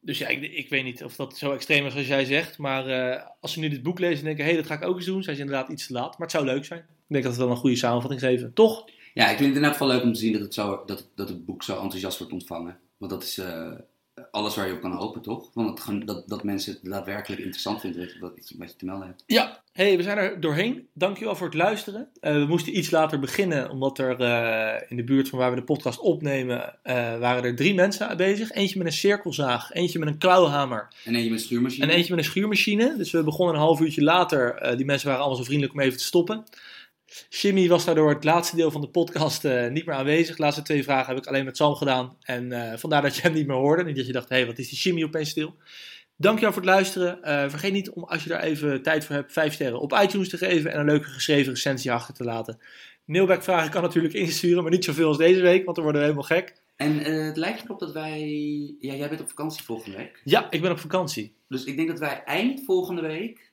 [0.00, 2.58] Dus ja, ik, ik, weet niet of dat zo extreem is als jij zegt.
[2.58, 4.88] Maar uh, als ze nu dit boek lezen en denken, hé, hey, dat ga ik
[4.88, 6.18] ook eens doen, zijn ze inderdaad iets te laat.
[6.18, 6.80] Maar het zou leuk zijn.
[6.80, 8.84] Ik denk dat het wel een goede samenvatting geven, toch?
[9.16, 11.08] Ja, ik vind het in elk geval leuk om te zien dat het, zo, dat,
[11.14, 12.78] dat het boek zo enthousiast wordt ontvangen.
[12.96, 13.72] Want dat is uh,
[14.30, 15.50] alles waar je op kan hopen, toch?
[15.54, 19.22] Want het, dat, dat mensen het daadwerkelijk interessant vinden wat, wat je te melden hebt.
[19.26, 20.88] Ja, hey, we zijn er doorheen.
[20.92, 22.08] Dankjewel voor het luisteren.
[22.20, 25.56] Uh, we moesten iets later beginnen, omdat er uh, in de buurt van waar we
[25.56, 26.74] de podcast opnemen,
[27.20, 28.52] waren er drie mensen bezig.
[28.52, 30.88] Eentje met een cirkelzaag, eentje met een klauwhamer.
[31.04, 31.86] En eentje met een schuurmachine.
[31.86, 32.96] En eentje met een schuurmachine.
[32.96, 34.76] Dus we begonnen een half uurtje later.
[34.76, 36.44] die mensen waren allemaal zo vriendelijk om even te stoppen.
[37.28, 40.36] Jimmy was daardoor het laatste deel van de podcast uh, niet meer aanwezig.
[40.36, 42.16] De laatste twee vragen heb ik alleen met Sam gedaan.
[42.22, 43.84] En uh, vandaar dat je hem niet meer hoorde.
[43.84, 45.54] Niet dat je dacht, hé, hey, wat is die Jimmy opeens stil.
[46.16, 47.18] Dankjewel voor het luisteren.
[47.22, 50.28] Uh, vergeet niet om, als je daar even tijd voor hebt, vijf sterren op iTunes
[50.28, 50.72] te geven.
[50.72, 52.60] En een leuke geschreven recensie achter te laten.
[53.04, 56.08] Mailback vragen kan natuurlijk insturen, maar niet zoveel als deze week, want dan worden we
[56.08, 56.54] helemaal gek.
[56.76, 58.20] En het lijkt erop dat wij...
[58.80, 60.20] Ja, jij bent op vakantie volgende week.
[60.24, 61.34] Ja, ik ben op vakantie.
[61.48, 63.45] Dus ik denk dat wij eind volgende week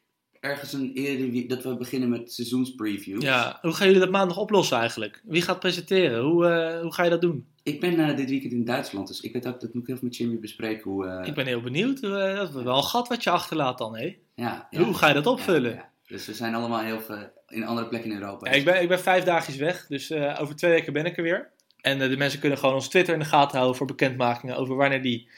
[0.44, 3.24] ergens een eerder dat we beginnen met seizoenspreviews.
[3.24, 5.22] Ja, hoe gaan jullie dat maandag oplossen eigenlijk?
[5.24, 6.24] Wie gaat presenteren?
[6.24, 7.48] Hoe, uh, hoe ga je dat doen?
[7.64, 10.06] Ik ben uh, dit weekend in Duitsland, dus ik weet ook, dat moet ik even
[10.06, 10.92] met Jimmy bespreken.
[10.92, 11.28] Hoe, uh...
[11.28, 12.02] Ik ben heel benieuwd.
[12.02, 14.18] dat is wel een gat wat je achterlaat dan, hè?
[14.36, 15.74] Ja, ja, Hoe ga je dat opvullen?
[15.74, 18.52] Ja, dus we zijn allemaal heel veel in andere plekken in Europa.
[18.52, 21.52] ik, ben, ik ben vijf dagjes weg, dus over twee weken ben ik er weer.
[21.82, 25.02] En de mensen kunnen gewoon ons Twitter in de gaten houden voor bekendmakingen over wanneer
[25.02, 25.30] die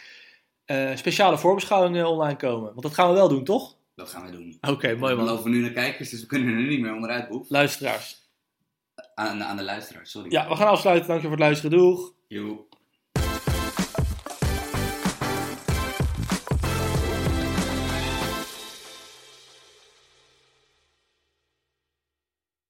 [0.96, 2.70] speciale voorbeschouwingen online komen.
[2.70, 3.76] Want dat gaan we wel doen, toch?
[3.96, 4.58] Dat gaan we doen.
[4.62, 5.26] Oké, okay, mooi man.
[5.26, 7.50] We lopen nu naar kijkers, dus we kunnen er nu niet meer onderuit boef.
[7.50, 8.24] Luisteraars.
[9.16, 10.32] Aan, aan de luisteraars, sorry.
[10.32, 11.08] Ja, we gaan afsluiten.
[11.08, 11.78] Dankjewel voor het luisteren.
[11.78, 12.14] Doeg.
[12.28, 12.66] Joe.